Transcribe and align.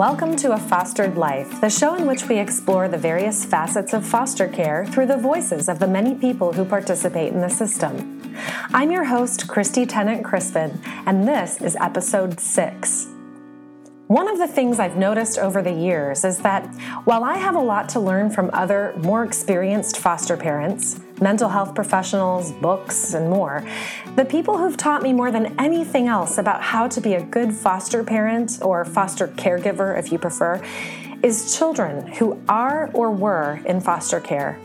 Welcome 0.00 0.34
to 0.36 0.52
A 0.52 0.58
Fostered 0.58 1.18
Life, 1.18 1.60
the 1.60 1.68
show 1.68 1.94
in 1.94 2.06
which 2.06 2.26
we 2.26 2.38
explore 2.38 2.88
the 2.88 2.96
various 2.96 3.44
facets 3.44 3.92
of 3.92 4.02
foster 4.02 4.48
care 4.48 4.86
through 4.86 5.04
the 5.04 5.18
voices 5.18 5.68
of 5.68 5.78
the 5.78 5.86
many 5.86 6.14
people 6.14 6.54
who 6.54 6.64
participate 6.64 7.34
in 7.34 7.42
the 7.42 7.50
system. 7.50 8.34
I'm 8.72 8.90
your 8.90 9.04
host, 9.04 9.46
Christy 9.46 9.84
Tennant 9.84 10.24
Crispin, 10.24 10.80
and 11.04 11.28
this 11.28 11.60
is 11.60 11.76
episode 11.78 12.40
six. 12.40 13.08
One 14.10 14.26
of 14.26 14.38
the 14.38 14.48
things 14.48 14.80
I've 14.80 14.96
noticed 14.96 15.38
over 15.38 15.62
the 15.62 15.70
years 15.70 16.24
is 16.24 16.38
that 16.38 16.66
while 17.04 17.22
I 17.22 17.36
have 17.36 17.54
a 17.54 17.60
lot 17.60 17.88
to 17.90 18.00
learn 18.00 18.28
from 18.28 18.50
other, 18.52 18.92
more 18.96 19.22
experienced 19.22 19.98
foster 19.98 20.36
parents, 20.36 20.98
mental 21.20 21.48
health 21.48 21.76
professionals, 21.76 22.50
books, 22.50 23.14
and 23.14 23.30
more, 23.30 23.64
the 24.16 24.24
people 24.24 24.58
who've 24.58 24.76
taught 24.76 25.04
me 25.04 25.12
more 25.12 25.30
than 25.30 25.54
anything 25.60 26.08
else 26.08 26.38
about 26.38 26.60
how 26.60 26.88
to 26.88 27.00
be 27.00 27.14
a 27.14 27.22
good 27.22 27.54
foster 27.54 28.02
parent 28.02 28.58
or 28.62 28.84
foster 28.84 29.28
caregiver, 29.28 29.96
if 29.96 30.10
you 30.10 30.18
prefer, 30.18 30.60
is 31.22 31.56
children 31.56 32.04
who 32.08 32.42
are 32.48 32.90
or 32.92 33.12
were 33.12 33.60
in 33.64 33.80
foster 33.80 34.18
care. 34.18 34.58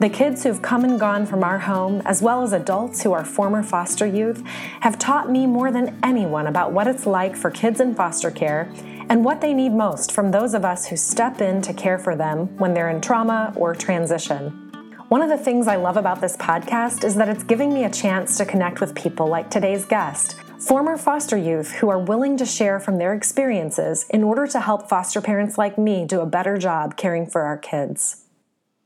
The 0.00 0.08
kids 0.08 0.42
who've 0.42 0.62
come 0.62 0.84
and 0.84 0.98
gone 0.98 1.26
from 1.26 1.42
our 1.42 1.58
home, 1.58 2.02
as 2.04 2.22
well 2.22 2.42
as 2.42 2.52
adults 2.52 3.02
who 3.02 3.12
are 3.12 3.24
former 3.24 3.62
foster 3.62 4.06
youth, 4.06 4.44
have 4.80 4.98
taught 4.98 5.30
me 5.30 5.46
more 5.46 5.70
than 5.70 5.98
anyone 6.02 6.46
about 6.46 6.72
what 6.72 6.86
it's 6.86 7.06
like 7.06 7.36
for 7.36 7.50
kids 7.50 7.80
in 7.80 7.94
foster 7.94 8.30
care 8.30 8.72
and 9.08 9.24
what 9.24 9.40
they 9.40 9.54
need 9.54 9.72
most 9.72 10.12
from 10.12 10.30
those 10.30 10.54
of 10.54 10.64
us 10.64 10.86
who 10.86 10.96
step 10.96 11.40
in 11.40 11.62
to 11.62 11.72
care 11.72 11.98
for 11.98 12.14
them 12.14 12.46
when 12.58 12.74
they're 12.74 12.90
in 12.90 13.00
trauma 13.00 13.52
or 13.56 13.74
transition. 13.74 14.50
One 15.08 15.22
of 15.22 15.30
the 15.30 15.38
things 15.38 15.66
I 15.66 15.76
love 15.76 15.96
about 15.96 16.20
this 16.20 16.36
podcast 16.36 17.02
is 17.02 17.14
that 17.14 17.30
it's 17.30 17.42
giving 17.42 17.72
me 17.72 17.84
a 17.84 17.90
chance 17.90 18.36
to 18.36 18.44
connect 18.44 18.80
with 18.80 18.94
people 18.94 19.26
like 19.26 19.50
today's 19.50 19.86
guest, 19.86 20.34
former 20.58 20.98
foster 20.98 21.36
youth 21.36 21.70
who 21.72 21.88
are 21.88 21.98
willing 21.98 22.36
to 22.36 22.44
share 22.44 22.78
from 22.78 22.98
their 22.98 23.14
experiences 23.14 24.04
in 24.10 24.22
order 24.22 24.46
to 24.46 24.60
help 24.60 24.88
foster 24.88 25.22
parents 25.22 25.56
like 25.56 25.78
me 25.78 26.04
do 26.04 26.20
a 26.20 26.26
better 26.26 26.58
job 26.58 26.98
caring 26.98 27.26
for 27.26 27.42
our 27.42 27.56
kids. 27.56 28.27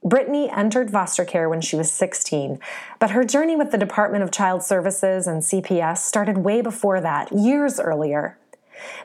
Brittney 0.04 0.50
entered 0.56 0.90
foster 0.90 1.24
care 1.24 1.48
when 1.48 1.60
she 1.60 1.76
was 1.76 1.92
16, 1.92 2.58
but 2.98 3.10
her 3.10 3.22
journey 3.22 3.54
with 3.54 3.70
the 3.70 3.78
Department 3.78 4.24
of 4.24 4.32
Child 4.32 4.64
Services 4.64 5.28
and 5.28 5.42
CPS 5.42 5.98
started 5.98 6.38
way 6.38 6.60
before 6.60 7.00
that, 7.00 7.30
years 7.32 7.78
earlier. 7.78 8.36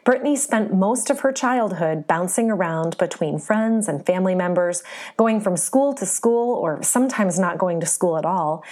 Brittney 0.04 0.36
spent 0.36 0.74
most 0.74 1.12
of 1.12 1.20
her 1.20 1.32
childhood 1.32 2.08
bouncing 2.08 2.50
around 2.50 2.98
between 2.98 3.38
friends 3.38 3.88
and 3.88 4.08
family 4.08 4.34
members, 4.34 4.82
going 5.18 5.40
from 5.40 5.56
school 5.56 5.94
to 5.94 6.06
school 6.06 6.56
or 6.56 6.82
sometimes 6.82 7.38
not 7.38 7.60
going 7.60 7.80
to 7.80 7.86
school 7.86 8.18
at 8.18 8.26
all, 8.26 8.64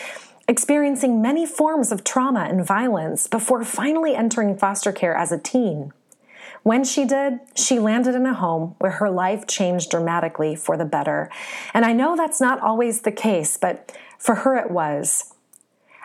experiencing 0.47 1.21
many 1.21 1.45
forms 1.45 1.91
of 1.91 2.03
trauma 2.03 2.47
and 2.49 2.65
violence 2.65 3.27
before 3.27 3.63
finally 3.63 4.15
entering 4.15 4.57
foster 4.57 4.91
care 4.91 5.15
as 5.15 5.31
a 5.31 5.37
teen. 5.37 5.93
When 6.65 6.83
she 6.83 7.05
did, 7.05 7.41
she 7.55 7.77
landed 7.77 8.15
in 8.15 8.25
a 8.25 8.33
home 8.33 8.73
where 8.79 8.93
her 8.93 9.11
life 9.11 9.45
changed 9.45 9.91
dramatically 9.91 10.55
for 10.55 10.77
the 10.77 10.83
better. 10.83 11.29
And 11.75 11.85
I 11.85 11.93
know 11.93 12.15
that's 12.15 12.41
not 12.41 12.59
always 12.59 13.01
the 13.01 13.11
case, 13.11 13.55
but 13.55 13.95
for 14.17 14.33
her 14.33 14.55
it 14.55 14.71
was. 14.71 15.35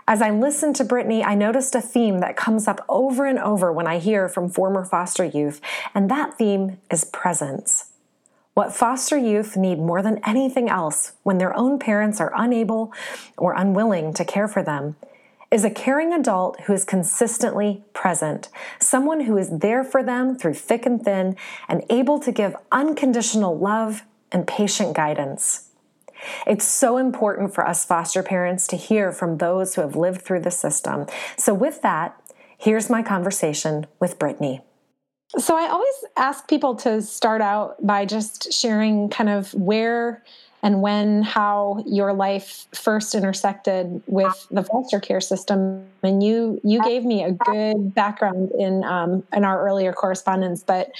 As 0.06 0.20
I 0.20 0.28
listened 0.28 0.76
to 0.76 0.84
Brittney, 0.84 1.24
I 1.24 1.34
noticed 1.34 1.74
a 1.74 1.80
theme 1.80 2.18
that 2.18 2.36
comes 2.36 2.68
up 2.68 2.84
over 2.90 3.24
and 3.24 3.38
over 3.38 3.72
when 3.72 3.86
I 3.86 4.00
hear 4.00 4.28
from 4.28 4.50
former 4.50 4.84
foster 4.84 5.24
youth, 5.24 5.62
and 5.94 6.10
that 6.10 6.36
theme 6.36 6.76
is 6.90 7.06
presence. 7.06 7.92
What 8.52 8.76
foster 8.76 9.16
youth 9.16 9.56
need 9.56 9.78
more 9.78 10.02
than 10.02 10.20
anything 10.26 10.68
else 10.68 11.12
when 11.22 11.38
their 11.38 11.56
own 11.56 11.78
parents 11.78 12.20
are 12.20 12.34
unable 12.36 12.92
or 13.38 13.54
unwilling 13.54 14.12
to 14.12 14.26
care 14.26 14.46
for 14.46 14.62
them 14.62 14.96
is 15.50 15.64
a 15.64 15.70
caring 15.70 16.12
adult 16.12 16.60
who 16.62 16.72
is 16.72 16.84
consistently 16.84 17.82
present, 17.92 18.48
someone 18.78 19.22
who 19.22 19.36
is 19.36 19.58
there 19.58 19.82
for 19.82 20.02
them 20.02 20.36
through 20.36 20.54
thick 20.54 20.86
and 20.86 21.02
thin 21.02 21.36
and 21.68 21.84
able 21.90 22.20
to 22.20 22.30
give 22.30 22.54
unconditional 22.70 23.58
love 23.58 24.02
and 24.30 24.46
patient 24.46 24.94
guidance. 24.94 25.70
It's 26.46 26.64
so 26.64 26.98
important 26.98 27.54
for 27.54 27.66
us 27.66 27.84
foster 27.84 28.22
parents 28.22 28.66
to 28.68 28.76
hear 28.76 29.10
from 29.10 29.38
those 29.38 29.74
who 29.74 29.80
have 29.80 29.96
lived 29.96 30.22
through 30.22 30.40
the 30.40 30.50
system. 30.50 31.06
So, 31.36 31.54
with 31.54 31.82
that, 31.82 32.20
here's 32.58 32.90
my 32.90 33.02
conversation 33.02 33.86
with 33.98 34.18
Brittney. 34.18 34.62
So, 35.38 35.56
I 35.56 35.68
always 35.68 36.04
ask 36.16 36.46
people 36.46 36.74
to 36.76 37.00
start 37.00 37.40
out 37.40 37.84
by 37.84 38.04
just 38.04 38.52
sharing 38.52 39.08
kind 39.08 39.30
of 39.30 39.52
where 39.54 40.22
and 40.62 40.82
when 40.82 41.22
how 41.22 41.82
your 41.86 42.12
life 42.12 42.66
first 42.74 43.14
intersected 43.14 44.02
with 44.06 44.46
the 44.50 44.62
foster 44.62 45.00
care 45.00 45.20
system. 45.20 45.86
And 46.02 46.22
you 46.22 46.60
you 46.64 46.82
gave 46.82 47.04
me 47.04 47.24
a 47.24 47.32
good 47.32 47.94
background 47.94 48.50
in 48.58 48.84
um, 48.84 49.22
in 49.32 49.44
our 49.44 49.66
earlier 49.66 49.92
correspondence 49.92 50.62
but 50.62 50.90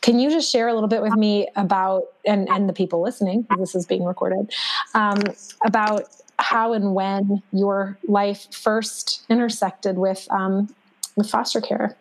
can 0.00 0.18
you 0.18 0.30
just 0.30 0.50
share 0.50 0.68
a 0.68 0.74
little 0.74 0.88
bit 0.88 1.02
with 1.02 1.14
me 1.14 1.48
about 1.56 2.04
and 2.26 2.48
and 2.48 2.68
the 2.68 2.72
people 2.72 3.02
listening 3.02 3.46
this 3.58 3.74
is 3.74 3.86
being 3.86 4.04
recorded 4.04 4.52
um, 4.94 5.18
about 5.64 6.04
how 6.38 6.72
and 6.72 6.94
when 6.94 7.42
your 7.52 7.98
life 8.08 8.52
first 8.52 9.24
intersected 9.28 9.98
with 9.98 10.26
um, 10.30 10.74
with 11.16 11.28
foster 11.30 11.60
care? 11.60 11.96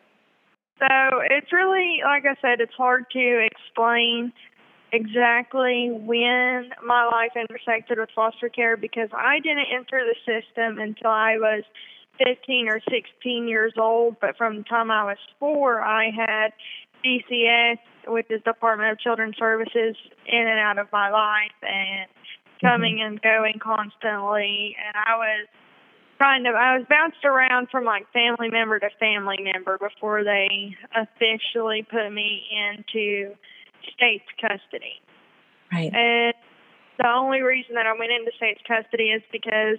So 0.79 0.87
it's 1.29 1.51
really 1.51 1.99
like 2.03 2.25
i 2.25 2.35
said 2.41 2.61
it's 2.61 2.73
hard 2.73 3.05
to 3.11 3.47
explain 3.51 4.31
exactly 4.91 5.89
when 5.91 6.71
my 6.85 7.05
life 7.05 7.31
intersected 7.35 7.99
with 7.99 8.09
foster 8.15 8.49
care 8.49 8.77
because 8.77 9.09
I 9.13 9.39
didn't 9.39 9.67
enter 9.73 10.01
the 10.03 10.15
system 10.25 10.79
until 10.79 11.11
I 11.11 11.37
was 11.37 11.63
15 12.23 12.67
or 12.69 12.81
16 12.89 13.47
years 13.47 13.73
old. 13.77 14.17
But 14.19 14.37
from 14.37 14.57
the 14.57 14.63
time 14.63 14.91
I 14.91 15.03
was 15.03 15.17
four, 15.39 15.81
I 15.81 16.11
had 16.11 16.53
DCS, 17.03 17.77
which 18.07 18.27
is 18.29 18.41
Department 18.43 18.91
of 18.91 18.99
Children's 18.99 19.37
Services, 19.37 19.95
in 20.27 20.47
and 20.47 20.59
out 20.59 20.77
of 20.77 20.87
my 20.91 21.09
life 21.09 21.55
and 21.61 22.09
coming 22.61 22.97
mm-hmm. 22.97 23.13
and 23.13 23.21
going 23.21 23.59
constantly. 23.59 24.75
And 24.85 24.95
I 24.95 25.15
was 25.15 25.47
kind 26.19 26.47
of 26.47 26.55
I 26.55 26.77
was 26.77 26.85
bounced 26.89 27.23
around 27.23 27.69
from 27.71 27.85
like 27.85 28.05
family 28.11 28.49
member 28.49 28.79
to 28.79 28.89
family 28.99 29.39
member 29.41 29.77
before 29.77 30.23
they 30.23 30.75
officially 30.95 31.85
put 31.89 32.11
me 32.11 32.43
into 32.51 33.33
state's 33.93 34.29
custody. 34.39 35.01
Right. 35.71 35.93
And 35.93 36.33
the 36.97 37.07
only 37.07 37.41
reason 37.41 37.75
that 37.75 37.85
I 37.85 37.93
went 37.97 38.11
into 38.11 38.31
state's 38.37 38.61
custody 38.67 39.11
is 39.11 39.21
because 39.31 39.77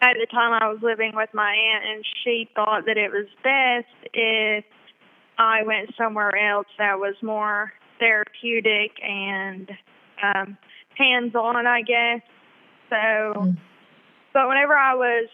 at 0.00 0.14
the 0.20 0.26
time 0.30 0.52
I 0.52 0.68
was 0.68 0.78
living 0.82 1.12
with 1.14 1.30
my 1.32 1.52
aunt, 1.52 1.84
and 1.84 2.04
she 2.22 2.48
thought 2.54 2.86
that 2.86 2.96
it 2.96 3.10
was 3.10 3.26
best 3.42 4.12
if 4.12 4.64
I 5.38 5.62
went 5.62 5.90
somewhere 5.96 6.36
else 6.36 6.66
that 6.78 6.98
was 6.98 7.14
more 7.22 7.72
therapeutic 7.98 8.92
and 9.02 9.70
um, 10.22 10.58
hands-on, 10.96 11.66
I 11.66 11.82
guess. 11.82 12.20
So, 12.90 12.96
mm. 12.96 13.56
but 14.32 14.48
whenever 14.48 14.74
I 14.74 14.94
was 14.94 15.28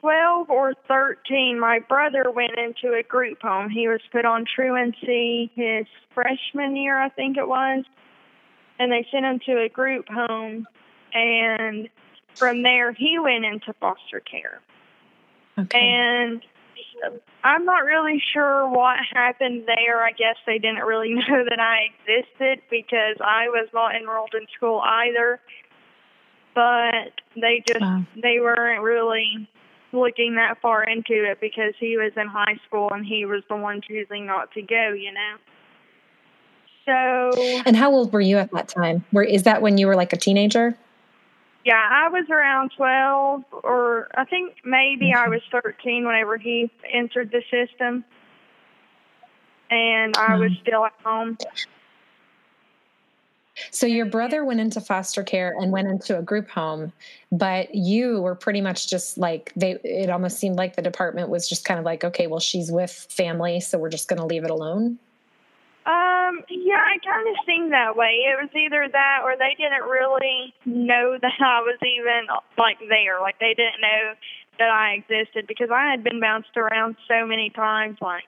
12 0.00 0.50
or 0.50 0.74
13, 0.88 1.60
my 1.60 1.78
brother 1.80 2.30
went 2.30 2.58
into 2.58 2.96
a 2.96 3.02
group 3.02 3.42
home. 3.42 3.68
He 3.68 3.86
was 3.86 4.00
put 4.10 4.24
on 4.24 4.44
truancy 4.44 5.50
his 5.54 5.86
freshman 6.14 6.74
year, 6.76 6.98
I 6.98 7.10
think 7.10 7.36
it 7.36 7.46
was. 7.46 7.84
And 8.78 8.90
they 8.90 9.06
sent 9.10 9.26
him 9.26 9.40
to 9.46 9.62
a 9.62 9.68
group 9.68 10.08
home. 10.08 10.66
And 11.12 11.88
from 12.34 12.62
there, 12.62 12.92
he 12.92 13.18
went 13.18 13.44
into 13.44 13.74
foster 13.74 14.20
care. 14.20 14.60
Okay. 15.58 15.78
And 15.78 16.42
I'm 17.44 17.64
not 17.64 17.84
really 17.84 18.22
sure 18.32 18.68
what 18.68 18.96
happened 19.12 19.64
there. 19.66 20.02
I 20.02 20.12
guess 20.12 20.36
they 20.46 20.58
didn't 20.58 20.84
really 20.84 21.14
know 21.14 21.44
that 21.48 21.60
I 21.60 21.88
existed 21.92 22.62
because 22.70 23.16
I 23.20 23.48
was 23.48 23.68
not 23.74 23.94
enrolled 23.94 24.34
in 24.34 24.46
school 24.56 24.80
either. 24.84 25.40
But 26.54 27.12
they 27.36 27.62
just, 27.66 27.80
wow. 27.80 28.04
they 28.20 28.40
weren't 28.40 28.82
really 28.82 29.48
looking 29.92 30.36
that 30.36 30.60
far 30.60 30.84
into 30.84 31.30
it 31.30 31.40
because 31.40 31.74
he 31.78 31.96
was 31.96 32.12
in 32.16 32.26
high 32.26 32.58
school 32.66 32.88
and 32.92 33.04
he 33.04 33.24
was 33.24 33.42
the 33.48 33.56
one 33.56 33.80
choosing 33.80 34.26
not 34.26 34.52
to 34.52 34.62
go, 34.62 34.92
you 34.92 35.12
know. 35.12 35.36
So 36.86 37.62
And 37.66 37.76
how 37.76 37.92
old 37.92 38.12
were 38.12 38.20
you 38.20 38.38
at 38.38 38.50
that 38.52 38.68
time? 38.68 39.04
Where 39.10 39.24
is 39.24 39.44
that 39.44 39.62
when 39.62 39.78
you 39.78 39.86
were 39.86 39.96
like 39.96 40.12
a 40.12 40.16
teenager? 40.16 40.76
Yeah, 41.64 41.74
I 41.74 42.08
was 42.08 42.24
around 42.30 42.72
12 42.76 43.44
or 43.64 44.08
I 44.14 44.24
think 44.24 44.56
maybe 44.64 45.12
I 45.14 45.28
was 45.28 45.40
13 45.52 46.06
whenever 46.06 46.38
he 46.38 46.70
entered 46.90 47.30
the 47.30 47.42
system. 47.50 48.04
And 49.70 50.16
I 50.16 50.36
was 50.36 50.50
mm-hmm. 50.50 50.62
still 50.62 50.84
at 50.84 50.94
home. 51.04 51.36
So 53.70 53.86
your 53.86 54.06
brother 54.06 54.44
went 54.44 54.60
into 54.60 54.80
foster 54.80 55.22
care 55.22 55.54
and 55.58 55.72
went 55.72 55.88
into 55.88 56.18
a 56.18 56.22
group 56.22 56.48
home, 56.48 56.92
but 57.32 57.74
you 57.74 58.20
were 58.20 58.34
pretty 58.34 58.60
much 58.60 58.88
just 58.88 59.18
like 59.18 59.52
they 59.56 59.72
it 59.84 60.10
almost 60.10 60.38
seemed 60.38 60.56
like 60.56 60.76
the 60.76 60.82
department 60.82 61.28
was 61.28 61.48
just 61.48 61.64
kind 61.64 61.78
of 61.78 61.84
like, 61.84 62.04
okay, 62.04 62.26
well 62.26 62.40
she's 62.40 62.70
with 62.70 62.92
family, 63.10 63.60
so 63.60 63.78
we're 63.78 63.90
just 63.90 64.08
going 64.08 64.20
to 64.20 64.26
leave 64.26 64.44
it 64.44 64.50
alone. 64.50 64.98
Um, 65.86 66.44
yeah, 66.48 66.78
I 66.78 66.98
kind 67.02 67.26
of 67.26 67.34
seemed 67.46 67.72
that 67.72 67.96
way. 67.96 68.22
It 68.28 68.36
was 68.40 68.50
either 68.54 68.86
that 68.92 69.20
or 69.24 69.34
they 69.36 69.56
didn't 69.56 69.88
really 69.88 70.54
know 70.64 71.16
that 71.22 71.40
I 71.40 71.60
was 71.62 71.78
even 71.82 72.28
like 72.58 72.78
there. 72.88 73.20
Like 73.20 73.38
they 73.40 73.54
didn't 73.54 73.80
know 73.80 74.14
that 74.58 74.70
I 74.70 74.92
existed 74.92 75.46
because 75.46 75.70
I 75.72 75.90
had 75.90 76.04
been 76.04 76.20
bounced 76.20 76.56
around 76.56 76.96
so 77.08 77.26
many 77.26 77.50
times. 77.50 77.98
Like 78.00 78.24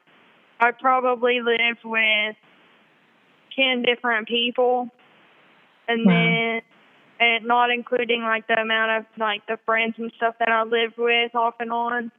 I 0.61 0.71
probably 0.71 1.41
lived 1.41 1.85
with 1.85 2.37
10 3.55 3.83
different 3.83 4.29
people. 4.29 4.89
And 5.89 6.07
wow. 6.07 6.13
then, 6.13 6.63
and 7.21 7.47
not 7.47 7.71
including 7.71 8.23
like 8.23 8.47
the 8.47 8.61
amount 8.61 8.91
of 8.91 9.05
like 9.19 9.47
the 9.47 9.59
friends 9.65 9.95
and 9.99 10.13
stuff 10.17 10.35
that 10.39 10.49
I 10.49 10.63
lived 10.63 10.95
with 10.99 11.35
off 11.35 11.55
and 11.61 11.73
on. 11.73 12.11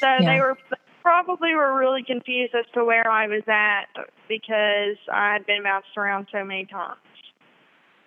So 0.00 0.06
yeah. 0.06 0.24
they 0.24 0.40
were 0.40 0.56
probably 1.02 1.54
were 1.54 1.78
really 1.78 2.02
confused 2.02 2.54
as 2.54 2.64
to 2.72 2.84
where 2.84 3.08
I 3.10 3.26
was 3.26 3.42
at 3.46 3.86
because 4.26 4.96
I 5.12 5.34
had 5.34 5.46
been 5.46 5.62
bounced 5.62 5.96
around 5.96 6.28
so 6.32 6.42
many 6.44 6.64
times. 6.64 6.98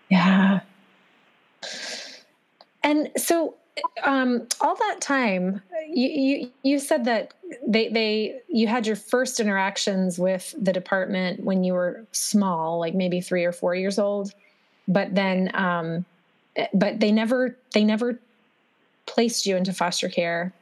Yeah. 0.09 0.61
And 2.83 3.11
so 3.17 3.55
um, 4.03 4.47
all 4.61 4.75
that 4.75 5.01
time, 5.01 5.61
you, 5.89 6.09
you, 6.09 6.51
you 6.63 6.79
said 6.79 7.05
that 7.05 7.33
they 7.67 7.89
they 7.89 8.41
you 8.47 8.67
had 8.67 8.87
your 8.87 8.95
first 8.95 9.39
interactions 9.39 10.19
with 10.19 10.53
the 10.59 10.73
department 10.73 11.43
when 11.43 11.63
you 11.63 11.73
were 11.73 12.05
small, 12.11 12.79
like 12.79 12.93
maybe 12.93 13.21
three 13.21 13.45
or 13.45 13.51
four 13.51 13.75
years 13.75 13.99
old, 13.99 14.33
but 14.87 15.13
then 15.13 15.51
um, 15.53 16.05
but 16.73 16.99
they 16.99 17.11
never 17.11 17.57
they 17.73 17.83
never 17.83 18.19
placed 19.05 19.45
you 19.45 19.55
into 19.55 19.73
foster 19.73 20.09
care. 20.09 20.53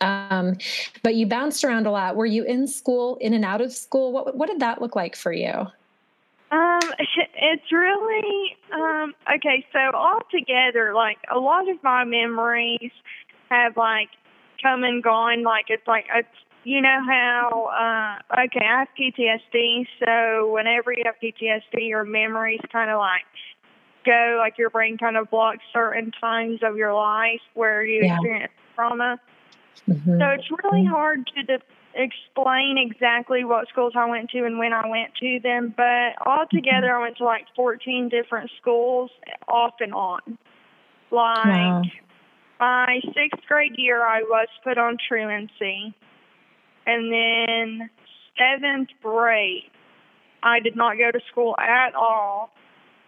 Um, 0.00 0.58
but 1.02 1.14
you 1.14 1.26
bounced 1.26 1.64
around 1.64 1.86
a 1.86 1.90
lot. 1.90 2.16
Were 2.16 2.26
you 2.26 2.44
in 2.44 2.66
school, 2.66 3.16
in 3.16 3.32
and 3.32 3.44
out 3.44 3.60
of 3.60 3.72
school? 3.72 4.12
What 4.12 4.36
what 4.36 4.48
did 4.48 4.60
that 4.60 4.80
look 4.80 4.96
like 4.96 5.16
for 5.16 5.32
you? 5.32 5.66
Um, 6.56 6.90
it's 7.34 7.72
really 7.72 8.56
um 8.72 9.14
okay. 9.36 9.64
So 9.72 9.96
altogether, 9.96 10.94
like 10.94 11.18
a 11.30 11.38
lot 11.38 11.68
of 11.68 11.82
my 11.82 12.04
memories 12.04 12.92
have 13.50 13.76
like 13.76 14.08
come 14.62 14.84
and 14.84 15.02
gone. 15.02 15.42
Like 15.42 15.66
it's 15.68 15.86
like 15.86 16.06
it's 16.14 16.28
you 16.64 16.80
know 16.80 16.98
how 17.06 18.20
uh 18.32 18.44
okay, 18.44 18.64
I 18.64 18.80
have 18.80 18.88
PTSD. 18.98 19.86
So 20.04 20.50
whenever 20.52 20.92
you 20.92 21.04
have 21.04 21.16
PTSD, 21.22 21.88
your 21.88 22.04
memories 22.04 22.60
kind 22.72 22.90
of 22.90 22.98
like 22.98 23.24
go 24.04 24.36
like 24.38 24.56
your 24.56 24.70
brain 24.70 24.96
kind 24.96 25.16
of 25.16 25.30
blocks 25.30 25.64
certain 25.72 26.12
times 26.20 26.60
of 26.62 26.76
your 26.76 26.94
life 26.94 27.40
where 27.54 27.84
you 27.84 28.04
yeah. 28.04 28.14
experience 28.14 28.52
trauma. 28.74 29.20
Mm-hmm. 29.88 30.18
So 30.18 30.26
it's 30.30 30.50
really 30.50 30.84
mm-hmm. 30.84 30.94
hard 30.94 31.26
to 31.34 31.42
de- 31.42 31.62
explain 31.96 32.76
exactly 32.78 33.44
what 33.44 33.68
schools 33.68 33.94
I 33.96 34.08
went 34.08 34.30
to 34.30 34.44
and 34.44 34.58
when 34.58 34.72
I 34.72 34.86
went 34.88 35.14
to 35.20 35.40
them, 35.42 35.74
but 35.76 36.14
altogether 36.24 36.94
I 36.94 37.00
went 37.00 37.16
to 37.18 37.24
like 37.24 37.46
14 37.56 38.08
different 38.08 38.50
schools 38.60 39.10
off 39.48 39.74
and 39.80 39.94
on. 39.94 40.38
Like 41.10 41.56
wow. 41.56 41.82
my 42.60 43.00
sixth 43.02 43.46
grade 43.48 43.72
year, 43.76 44.04
I 44.04 44.22
was 44.22 44.48
put 44.62 44.78
on 44.78 44.96
truancy. 45.08 45.94
And 46.86 47.12
then 47.12 47.90
seventh 48.38 48.90
grade, 49.02 49.70
I 50.42 50.60
did 50.60 50.76
not 50.76 50.98
go 50.98 51.10
to 51.10 51.20
school 51.30 51.56
at 51.58 51.94
all. 51.94 52.50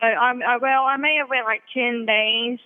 I, 0.00 0.12
I, 0.12 0.56
well, 0.56 0.84
I 0.84 0.96
may 0.96 1.16
have 1.20 1.28
went 1.28 1.44
like 1.44 1.62
10 1.74 2.06
days 2.06 2.58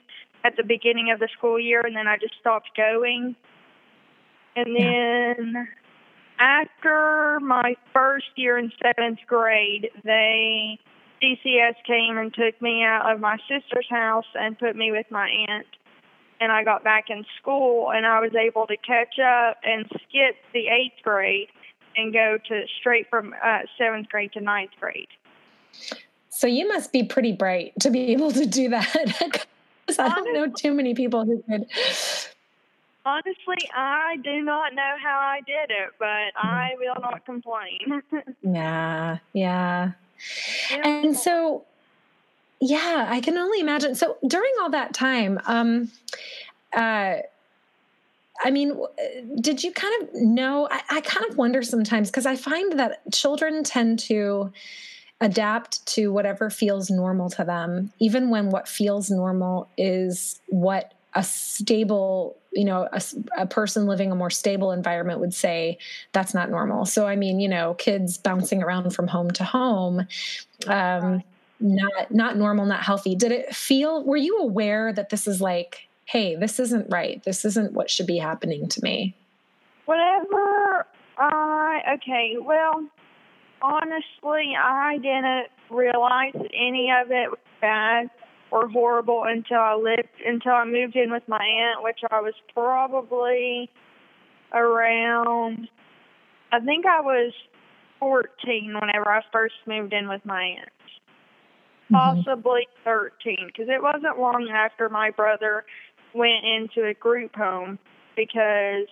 at 0.44 0.56
the 0.56 0.62
beginning 0.62 1.10
of 1.12 1.18
the 1.18 1.28
school 1.36 1.58
year, 1.58 1.80
and 1.80 1.96
then 1.96 2.06
I 2.06 2.16
just 2.18 2.34
stopped 2.40 2.70
going. 2.76 3.34
And 4.54 4.76
then 4.76 5.68
after 6.42 7.38
my 7.40 7.76
first 7.92 8.26
year 8.34 8.58
in 8.58 8.72
seventh 8.82 9.20
grade, 9.28 9.90
they 10.04 10.78
DCS 11.22 11.74
came 11.86 12.18
and 12.18 12.34
took 12.34 12.60
me 12.60 12.82
out 12.82 13.12
of 13.12 13.20
my 13.20 13.38
sister's 13.48 13.86
house 13.88 14.26
and 14.34 14.58
put 14.58 14.74
me 14.74 14.90
with 14.90 15.06
my 15.10 15.28
aunt. 15.48 15.66
And 16.40 16.50
I 16.50 16.64
got 16.64 16.82
back 16.82 17.04
in 17.08 17.24
school 17.40 17.92
and 17.92 18.04
I 18.04 18.18
was 18.20 18.32
able 18.34 18.66
to 18.66 18.76
catch 18.76 19.20
up 19.20 19.58
and 19.62 19.86
skip 19.86 20.34
the 20.52 20.66
eighth 20.66 21.00
grade 21.04 21.48
and 21.96 22.12
go 22.12 22.38
to 22.48 22.62
straight 22.80 23.08
from 23.08 23.34
uh, 23.44 23.60
seventh 23.78 24.08
grade 24.08 24.32
to 24.32 24.40
ninth 24.40 24.72
grade. 24.80 25.08
So 26.30 26.48
you 26.48 26.66
must 26.66 26.92
be 26.92 27.04
pretty 27.04 27.32
bright 27.32 27.72
to 27.80 27.90
be 27.90 28.12
able 28.12 28.32
to 28.32 28.46
do 28.46 28.70
that. 28.70 29.46
I 29.98 30.08
don't 30.08 30.34
know 30.34 30.50
too 30.50 30.72
many 30.72 30.94
people 30.94 31.24
who 31.24 31.42
could 31.48 31.66
Honestly, 33.04 33.68
I 33.74 34.16
do 34.22 34.42
not 34.42 34.74
know 34.74 34.94
how 35.02 35.18
I 35.18 35.40
did 35.44 35.70
it, 35.70 35.90
but 35.98 36.32
I 36.36 36.70
will 36.78 37.00
not 37.00 37.24
complain. 37.24 38.02
yeah, 38.42 39.18
yeah. 39.32 39.92
And 40.70 41.16
so, 41.16 41.64
yeah, 42.60 43.06
I 43.08 43.20
can 43.20 43.36
only 43.36 43.60
imagine. 43.60 43.96
So 43.96 44.18
during 44.26 44.52
all 44.60 44.70
that 44.70 44.94
time, 44.94 45.40
um, 45.46 45.90
uh, 46.76 47.16
I 48.44 48.50
mean, 48.50 48.80
did 49.40 49.64
you 49.64 49.72
kind 49.72 50.02
of 50.02 50.14
know? 50.14 50.68
I, 50.70 50.82
I 50.90 51.00
kind 51.00 51.26
of 51.28 51.36
wonder 51.36 51.62
sometimes 51.62 52.10
because 52.10 52.26
I 52.26 52.36
find 52.36 52.78
that 52.78 53.00
children 53.12 53.64
tend 53.64 53.98
to 54.00 54.52
adapt 55.20 55.84
to 55.86 56.12
whatever 56.12 56.50
feels 56.50 56.90
normal 56.90 57.30
to 57.30 57.44
them, 57.44 57.92
even 57.98 58.30
when 58.30 58.50
what 58.50 58.68
feels 58.68 59.10
normal 59.10 59.68
is 59.76 60.40
what 60.48 60.94
a 61.14 61.22
stable 61.22 62.36
you 62.52 62.64
know 62.64 62.88
a, 62.92 63.02
a, 63.38 63.46
person 63.46 63.86
living 63.86 64.10
a 64.10 64.14
more 64.14 64.30
stable 64.30 64.72
environment 64.72 65.20
would 65.20 65.34
say 65.34 65.78
that's 66.12 66.34
not 66.34 66.50
normal. 66.50 66.86
So 66.86 67.06
i 67.06 67.16
mean 67.16 67.40
you 67.40 67.48
know 67.48 67.74
kids 67.74 68.18
bouncing 68.18 68.62
around 68.62 68.90
from 68.94 69.08
home 69.08 69.30
to 69.32 69.44
home 69.44 70.06
um, 70.66 71.22
not 71.60 72.10
not 72.10 72.36
normal 72.36 72.66
not 72.66 72.82
healthy. 72.82 73.14
Did 73.14 73.32
it 73.32 73.54
feel 73.54 74.04
were 74.04 74.16
you 74.16 74.38
aware 74.38 74.92
that 74.92 75.10
this 75.10 75.26
is 75.26 75.40
like 75.40 75.88
hey 76.06 76.34
this 76.34 76.58
isn't 76.58 76.88
right. 76.90 77.22
This 77.24 77.44
isn't 77.44 77.72
what 77.72 77.90
should 77.90 78.06
be 78.06 78.18
happening 78.18 78.68
to 78.68 78.82
me? 78.82 79.14
Whatever 79.84 80.86
i 81.18 81.80
okay 81.94 82.36
well 82.40 82.84
honestly 83.60 84.54
i 84.60 84.98
didn't 84.98 85.48
realize 85.70 86.34
any 86.34 86.90
of 86.90 87.10
it 87.10 87.30
was 87.30 87.38
bad 87.60 88.10
or 88.52 88.68
horrible 88.68 89.24
until 89.26 89.58
I 89.58 89.74
lived 89.74 90.10
until 90.24 90.52
I 90.52 90.64
moved 90.64 90.94
in 90.94 91.10
with 91.10 91.22
my 91.26 91.42
aunt, 91.42 91.82
which 91.82 92.00
I 92.10 92.20
was 92.20 92.34
probably 92.52 93.70
around 94.52 95.68
I 96.52 96.60
think 96.60 96.84
I 96.84 97.00
was 97.00 97.32
14 97.98 98.74
whenever 98.78 99.10
I 99.10 99.22
first 99.32 99.54
moved 99.66 99.94
in 99.94 100.06
with 100.06 100.20
my 100.26 100.42
aunt. 100.42 100.68
Mm-hmm. 101.90 101.94
Possibly 101.94 102.68
13 102.84 103.36
because 103.46 103.68
it 103.70 103.82
wasn't 103.82 104.18
long 104.18 104.48
after 104.54 104.90
my 104.90 105.10
brother 105.10 105.64
went 106.14 106.44
into 106.44 106.86
a 106.86 106.92
group 106.92 107.34
home 107.34 107.78
because 108.16 108.86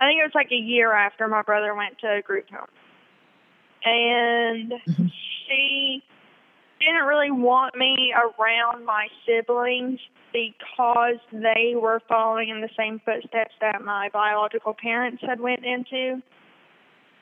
I 0.00 0.06
think 0.06 0.20
it 0.20 0.24
was 0.24 0.34
like 0.34 0.52
a 0.52 0.62
year 0.62 0.92
after 0.92 1.26
my 1.28 1.40
brother 1.40 1.74
went 1.74 1.98
to 2.00 2.16
a 2.18 2.20
group 2.20 2.50
home. 2.50 2.68
And 3.84 4.72
mm-hmm. 4.72 5.06
she 5.46 6.02
didn't 6.80 7.06
really 7.06 7.30
want 7.30 7.74
me 7.76 8.12
around 8.14 8.84
my 8.84 9.08
siblings 9.26 10.00
because 10.32 11.18
they 11.32 11.74
were 11.74 12.00
following 12.08 12.48
in 12.48 12.60
the 12.60 12.68
same 12.76 13.00
footsteps 13.04 13.54
that 13.60 13.82
my 13.82 14.08
biological 14.12 14.74
parents 14.74 15.22
had 15.26 15.40
went 15.40 15.64
into, 15.64 16.22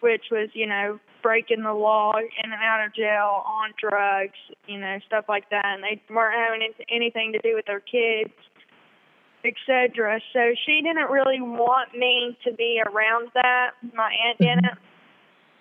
which 0.01 0.25
was, 0.31 0.49
you 0.55 0.67
know, 0.67 0.99
breaking 1.23 1.63
the 1.63 1.73
law, 1.73 2.15
in 2.17 2.53
and 2.53 2.63
out 2.63 2.85
of 2.85 2.95
jail, 2.95 3.43
on 3.47 3.73
drugs, 3.81 4.39
you 4.67 4.79
know, 4.79 4.99
stuff 5.07 5.25
like 5.29 5.49
that. 5.51 5.65
And 5.65 5.83
they 5.83 6.01
weren't 6.13 6.37
having 6.37 6.73
anything 6.91 7.33
to 7.33 7.39
do 7.39 7.55
with 7.55 7.67
their 7.67 7.81
kids, 7.81 8.35
etc. 9.45 10.21
So 10.33 10.55
she 10.67 10.83
didn't 10.83 11.11
really 11.11 11.41
want 11.41 11.97
me 11.97 12.37
to 12.45 12.53
be 12.53 12.81
around 12.87 13.31
that. 13.35 13.73
My 13.95 14.13
aunt 14.27 14.39
mm-hmm. 14.39 14.61
didn't. 14.61 14.79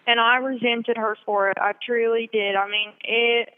And 0.07 0.19
I 0.19 0.37
resented 0.37 0.97
her 0.97 1.17
for 1.25 1.49
it. 1.49 1.57
I 1.59 1.73
truly 1.83 2.29
did. 2.31 2.55
I 2.55 2.67
mean, 2.67 2.93
it 3.03 3.49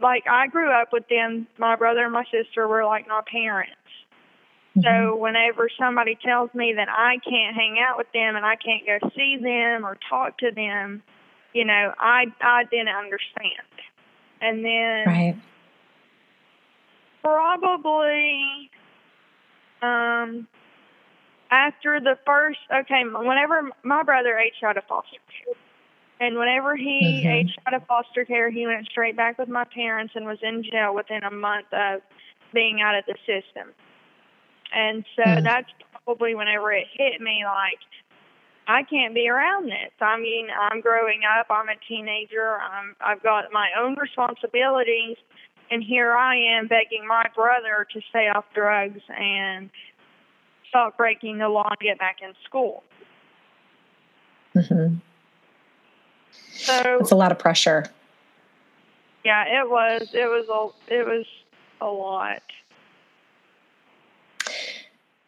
like 0.00 0.24
I 0.30 0.48
grew 0.48 0.70
up 0.70 0.88
with 0.92 1.08
them. 1.08 1.46
My 1.58 1.76
brother 1.76 2.04
and 2.04 2.12
my 2.12 2.24
sister 2.30 2.66
were 2.66 2.84
like 2.84 3.06
my 3.08 3.22
parents. 3.30 3.72
Mm-hmm. 4.76 4.82
So 4.82 5.16
whenever 5.16 5.68
somebody 5.78 6.18
tells 6.24 6.52
me 6.54 6.74
that 6.76 6.88
I 6.88 7.18
can't 7.28 7.54
hang 7.54 7.76
out 7.78 7.98
with 7.98 8.06
them 8.12 8.36
and 8.36 8.44
I 8.44 8.56
can't 8.56 8.86
go 8.86 9.08
see 9.14 9.36
them 9.40 9.84
or 9.84 9.98
talk 10.08 10.38
to 10.38 10.50
them, 10.50 11.02
you 11.52 11.64
know, 11.64 11.92
I 11.98 12.24
I 12.40 12.64
didn't 12.64 12.88
understand. 12.88 13.68
And 14.40 14.64
then 14.64 15.06
right. 15.06 15.36
probably 17.22 18.70
um 19.82 20.48
after 21.50 22.00
the 22.00 22.18
first 22.26 22.58
okay, 22.74 23.02
whenever 23.04 23.70
my 23.82 24.02
brother 24.02 24.38
aged 24.38 24.64
out 24.64 24.78
of 24.78 24.84
foster 24.84 25.18
care 25.44 25.54
and 26.20 26.38
whenever 26.38 26.76
he 26.76 27.22
mm-hmm. 27.24 27.28
aged 27.28 27.58
out 27.66 27.74
of 27.74 27.86
foster 27.86 28.24
care, 28.24 28.50
he 28.50 28.66
went 28.66 28.86
straight 28.86 29.16
back 29.16 29.38
with 29.38 29.48
my 29.48 29.64
parents 29.64 30.14
and 30.16 30.24
was 30.24 30.38
in 30.42 30.62
jail 30.62 30.94
within 30.94 31.24
a 31.24 31.30
month 31.30 31.66
of 31.72 32.00
being 32.54 32.80
out 32.80 32.94
of 32.94 33.04
the 33.06 33.16
system. 33.26 33.72
And 34.74 35.04
so 35.16 35.22
mm-hmm. 35.22 35.44
that's 35.44 35.68
probably 36.04 36.34
whenever 36.34 36.72
it 36.72 36.86
hit 36.96 37.20
me 37.20 37.42
like, 37.44 37.78
I 38.68 38.84
can't 38.84 39.14
be 39.14 39.28
around 39.28 39.66
this. 39.66 39.90
I 40.00 40.18
mean, 40.18 40.46
I'm 40.56 40.80
growing 40.80 41.22
up. 41.38 41.46
I'm 41.50 41.68
a 41.68 41.74
teenager. 41.88 42.56
I'm, 42.58 42.94
I've 43.00 43.22
got 43.22 43.52
my 43.52 43.70
own 43.78 43.96
responsibilities. 43.98 45.16
And 45.70 45.82
here 45.82 46.12
I 46.12 46.36
am 46.36 46.68
begging 46.68 47.06
my 47.06 47.24
brother 47.34 47.86
to 47.92 48.00
stay 48.10 48.28
off 48.28 48.44
drugs 48.54 49.00
and 49.08 49.70
stop 50.68 50.96
breaking 50.96 51.38
the 51.38 51.48
law 51.48 51.68
and 51.68 51.78
get 51.80 51.98
back 51.98 52.18
in 52.22 52.34
school. 52.44 52.84
Mm-hmm. 54.54 54.96
So 56.52 56.98
it's 57.00 57.10
a 57.10 57.16
lot 57.16 57.32
of 57.32 57.38
pressure. 57.38 57.86
Yeah, 59.24 59.44
it 59.62 59.68
was. 59.68 60.10
It 60.12 60.26
was 60.26 60.48
a. 60.48 60.94
It 60.94 61.06
was 61.06 61.26
a 61.80 61.86
lot. 61.86 62.42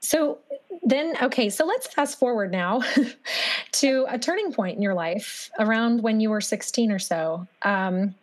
So 0.00 0.38
then, 0.82 1.14
okay, 1.22 1.48
so 1.48 1.64
let's 1.64 1.86
fast 1.86 2.18
forward 2.18 2.52
now 2.52 2.82
to 3.72 4.06
a 4.08 4.18
turning 4.18 4.52
point 4.52 4.76
in 4.76 4.82
your 4.82 4.94
life 4.94 5.50
around 5.58 6.02
when 6.02 6.20
you 6.20 6.28
were 6.28 6.42
16 6.42 6.92
or 6.92 6.98
so. 6.98 7.48
Um, 7.62 8.14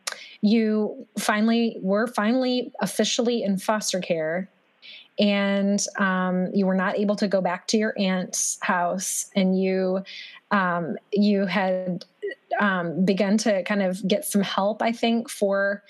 you 0.42 1.08
finally 1.18 1.78
were 1.82 2.06
finally 2.06 2.72
officially 2.82 3.42
in 3.42 3.58
foster 3.58 4.00
care 4.00 4.48
and 5.20 5.86
um, 5.98 6.50
you 6.54 6.66
were 6.66 6.76
not 6.76 6.98
able 6.98 7.16
to 7.16 7.28
go 7.28 7.42
back 7.42 7.68
to 7.68 7.78
your 7.78 7.94
aunt's 7.98 8.58
house 8.62 9.30
and 9.36 9.62
you 9.62 10.04
um, 10.52 10.98
you 11.12 11.46
had 11.46 12.06
um, 12.62 13.04
begun 13.04 13.38
to 13.40 13.62
kind 13.64 13.82
of 13.82 14.08
get 14.08 14.24
some 14.24 14.42
help 14.42 14.82
i 14.82 14.92
think 14.92 15.30
for 15.30 15.84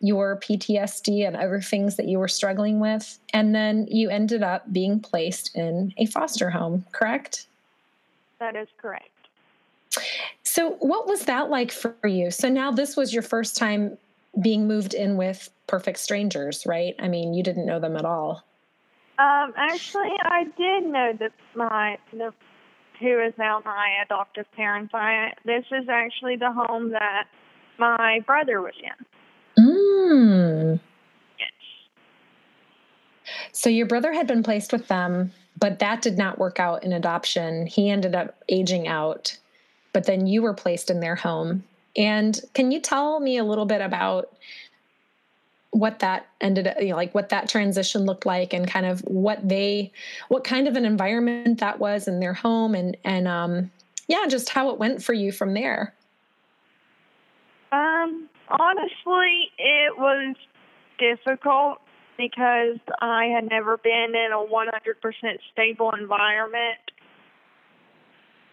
your 0.00 0.38
ptsd 0.38 1.26
and 1.26 1.36
other 1.36 1.60
things 1.60 1.96
that 1.96 2.08
you 2.08 2.18
were 2.18 2.28
struggling 2.28 2.80
with. 2.80 3.18
And 3.34 3.54
then 3.54 3.86
you 3.90 4.10
ended 4.10 4.42
up 4.42 4.72
being 4.72 5.00
placed 5.00 5.56
in 5.56 5.92
a 5.96 6.06
foster 6.06 6.50
home 6.50 6.84
correct? 6.92 7.46
That 8.38 8.54
is 8.54 8.68
correct. 8.80 9.10
So 10.44 10.72
what 10.78 11.06
was 11.06 11.24
that 11.24 11.50
like 11.50 11.72
for 11.72 11.94
you? 12.04 12.30
So 12.30 12.48
now 12.48 12.70
this 12.70 12.96
was 12.96 13.12
your 13.12 13.22
first 13.22 13.56
time 13.56 13.98
being 14.40 14.68
moved 14.68 14.94
in 14.94 15.16
with 15.16 15.50
perfect 15.66 15.98
strangers 15.98 16.64
right? 16.66 16.94
I 16.98 17.08
mean 17.08 17.34
you 17.34 17.42
didn't 17.42 17.66
know 17.66 17.80
them 17.80 17.96
at 17.96 18.04
all. 18.04 18.44
Um, 19.18 19.52
actually, 19.56 20.12
I 20.22 20.44
did 20.56 20.86
know 20.86 21.12
that 21.18 21.32
my 21.56 21.98
the 22.12 22.32
who 23.00 23.20
is 23.20 23.32
now 23.38 23.62
my 23.64 23.96
adoptive 24.04 24.46
parents. 24.52 24.92
I 24.94 25.32
this 25.44 25.64
is 25.70 25.88
actually 25.88 26.36
the 26.36 26.52
home 26.52 26.90
that 26.90 27.24
my 27.78 28.20
brother 28.26 28.60
was 28.60 28.74
in. 28.82 29.64
Mm. 29.64 30.80
Yes. 31.38 31.50
So 33.52 33.70
your 33.70 33.86
brother 33.86 34.12
had 34.12 34.26
been 34.26 34.42
placed 34.42 34.72
with 34.72 34.88
them, 34.88 35.32
but 35.58 35.78
that 35.78 36.02
did 36.02 36.18
not 36.18 36.38
work 36.38 36.60
out 36.60 36.84
in 36.84 36.92
adoption. 36.92 37.66
He 37.66 37.90
ended 37.90 38.14
up 38.14 38.42
aging 38.48 38.88
out, 38.88 39.36
but 39.92 40.04
then 40.04 40.26
you 40.26 40.42
were 40.42 40.54
placed 40.54 40.90
in 40.90 41.00
their 41.00 41.16
home. 41.16 41.64
And 41.96 42.40
can 42.54 42.70
you 42.70 42.80
tell 42.80 43.20
me 43.20 43.38
a 43.38 43.44
little 43.44 43.66
bit 43.66 43.80
about 43.80 44.32
what 45.70 45.98
that 45.98 46.26
ended 46.40 46.72
you 46.80 46.88
know, 46.88 46.96
like 46.96 47.14
what 47.14 47.28
that 47.28 47.48
transition 47.48 48.04
looked 48.04 48.24
like 48.24 48.52
and 48.52 48.66
kind 48.66 48.86
of 48.86 49.00
what 49.00 49.46
they 49.46 49.92
what 50.28 50.44
kind 50.44 50.66
of 50.66 50.76
an 50.76 50.84
environment 50.84 51.60
that 51.60 51.78
was 51.78 52.08
in 52.08 52.20
their 52.20 52.32
home 52.32 52.74
and 52.74 52.96
and 53.04 53.28
um 53.28 53.70
yeah 54.06 54.26
just 54.26 54.48
how 54.48 54.70
it 54.70 54.78
went 54.78 55.02
for 55.02 55.12
you 55.12 55.30
from 55.30 55.54
there. 55.54 55.94
Um 57.70 58.28
honestly 58.48 59.50
it 59.58 59.98
was 59.98 60.36
difficult 60.98 61.78
because 62.16 62.78
i 63.00 63.26
had 63.26 63.48
never 63.48 63.76
been 63.76 64.14
in 64.14 64.30
a 64.32 64.36
100% 64.36 65.38
stable 65.52 65.92
environment 65.92 66.78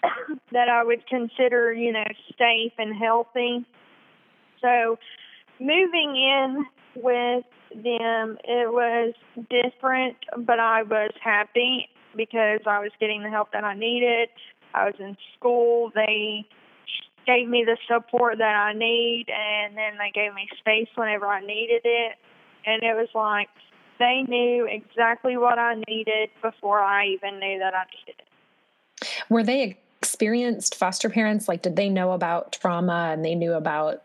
that 0.51 0.67
i 0.67 0.83
would 0.83 1.07
consider 1.07 1.71
you 1.73 1.93
know 1.93 2.03
safe 2.37 2.73
and 2.77 2.93
healthy. 2.95 3.65
So 4.61 4.99
moving 5.59 6.15
in 6.15 6.65
with 6.95 7.45
them, 7.71 8.37
it 8.43 8.71
was 8.71 9.13
different, 9.49 10.17
but 10.45 10.59
I 10.59 10.83
was 10.83 11.11
happy 11.21 11.89
because 12.15 12.61
I 12.65 12.79
was 12.79 12.91
getting 12.99 13.23
the 13.23 13.29
help 13.29 13.51
that 13.51 13.63
I 13.63 13.75
needed. 13.75 14.29
I 14.73 14.85
was 14.85 14.95
in 14.99 15.17
school. 15.37 15.91
They 15.93 16.45
gave 17.25 17.47
me 17.47 17.65
the 17.65 17.77
support 17.87 18.37
that 18.37 18.55
I 18.55 18.73
need, 18.73 19.25
and 19.29 19.75
then 19.75 19.93
they 19.97 20.11
gave 20.13 20.33
me 20.33 20.47
space 20.59 20.89
whenever 20.95 21.27
I 21.27 21.41
needed 21.41 21.81
it. 21.83 22.13
And 22.65 22.83
it 22.83 22.95
was 22.95 23.09
like 23.13 23.49
they 23.99 24.23
knew 24.27 24.67
exactly 24.69 25.37
what 25.37 25.57
I 25.57 25.75
needed 25.87 26.29
before 26.41 26.79
I 26.79 27.07
even 27.07 27.39
knew 27.39 27.59
that 27.59 27.73
I 27.73 27.83
needed 27.97 28.19
it. 28.19 29.07
Were 29.29 29.43
they 29.43 29.77
experienced 29.99 30.75
foster 30.75 31.09
parents? 31.09 31.47
Like, 31.47 31.61
did 31.61 31.75
they 31.75 31.89
know 31.89 32.11
about 32.11 32.53
trauma 32.53 33.09
and 33.11 33.23
they 33.23 33.35
knew 33.35 33.53
about 33.53 34.03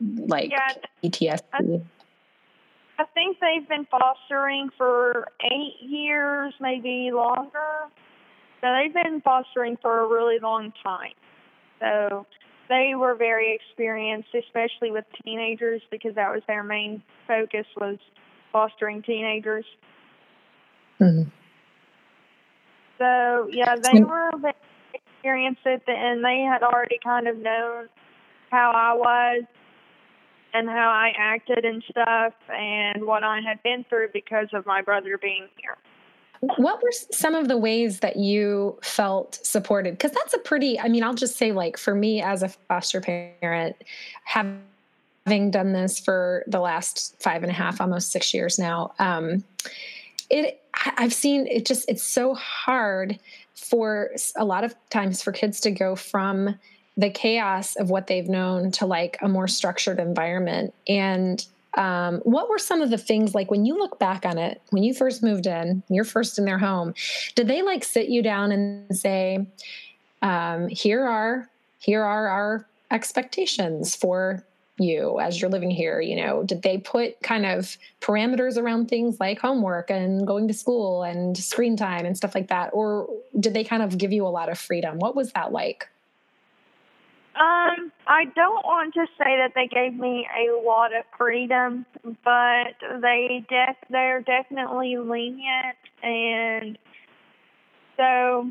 like 0.00 0.50
yeah, 0.50 0.74
PTSD? 1.02 1.82
I, 2.98 3.04
think 3.14 3.38
they've 3.40 3.68
been 3.68 3.86
fostering 3.90 4.70
for 4.76 5.28
eight 5.42 5.76
years, 5.80 6.54
maybe 6.60 7.10
longer. 7.12 7.88
So 8.60 8.68
they've 8.72 8.94
been 8.94 9.20
fostering 9.20 9.76
for 9.82 10.00
a 10.00 10.08
really 10.08 10.38
long 10.40 10.72
time. 10.82 11.12
So 11.80 12.26
they 12.68 12.92
were 12.96 13.14
very 13.14 13.54
experienced, 13.54 14.28
especially 14.34 14.90
with 14.90 15.04
teenagers, 15.24 15.82
because 15.90 16.14
that 16.14 16.32
was 16.32 16.42
their 16.46 16.62
main 16.62 17.02
focus 17.26 17.66
was 17.78 17.98
fostering 18.52 19.02
teenagers. 19.02 19.64
Mm-hmm. 21.00 21.28
So 22.98 23.48
yeah, 23.52 23.76
they 23.76 24.00
were 24.00 24.30
very 24.40 24.54
experienced 24.94 25.66
at 25.66 25.84
the 25.86 25.92
end. 25.92 26.24
They 26.24 26.40
had 26.48 26.62
already 26.62 26.98
kind 27.02 27.26
of 27.26 27.36
known 27.38 27.88
how 28.50 28.70
I 28.74 28.94
was 28.94 29.44
and 30.54 30.68
how 30.68 30.88
I 30.88 31.12
acted 31.18 31.64
and 31.64 31.82
stuff 31.90 32.32
and 32.48 33.04
what 33.04 33.24
I 33.24 33.40
had 33.40 33.62
been 33.62 33.84
through 33.88 34.08
because 34.12 34.48
of 34.52 34.64
my 34.64 34.80
brother 34.80 35.18
being 35.18 35.48
here. 35.60 35.76
What 36.56 36.82
were 36.82 36.92
some 36.92 37.34
of 37.34 37.48
the 37.48 37.56
ways 37.56 38.00
that 38.00 38.16
you 38.16 38.78
felt 38.82 39.40
supported? 39.42 39.94
Because 39.94 40.12
that's 40.12 40.32
a 40.34 40.38
pretty, 40.38 40.78
I 40.78 40.88
mean, 40.88 41.02
I'll 41.02 41.14
just 41.14 41.36
say, 41.36 41.52
like, 41.52 41.76
for 41.76 41.94
me 41.94 42.22
as 42.22 42.42
a 42.42 42.48
foster 42.48 43.00
parent, 43.00 43.76
having 44.24 45.50
done 45.50 45.72
this 45.72 45.98
for 45.98 46.44
the 46.46 46.60
last 46.60 47.20
five 47.20 47.42
and 47.42 47.50
a 47.50 47.54
half, 47.54 47.80
almost 47.80 48.12
six 48.12 48.32
years 48.32 48.58
now, 48.58 48.92
um, 48.98 49.42
it, 50.30 50.62
I've 50.96 51.14
seen 51.14 51.46
it 51.46 51.66
just, 51.66 51.88
it's 51.88 52.02
so 52.02 52.34
hard 52.34 53.18
for 53.54 54.10
a 54.36 54.44
lot 54.44 54.64
of 54.64 54.74
times 54.90 55.22
for 55.22 55.32
kids 55.32 55.60
to 55.60 55.70
go 55.70 55.96
from 55.96 56.56
the 56.96 57.10
chaos 57.10 57.76
of 57.76 57.90
what 57.90 58.06
they've 58.06 58.28
known 58.28 58.70
to 58.72 58.86
like 58.86 59.18
a 59.20 59.28
more 59.28 59.48
structured 59.48 59.98
environment. 59.98 60.72
And 60.88 61.44
um, 61.76 62.20
what 62.20 62.48
were 62.48 62.58
some 62.58 62.82
of 62.82 62.90
the 62.90 62.98
things 62.98 63.34
like 63.34 63.50
when 63.50 63.64
you 63.66 63.76
look 63.76 63.98
back 63.98 64.24
on 64.24 64.38
it, 64.38 64.62
when 64.70 64.84
you 64.84 64.94
first 64.94 65.22
moved 65.22 65.46
in, 65.46 65.82
you're 65.88 66.04
first 66.04 66.38
in 66.38 66.44
their 66.44 66.58
home, 66.58 66.94
did 67.34 67.48
they 67.48 67.62
like 67.62 67.82
sit 67.82 68.08
you 68.08 68.22
down 68.22 68.52
and 68.52 68.96
say, 68.96 69.44
um, 70.22 70.68
here 70.68 71.04
are 71.04 71.48
here 71.78 72.02
are 72.02 72.28
our 72.28 72.66
expectations 72.90 73.94
for 73.94 74.42
you 74.78 75.20
as 75.20 75.40
you're 75.40 75.50
living 75.50 75.70
here 75.70 76.00
you 76.00 76.16
know? 76.16 76.44
Did 76.44 76.62
they 76.62 76.78
put 76.78 77.20
kind 77.22 77.44
of 77.44 77.76
parameters 78.00 78.56
around 78.56 78.86
things 78.86 79.18
like 79.18 79.40
homework 79.40 79.90
and 79.90 80.26
going 80.26 80.46
to 80.48 80.54
school 80.54 81.02
and 81.02 81.36
screen 81.36 81.76
time 81.76 82.06
and 82.06 82.16
stuff 82.16 82.36
like 82.36 82.48
that? 82.48 82.70
Or 82.72 83.08
did 83.38 83.52
they 83.52 83.64
kind 83.64 83.82
of 83.82 83.98
give 83.98 84.12
you 84.12 84.26
a 84.26 84.28
lot 84.28 84.48
of 84.48 84.58
freedom? 84.58 84.98
What 84.98 85.16
was 85.16 85.32
that 85.32 85.50
like 85.50 85.88
um, 87.36 87.92
I 88.06 88.26
don't 88.34 88.64
want 88.64 88.94
to 88.94 89.06
say 89.18 89.38
that 89.38 89.52
they 89.54 89.66
gave 89.66 89.98
me 89.98 90.26
a 90.38 90.56
lot 90.56 90.94
of 90.94 91.04
freedom, 91.18 91.84
but 92.24 92.76
they 93.00 93.44
def 93.48 93.76
they're 93.90 94.22
definitely 94.22 94.96
lenient 94.98 95.76
and 96.02 96.78
so 97.96 98.50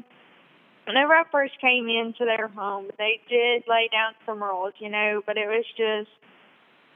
whenever 0.86 1.14
I 1.14 1.24
first 1.32 1.54
came 1.62 1.88
into 1.88 2.26
their 2.26 2.48
home, 2.48 2.88
they 2.98 3.22
did 3.30 3.64
lay 3.68 3.90
down 3.92 4.14
some 4.26 4.42
rules, 4.42 4.74
you 4.80 4.90
know, 4.90 5.22
but 5.26 5.38
it 5.38 5.48
was 5.48 5.66
just 5.78 6.10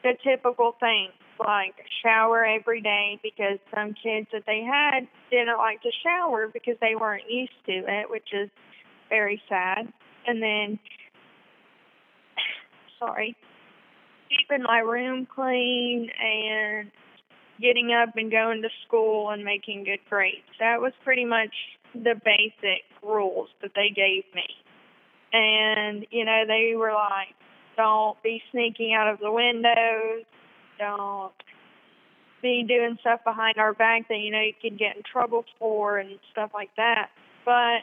the 0.04 0.14
typical 0.24 0.76
things 0.80 1.14
like 1.40 1.76
shower 2.04 2.46
every 2.46 2.82
day 2.82 3.20
because 3.22 3.60
some 3.76 3.94
kids 3.94 4.28
that 4.34 4.44
they 4.46 4.62
had 4.62 5.08
didn't 5.30 5.58
like 5.58 5.82
to 5.84 5.92
shower 6.04 6.48
because 6.48 6.76
they 6.82 6.96
weren't 6.96 7.30
used 7.30 7.52
to 7.66 7.72
it, 7.72 8.10
which 8.10 8.30
is 8.34 8.50
very 9.10 9.42
sad. 9.48 9.92
And 10.26 10.42
then 10.42 10.80
sorry, 13.00 13.36
keeping 14.30 14.64
my 14.64 14.80
room 14.80 15.28
clean 15.34 16.10
and 16.20 16.92
getting 17.60 17.92
up 17.92 18.16
and 18.16 18.32
going 18.32 18.62
to 18.62 18.70
school 18.86 19.30
and 19.32 19.44
making 19.44 19.84
good 19.84 20.00
grades. 20.10 20.46
That 20.60 20.80
was 20.80 20.94
pretty 21.04 21.26
much 21.26 21.54
the 21.94 22.14
basic 22.24 22.84
rules 23.04 23.50
that 23.62 23.72
they 23.76 23.90
gave 23.90 24.24
me. 24.36 24.46
And, 25.34 26.06
you 26.12 26.26
know, 26.26 26.44
they 26.48 26.74
were 26.76 26.94
like, 26.94 27.36
don't 27.76 28.22
be 28.24 28.42
sneaking 28.52 28.94
out 28.94 29.12
of 29.12 29.20
the 29.20 29.32
windows, 29.32 30.26
don't 30.80 31.34
be 32.42 32.64
doing 32.68 32.98
stuff 33.02 33.24
behind 33.24 33.58
our 33.58 33.74
back 33.74 34.08
that, 34.10 34.20
you 34.20 34.32
know, 34.32 34.42
you 34.42 34.54
could 34.62 34.78
get 34.78 34.96
in 34.96 35.04
trouble 35.12 35.44
for 35.60 35.98
and 35.98 36.20
stuff 36.32 36.52
like 36.54 36.70
that. 36.78 37.10
But 37.46 37.82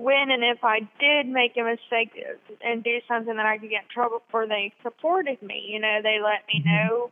when 0.00 0.30
and 0.30 0.42
if 0.42 0.64
I 0.64 0.80
did 0.98 1.26
make 1.26 1.56
a 1.56 1.62
mistake 1.62 2.18
and 2.64 2.82
do 2.82 2.98
something 3.06 3.36
that 3.36 3.46
I 3.46 3.58
could 3.58 3.68
get 3.68 3.82
in 3.82 3.88
trouble 3.92 4.22
for, 4.30 4.46
they 4.46 4.72
supported 4.82 5.42
me. 5.42 5.66
You 5.68 5.80
know, 5.80 6.00
they 6.02 6.18
let 6.22 6.46
me 6.48 6.64
mm-hmm. 6.64 6.88
know 6.88 7.10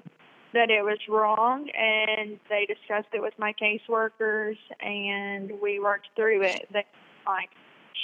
that 0.54 0.70
it 0.70 0.82
was 0.82 0.98
wrong 1.08 1.68
and 1.70 2.38
they 2.48 2.66
discussed 2.66 3.08
it 3.12 3.20
with 3.20 3.34
my 3.38 3.52
caseworkers 3.60 4.56
and 4.80 5.52
we 5.62 5.78
worked 5.78 6.08
through 6.16 6.42
it. 6.42 6.66
They 6.72 6.86
like 7.26 7.50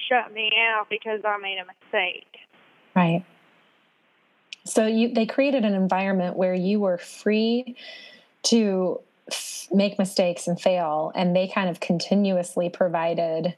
shut 0.08 0.32
me 0.32 0.50
out 0.58 0.88
because 0.90 1.20
I 1.24 1.38
made 1.38 1.58
a 1.58 1.64
mistake. 1.64 2.36
Right. 2.94 3.24
So 4.66 4.86
you 4.86 5.12
they 5.12 5.26
created 5.26 5.64
an 5.64 5.74
environment 5.74 6.36
where 6.36 6.54
you 6.54 6.80
were 6.80 6.98
free 6.98 7.76
to 8.44 9.00
make 9.72 9.98
mistakes 9.98 10.46
and 10.46 10.60
fail, 10.60 11.10
and 11.14 11.34
they 11.34 11.48
kind 11.48 11.70
of 11.70 11.80
continuously 11.80 12.68
provided 12.68 13.54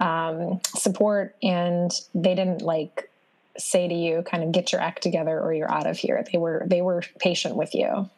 um, 0.00 0.60
support, 0.64 1.36
and 1.42 1.92
they 2.14 2.34
didn't 2.34 2.62
like 2.62 3.10
say 3.58 3.88
to 3.88 3.94
you, 3.94 4.22
kind 4.22 4.42
of 4.42 4.52
get 4.52 4.72
your 4.72 4.80
act 4.80 5.02
together 5.02 5.38
or 5.38 5.52
you're 5.52 5.70
out 5.70 5.86
of 5.86 5.96
here. 5.96 6.24
They 6.30 6.38
were 6.38 6.64
they 6.66 6.82
were 6.82 7.02
patient 7.18 7.56
with 7.56 7.74
you. 7.74 8.08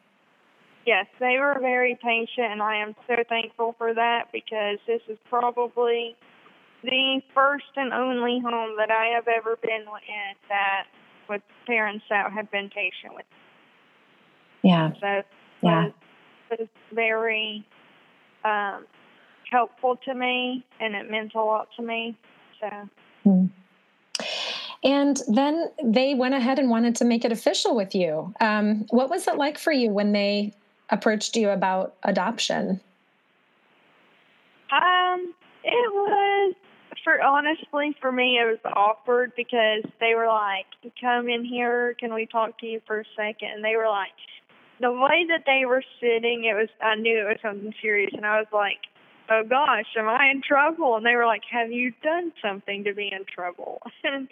Yes, 0.86 1.06
they 1.20 1.36
were 1.38 1.56
very 1.60 1.96
patient, 2.02 2.52
and 2.52 2.62
I 2.62 2.76
am 2.76 2.94
so 3.06 3.14
thankful 3.28 3.74
for 3.78 3.94
that 3.94 4.32
because 4.32 4.78
this 4.86 5.00
is 5.08 5.18
probably 5.28 6.16
the 6.82 7.22
first 7.34 7.70
and 7.76 7.92
only 7.92 8.40
home 8.40 8.76
that 8.78 8.90
I 8.90 9.12
have 9.14 9.28
ever 9.28 9.56
been 9.62 9.82
in 9.82 10.34
that 10.48 10.86
with 11.28 11.42
parents 11.66 12.04
that 12.10 12.32
have 12.32 12.50
been 12.50 12.68
patient 12.70 13.14
with. 13.14 13.26
Yeah. 14.62 14.90
So 15.00 15.22
yeah. 15.62 15.84
was, 15.84 16.58
was 16.58 16.68
very 16.92 17.64
um, 18.44 18.86
helpful 19.52 19.96
to 20.04 20.14
me, 20.14 20.64
and 20.80 20.94
it 20.94 21.10
meant 21.10 21.34
a 21.34 21.40
lot 21.40 21.68
to 21.76 21.82
me. 21.82 22.16
So. 22.60 22.88
Mm. 23.26 23.50
And 24.84 25.22
then 25.28 25.70
they 25.84 26.14
went 26.14 26.34
ahead 26.34 26.58
and 26.58 26.68
wanted 26.68 26.96
to 26.96 27.04
make 27.04 27.24
it 27.24 27.30
official 27.30 27.76
with 27.76 27.94
you. 27.94 28.34
Um, 28.40 28.86
what 28.90 29.10
was 29.10 29.28
it 29.28 29.36
like 29.36 29.58
for 29.58 29.72
you 29.72 29.90
when 29.90 30.12
they 30.12 30.52
approached 30.90 31.36
you 31.36 31.50
about 31.50 31.94
adoption? 32.02 32.80
Um, 34.72 35.34
it 35.62 35.92
was 35.92 36.54
for 37.04 37.20
honestly 37.22 37.96
for 38.00 38.12
me 38.12 38.38
it 38.38 38.44
was 38.44 38.58
awkward 38.64 39.32
because 39.36 39.82
they 40.00 40.14
were 40.14 40.26
like, 40.26 40.66
"Come 41.00 41.28
in 41.28 41.44
here, 41.44 41.94
can 42.00 42.12
we 42.14 42.26
talk 42.26 42.58
to 42.60 42.66
you 42.66 42.80
for 42.86 43.00
a 43.00 43.04
second? 43.16 43.50
And 43.54 43.64
they 43.64 43.76
were 43.76 43.88
like, 43.88 44.10
the 44.80 44.92
way 44.92 45.26
that 45.28 45.44
they 45.46 45.64
were 45.64 45.82
sitting, 46.00 46.44
it 46.44 46.54
was 46.54 46.68
I 46.82 46.96
knew 46.96 47.20
it 47.20 47.28
was 47.28 47.38
something 47.40 47.72
serious, 47.80 48.10
and 48.14 48.26
I 48.26 48.38
was 48.38 48.48
like, 48.52 48.80
"Oh 49.32 49.42
gosh, 49.48 49.86
am 49.96 50.08
I 50.08 50.30
in 50.30 50.42
trouble?" 50.42 50.96
And 50.96 51.06
they 51.06 51.16
were 51.16 51.26
like, 51.26 51.42
"Have 51.50 51.72
you 51.72 51.92
done 52.02 52.32
something 52.42 52.84
to 52.84 52.94
be 52.94 53.10
in 53.12 53.24
trouble?" 53.24 53.80
And 54.04 54.28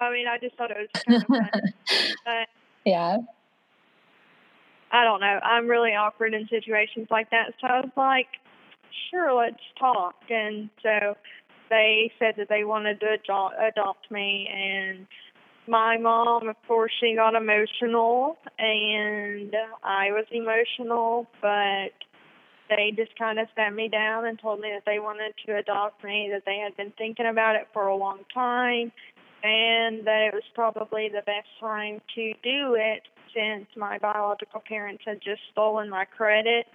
I 0.00 0.10
mean, 0.10 0.26
I 0.26 0.38
just 0.38 0.56
thought 0.56 0.70
it 0.70 0.76
was 0.78 1.02
kind 1.04 1.22
of 1.22 1.28
funny. 1.28 2.14
but 2.24 2.48
yeah. 2.84 3.18
I 4.92 5.04
don't 5.04 5.20
know. 5.20 5.38
I'm 5.42 5.68
really 5.68 5.90
awkward 5.90 6.34
in 6.34 6.48
situations 6.48 7.08
like 7.10 7.30
that. 7.30 7.54
So 7.60 7.66
I 7.68 7.80
was 7.80 7.90
like, 7.96 8.26
sure, 9.10 9.32
let's 9.32 9.62
talk. 9.78 10.14
And 10.28 10.68
so 10.82 11.16
they 11.68 12.10
said 12.18 12.34
that 12.38 12.48
they 12.48 12.64
wanted 12.64 13.00
to 13.00 13.12
adopt, 13.12 13.54
adopt 13.60 14.10
me. 14.10 14.48
And 14.52 15.06
my 15.68 15.96
mom, 15.96 16.48
of 16.48 16.56
course, 16.66 16.92
she 16.98 17.14
got 17.14 17.34
emotional. 17.34 18.38
And 18.58 19.54
I 19.84 20.10
was 20.10 20.26
emotional. 20.32 21.28
But 21.40 21.94
they 22.70 22.92
just 22.96 23.16
kind 23.18 23.38
of 23.38 23.48
sat 23.54 23.74
me 23.74 23.88
down 23.88 24.26
and 24.26 24.38
told 24.38 24.60
me 24.60 24.70
that 24.72 24.84
they 24.86 24.98
wanted 24.98 25.34
to 25.46 25.58
adopt 25.58 26.02
me, 26.02 26.30
that 26.32 26.44
they 26.46 26.58
had 26.58 26.76
been 26.76 26.92
thinking 26.96 27.26
about 27.26 27.56
it 27.56 27.68
for 27.72 27.88
a 27.88 27.96
long 27.96 28.20
time. 28.32 28.92
And 29.42 30.06
that 30.06 30.28
it 30.28 30.34
was 30.34 30.42
probably 30.54 31.08
the 31.08 31.22
best 31.24 31.48
time 31.60 32.00
to 32.14 32.32
do 32.42 32.76
it 32.78 33.02
since 33.34 33.66
my 33.76 33.98
biological 33.98 34.62
parents 34.66 35.02
had 35.06 35.20
just 35.22 35.40
stolen 35.52 35.88
my 35.88 36.04
credit 36.04 36.66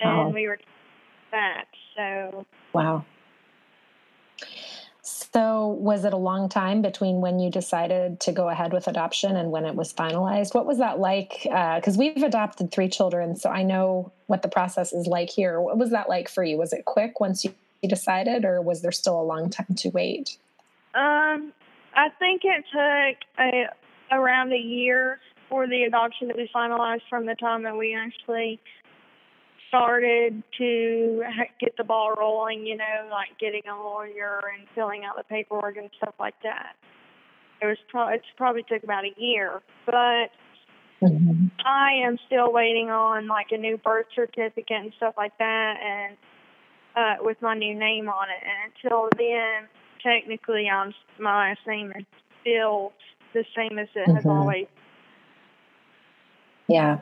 and 0.00 0.34
we 0.34 0.46
were 0.46 0.58
that 1.32 1.64
so 1.96 2.46
wow 2.72 3.04
was 5.68 6.04
it 6.04 6.12
a 6.12 6.16
long 6.16 6.48
time 6.48 6.82
between 6.82 7.20
when 7.20 7.38
you 7.38 7.50
decided 7.50 8.20
to 8.20 8.32
go 8.32 8.48
ahead 8.48 8.72
with 8.72 8.88
adoption 8.88 9.36
and 9.36 9.50
when 9.50 9.64
it 9.64 9.74
was 9.74 9.92
finalized? 9.92 10.54
What 10.54 10.66
was 10.66 10.78
that 10.78 10.98
like? 10.98 11.40
Because 11.42 11.96
uh, 11.96 11.98
we've 11.98 12.22
adopted 12.22 12.72
three 12.72 12.88
children 12.88 13.36
so 13.36 13.50
i 13.50 13.62
know 13.62 14.12
what 14.26 14.42
the 14.42 14.48
process 14.48 14.92
is 14.92 15.06
like 15.06 15.30
here. 15.30 15.60
What 15.60 15.78
was 15.78 15.90
that 15.90 16.08
like 16.08 16.28
for 16.28 16.42
you? 16.42 16.58
Was 16.58 16.72
it 16.72 16.84
quick 16.84 17.20
once 17.20 17.44
you 17.44 17.54
decided 17.86 18.44
or 18.44 18.60
was 18.60 18.82
there 18.82 18.90
still 18.90 19.20
a 19.20 19.22
long 19.22 19.50
time 19.50 19.74
to 19.76 19.88
wait? 19.90 20.38
Um 20.94 21.52
i 21.94 22.08
think 22.18 22.42
it 22.44 22.64
took 22.72 23.18
a 23.38 23.66
around 24.12 24.52
a 24.52 24.58
year 24.58 25.20
for 25.48 25.66
the 25.66 25.84
adoption 25.84 26.28
to 26.28 26.34
be 26.34 26.50
finalized 26.54 27.02
from 27.08 27.26
the 27.26 27.34
time 27.34 27.62
that 27.62 27.76
we 27.76 27.94
actually 27.94 28.60
started 29.68 30.42
to 30.58 31.22
get 31.60 31.76
the 31.76 31.84
ball 31.84 32.14
rolling, 32.18 32.66
you 32.66 32.76
know, 32.76 33.08
like 33.10 33.38
getting 33.38 33.62
a 33.70 33.76
lawyer 33.76 34.42
and 34.56 34.66
filling 34.74 35.04
out 35.04 35.16
the 35.16 35.24
paperwork 35.24 35.76
and 35.76 35.90
stuff 35.96 36.14
like 36.18 36.34
that. 36.42 36.76
It 37.62 37.66
was 37.66 37.78
pro- 37.88 38.08
it's 38.08 38.24
probably 38.36 38.64
took 38.68 38.84
about 38.84 39.04
a 39.04 39.14
year, 39.16 39.62
but 39.86 40.30
mm-hmm. 41.02 41.46
I 41.64 41.92
am 42.04 42.18
still 42.26 42.52
waiting 42.52 42.90
on 42.90 43.28
like 43.28 43.46
a 43.50 43.56
new 43.56 43.78
birth 43.78 44.06
certificate 44.14 44.76
and 44.76 44.92
stuff 44.96 45.14
like 45.16 45.36
that, 45.38 45.74
and 45.82 46.16
uh, 46.96 47.24
with 47.24 47.40
my 47.40 47.54
new 47.54 47.74
name 47.74 48.08
on 48.08 48.28
it. 48.28 48.42
And 48.44 48.72
until 48.74 49.08
then, 49.16 49.68
technically, 50.02 50.68
I'm 50.68 50.92
my 51.18 51.50
last 51.50 51.60
name 51.66 51.92
is 51.96 52.04
still 52.42 52.92
the 53.32 53.44
same 53.56 53.78
as 53.78 53.88
it 53.94 54.06
mm-hmm. 54.06 54.16
has 54.16 54.26
always. 54.26 54.66
Yeah. 56.68 56.98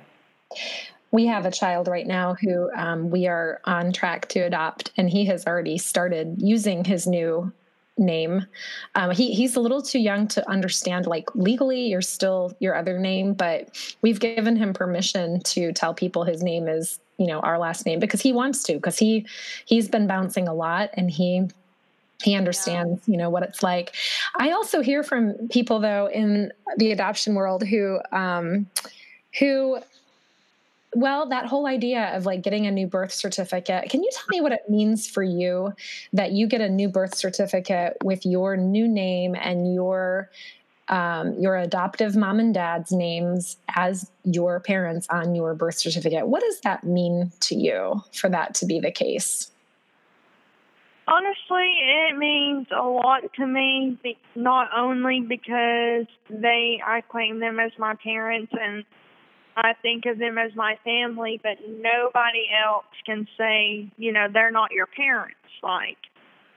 We 1.15 1.27
have 1.27 1.47
a 1.47 1.51
child 1.53 1.87
right 1.87 2.09
now 2.09 2.35
who 2.35 2.69
um, 2.75 3.09
we 3.09 3.29
are 3.29 3.61
on 3.67 3.93
track 3.93 4.27
to 4.31 4.41
adopt, 4.41 4.91
and 4.97 5.09
he 5.09 5.25
has 5.27 5.47
already 5.47 5.79
started 5.79 6.43
using 6.43 6.85
his 6.85 7.07
new 7.07 7.53
name. 7.97 8.45
Um, 8.97 9.13
he 9.13 9.33
he's 9.33 9.55
a 9.55 9.61
little 9.61 9.81
too 9.81 10.01
young 10.01 10.27
to 10.27 10.51
understand. 10.51 11.07
Like 11.07 11.33
legally, 11.37 11.83
you're 11.87 12.03
still 12.03 12.57
your 12.59 12.75
other 12.75 12.99
name, 12.99 13.33
but 13.33 13.79
we've 14.03 14.19
given 14.19 14.57
him 14.57 14.75
permission 14.75 15.41
to 15.43 15.73
tell 15.73 15.95
people 15.95 16.25
his 16.25 16.43
name 16.43 16.67
is 16.67 16.99
you 17.19 17.29
know 17.29 17.39
our 17.43 17.61
last 17.61 17.87
name 17.87 18.01
because 18.01 18.21
he 18.21 18.33
wants 18.33 18.65
to 18.65 18.73
because 18.73 18.99
he 18.99 19.25
he's 19.67 19.89
been 19.89 20.09
bouncing 20.09 20.49
a 20.49 20.55
lot 20.55 20.91
and 20.95 21.13
he 21.13 21.47
he 22.25 22.35
understands 22.35 23.01
yeah. 23.07 23.13
you 23.13 23.17
know 23.17 23.31
what 23.31 23.45
it's 23.45 23.63
like 23.63 23.95
i 24.41 24.51
also 24.51 24.81
hear 24.81 25.05
from 25.05 25.33
people 25.49 25.79
though 25.79 26.11
in 26.13 26.53
the 26.79 26.91
adoption 26.91 27.37
world 27.37 27.63
who 27.63 28.01
um 28.11 28.67
who 29.39 29.79
well 30.95 31.29
that 31.29 31.47
whole 31.47 31.67
idea 31.67 32.17
of 32.17 32.27
like 32.27 32.43
getting 32.43 32.67
a 32.67 32.71
new 32.71 32.87
birth 32.87 33.13
certificate 33.13 33.89
can 33.91 34.03
you 34.03 34.11
tell 34.13 34.27
me 34.31 34.41
what 34.41 34.53
it 34.53 34.63
means 34.69 35.09
for 35.09 35.23
you 35.23 35.73
that 36.13 36.33
you 36.33 36.47
get 36.47 36.61
a 36.61 36.69
new 36.69 36.89
birth 36.89 37.15
certificate 37.15 37.97
with 38.03 38.25
your 38.25 38.57
new 38.57 38.89
name 38.89 39.35
and 39.35 39.75
your 39.75 40.31
um, 40.89 41.35
your 41.39 41.57
adoptive 41.57 42.17
mom 42.17 42.39
and 42.41 42.53
dad's 42.53 42.93
names 42.93 43.57
as 43.75 44.11
your 44.25 44.61
parents 44.61 45.07
on 45.09 45.35
your 45.35 45.55
birth 45.55 45.79
certificate? 45.79 46.27
What 46.27 46.43
does 46.43 46.61
that 46.61 46.85
mean 46.85 47.33
to 47.41 47.55
you 47.55 48.03
for 48.13 48.29
that 48.31 48.55
to 48.57 48.67
be 48.67 48.81
the 48.81 48.91
case? 48.91 49.51
Honestly, 51.07 51.71
it 52.11 52.17
means 52.17 52.67
a 52.75 52.83
lot 52.83 53.21
to 53.35 53.47
me, 53.47 53.99
not 54.35 54.71
only 54.75 55.21
because 55.21 56.07
they 56.31 56.81
I 56.85 57.03
claim 57.03 57.41
them 57.41 57.61
as 57.61 57.73
my 57.79 57.95
parents 58.03 58.53
and 58.59 58.85
I 59.57 59.75
think 59.83 60.07
of 60.07 60.19
them 60.19 60.39
as 60.39 60.55
my 60.55 60.79
family, 60.85 61.41
but 61.43 61.59
nobody 61.69 62.47
else 62.67 62.87
can 63.07 63.27
say, 63.39 63.91
you 63.97 64.13
know, 64.13 64.27
they're 64.33 64.51
not 64.51 64.73
your 64.73 64.87
parents, 64.87 65.37
like, 65.63 65.99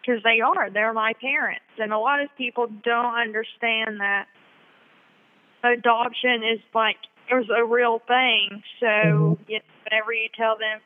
because 0.01 0.23
they 0.23 0.41
are. 0.41 0.69
They're 0.69 0.93
my 0.93 1.13
parents. 1.21 1.65
And 1.77 1.93
a 1.93 1.99
lot 1.99 2.21
of 2.21 2.29
people 2.37 2.67
don't 2.83 3.15
understand 3.15 3.99
that 3.99 4.25
adoption 5.63 6.43
is 6.43 6.59
like, 6.73 6.97
there's 7.29 7.49
a 7.55 7.63
real 7.63 7.99
thing. 8.07 8.63
So, 8.79 8.85
mm-hmm. 8.85 9.43
you 9.47 9.59
know, 9.59 9.65
whenever 9.89 10.13
you 10.13 10.29
tell 10.35 10.57
them, 10.57 10.79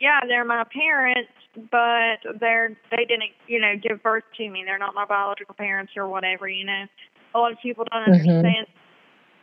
yeah, 0.00 0.20
they're 0.26 0.44
my 0.44 0.64
parents, 0.72 1.30
but 1.70 2.20
they're 2.38 2.76
they 2.90 3.04
didn't 3.04 3.32
you 3.46 3.60
know 3.60 3.74
give 3.82 4.02
birth 4.02 4.24
to 4.36 4.48
me. 4.48 4.62
They're 4.64 4.78
not 4.78 4.94
my 4.94 5.06
biological 5.06 5.54
parents 5.54 5.92
or 5.96 6.06
whatever. 6.06 6.48
You 6.48 6.66
know, 6.66 6.84
a 7.34 7.38
lot 7.38 7.52
of 7.52 7.58
people 7.62 7.86
don't 7.90 8.02
mm-hmm. 8.02 8.28
understand. 8.28 8.66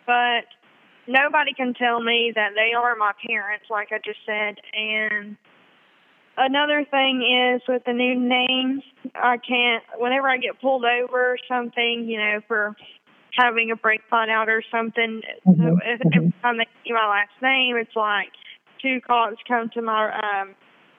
But 0.06 0.46
nobody 1.08 1.54
can 1.54 1.74
tell 1.74 2.02
me 2.02 2.32
that 2.36 2.52
they 2.56 2.74
are 2.74 2.96
my 2.96 3.12
parents, 3.26 3.66
like 3.70 3.90
I 3.92 4.00
just 4.04 4.20
said. 4.26 4.56
And 4.74 5.38
another 6.38 6.86
thing 6.90 7.22
is 7.22 7.62
with 7.68 7.84
the 7.86 7.94
new 7.94 8.16
names, 8.20 8.84
I 9.16 9.38
can't. 9.38 9.84
Whenever 9.98 10.30
I 10.30 10.38
get 10.38 10.62
pulled 10.62 10.86
over 10.86 11.34
or 11.34 11.38
something, 11.48 12.06
you 12.08 12.18
know, 12.18 12.42
for 12.48 12.76
having 13.38 13.72
a 13.72 13.76
brake 13.76 14.02
light 14.12 14.30
out 14.30 14.50
or 14.50 14.64
something, 14.72 15.22
mm-hmm. 15.48 15.62
so 15.62 15.80
if, 15.84 16.02
every 16.16 16.34
time 16.42 16.58
they 16.58 16.68
see 16.84 16.94
my 16.94 17.08
last 17.08 17.34
name, 17.42 17.76
it's 17.78 17.96
like 17.96 18.30
two 18.82 19.00
cops 19.06 19.38
come 19.48 19.70
to 19.74 19.82
my 19.82 20.14
um 20.14 20.56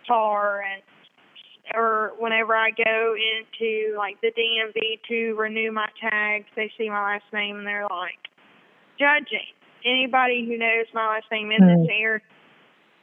car 0.07 0.63
and 0.63 0.83
or 1.75 2.13
whenever 2.19 2.55
I 2.55 2.71
go 2.71 3.15
into 3.17 3.97
like 3.97 4.21
the 4.21 4.31
DMV 4.33 5.01
to 5.09 5.35
renew 5.35 5.73
my 5.73 5.89
tags, 5.99 6.45
they 6.57 6.71
see 6.77 6.91
my 6.91 7.15
last 7.15 7.25
name 7.33 7.57
and 7.57 7.67
they're 7.67 7.87
like 7.89 8.21
judging. 8.99 9.49
Anybody 9.85 10.47
who 10.47 10.57
knows 10.57 10.87
my 10.95 11.07
last 11.07 11.27
name 11.31 11.51
in 11.51 11.67
this 11.67 11.89
area 11.91 12.21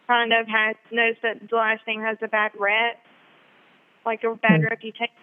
kind 0.08 0.34
of 0.34 0.48
has 0.48 0.76
knows 0.91 1.15
that 1.24 1.50
the 1.50 1.56
last 1.56 1.82
name 1.88 2.02
has 2.02 2.17
a 2.22 2.28
bad 2.28 2.52
rep, 2.60 2.98
like 4.06 4.24
a 4.24 4.36
bad 4.36 4.62
mm. 4.62 4.70
reputation 4.70 5.15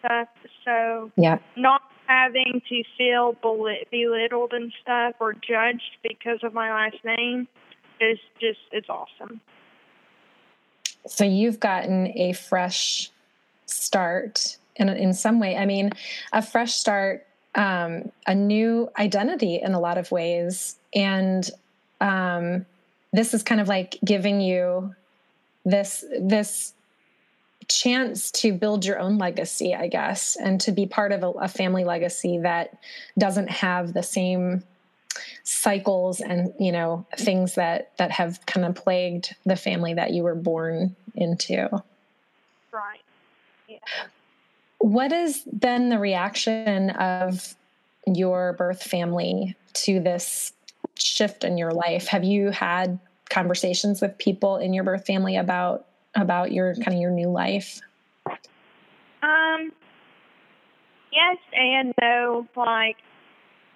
stuff. 0.00 0.28
So 0.64 1.10
yeah, 1.16 1.38
not 1.56 1.82
having 2.06 2.60
to 2.68 2.82
feel 2.98 3.36
belittled 3.42 4.52
and 4.52 4.72
stuff 4.82 5.14
or 5.20 5.32
judged 5.34 5.98
because 6.02 6.40
of 6.42 6.52
my 6.52 6.70
last 6.70 7.02
name 7.04 7.48
is 8.00 8.18
just 8.40 8.58
it's 8.72 8.88
awesome. 8.88 9.40
So 11.06 11.24
you've 11.24 11.60
gotten 11.60 12.08
a 12.18 12.32
fresh 12.32 13.10
start 13.66 14.58
in 14.76 14.88
in 14.88 15.12
some 15.14 15.40
way. 15.40 15.56
I 15.56 15.66
mean, 15.66 15.90
a 16.32 16.42
fresh 16.42 16.74
start, 16.74 17.26
um, 17.54 18.10
a 18.26 18.34
new 18.34 18.90
identity 18.98 19.60
in 19.62 19.74
a 19.74 19.80
lot 19.80 19.98
of 19.98 20.10
ways, 20.10 20.76
and 20.94 21.48
um, 22.00 22.66
this 23.12 23.34
is 23.34 23.42
kind 23.42 23.60
of 23.60 23.68
like 23.68 23.98
giving 24.04 24.40
you 24.40 24.94
this 25.64 26.04
this 26.20 26.74
chance 27.68 28.30
to 28.30 28.52
build 28.52 28.84
your 28.84 28.98
own 28.98 29.18
legacy, 29.18 29.74
I 29.74 29.88
guess, 29.88 30.36
and 30.36 30.60
to 30.62 30.72
be 30.72 30.86
part 30.86 31.12
of 31.12 31.22
a, 31.22 31.30
a 31.30 31.48
family 31.48 31.84
legacy 31.84 32.38
that 32.38 32.76
doesn't 33.18 33.48
have 33.48 33.94
the 33.94 34.02
same 34.02 34.62
cycles 35.44 36.20
and 36.20 36.52
you 36.58 36.72
know 36.72 37.06
things 37.16 37.54
that 37.54 37.96
that 37.98 38.10
have 38.10 38.44
kind 38.46 38.66
of 38.66 38.74
plagued 38.74 39.34
the 39.46 39.56
family 39.56 39.94
that 39.94 40.12
you 40.12 40.22
were 40.22 40.34
born 40.34 40.96
into. 41.14 41.68
Right. 42.72 43.00
Yeah. 43.68 43.78
What 44.84 45.12
has 45.12 45.40
been 45.44 45.88
the 45.88 45.98
reaction 45.98 46.90
of 46.90 47.54
your 48.06 48.52
birth 48.52 48.82
family 48.82 49.56
to 49.72 49.98
this 49.98 50.52
shift 50.98 51.42
in 51.42 51.56
your 51.56 51.70
life 51.70 52.06
have 52.06 52.22
you 52.22 52.50
had 52.50 52.98
conversations 53.30 54.02
with 54.02 54.16
people 54.18 54.58
in 54.58 54.74
your 54.74 54.84
birth 54.84 55.06
family 55.06 55.38
about 55.38 55.86
about 56.14 56.52
your 56.52 56.74
kind 56.74 56.88
of 56.88 57.00
your 57.00 57.10
new 57.10 57.30
life? 57.30 57.80
Um, 59.22 59.72
yes 61.10 61.38
and 61.54 61.94
no. 61.98 62.46
Like 62.54 62.96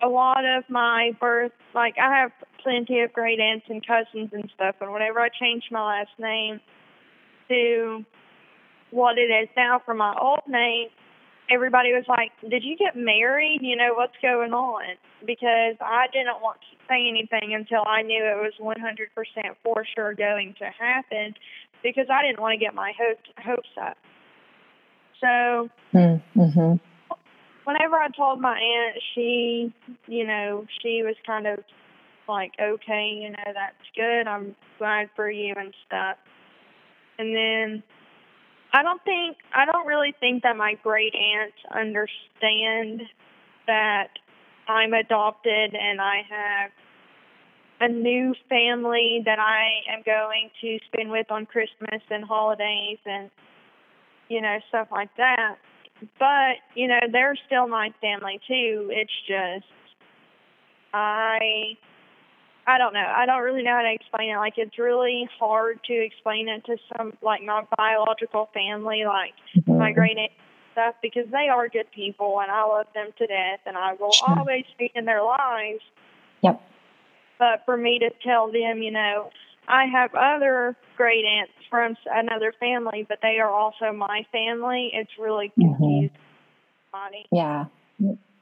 a 0.03 0.09
lot 0.09 0.45
of 0.45 0.65
my 0.69 1.13
birth, 1.19 1.53
like 1.75 1.97
I 1.99 2.19
have 2.19 2.33
plenty 2.63 3.01
of 3.01 3.15
great 3.15 3.41
aunts 3.41 3.65
and 3.71 3.85
cousins 3.85 4.29
and 4.35 4.51
stuff, 4.55 4.77
and 4.83 4.93
whenever 4.93 5.21
I 5.21 5.31
changed 5.31 5.69
my 5.73 5.85
last 5.85 6.11
name 6.19 6.61
to 7.49 8.05
what 8.91 9.19
it 9.19 9.31
is 9.31 9.49
now 9.57 9.81
for 9.85 9.95
my 9.95 10.15
old 10.21 10.43
name, 10.47 10.89
everybody 11.51 11.93
was 11.93 12.05
like, 12.09 12.33
"Did 12.49 12.65
you 12.65 12.77
get 12.77 12.97
married? 12.97 13.61
You 13.63 13.77
know 13.77 13.95
what's 13.95 14.17
going 14.23 14.53
on?" 14.53 14.97
Because 15.27 15.77
I 15.81 16.07
didn't 16.13 16.41
want 16.41 16.61
to 16.61 16.77
say 16.89 17.09
anything 17.09 17.55
until 17.55 17.85
I 17.87 18.03
knew 18.03 18.25
it 18.25 18.37
was 18.37 18.55
100% 18.61 19.57
for 19.63 19.85
sure 19.95 20.15
going 20.15 20.55
to 20.59 20.67
happen 20.67 21.35
because 21.83 22.07
I 22.11 22.23
didn't 22.23 22.41
want 22.41 22.59
to 22.59 22.59
get 22.59 22.75
my 22.75 22.93
hopes 22.99 23.29
hopes 23.39 23.69
up. 23.81 23.97
So 25.21 25.69
mm-hmm. 25.95 26.75
whenever 27.65 27.97
I 27.97 28.09
told 28.17 28.41
my 28.41 28.59
aunt, 28.59 28.97
she, 29.15 29.73
you 30.07 30.27
know, 30.27 30.67
she 30.81 31.03
was 31.03 31.17
kind 31.27 31.47
of 31.47 31.59
like, 32.29 32.53
okay, 32.61 33.11
you 33.21 33.31
know, 33.31 33.53
that's 33.53 33.75
good. 33.97 34.29
I'm 34.29 34.55
glad 34.79 35.09
for 35.17 35.31
you 35.31 35.55
and 35.57 35.75
stuff. 35.87 36.17
And 37.19 37.35
then 37.35 37.83
I 38.73 38.83
don't 38.83 39.03
think 39.05 39.39
I 39.55 39.65
don't 39.65 39.87
really 39.87 40.15
think 40.21 40.43
that 40.43 40.57
my 40.57 40.75
great 40.83 41.15
aunts 41.15 41.57
understand 41.75 43.03
that 43.67 44.09
I'm 44.69 44.93
adopted 44.93 45.75
and 45.75 46.01
I 46.01 46.23
have 46.29 46.71
a 47.81 47.89
new 47.89 48.35
family 48.49 49.23
that 49.25 49.39
I 49.39 49.93
am 49.93 50.03
going 50.05 50.51
to 50.61 50.79
spend 50.93 51.11
with 51.11 51.31
on 51.31 51.47
Christmas 51.47 52.03
and 52.11 52.25
holidays 52.25 52.99
and 53.07 53.31
you 54.29 54.43
know 54.43 54.59
stuff 54.69 54.89
like 54.91 55.11
that. 55.17 55.57
But 56.19 56.57
you 56.75 56.89
know 56.89 57.01
they're 57.11 57.37
still 57.47 57.69
my 57.69 57.93
family 58.01 58.41
too. 58.47 58.91
It's 58.93 59.13
just 59.27 59.67
I 60.93 61.77
I 62.69 62.77
don't 62.77 62.93
know. 62.93 63.01
I 63.01 63.25
don't 63.25 63.43
really 63.43 63.63
know 63.63 63.77
how 63.77 63.83
to 63.83 63.93
explain 63.93 64.31
it. 64.31 64.37
Like 64.37 64.59
it's 64.59 64.79
really 64.79 65.27
hard 65.41 65.83
to 65.85 65.95
explain 65.95 66.49
it 66.51 66.67
to 66.67 66.77
some 66.95 67.15
like 67.23 67.43
my 67.43 67.65
biological 67.79 68.51
family, 68.53 69.05
like 69.07 69.33
mm-hmm. 69.57 69.79
my 69.79 69.91
great 69.93 70.19
aunt 70.19 70.33
stuff, 70.73 70.95
because 71.01 71.25
they 71.33 71.49
are 71.49 71.71
good 71.71 71.91
people 71.95 72.41
and 72.43 72.51
I 72.51 72.65
love 72.67 72.87
them 72.95 73.09
to 73.17 73.27
death 73.27 73.61
and 73.65 73.79
I 73.79 73.95
will 73.95 74.13
sure. 74.13 74.39
always 74.39 74.67
be 74.79 74.93
in 74.95 75.07
their 75.07 75.23
lives. 75.23 75.81
Yep. 76.43 76.61
But 77.39 77.63
for 77.65 77.79
me 77.79 78.01
to 78.01 78.11
tell 78.23 78.53
them, 78.53 78.83
you 78.83 78.91
know, 78.91 79.31
I 79.67 79.87
have 79.87 80.15
other 80.15 80.77
great 80.99 81.25
aunts 81.25 81.55
from 81.71 81.97
another 82.13 82.53
family, 82.61 83.07
but 83.09 83.21
they 83.23 83.39
are 83.39 83.51
also 83.51 83.93
my 83.93 84.27
family. 84.31 84.91
It's 84.93 85.13
really 85.19 85.53
mm-hmm. 85.59 85.75
confusing. 85.75 86.11
Mm-hmm. 86.95 87.35
Yeah. 87.35 87.65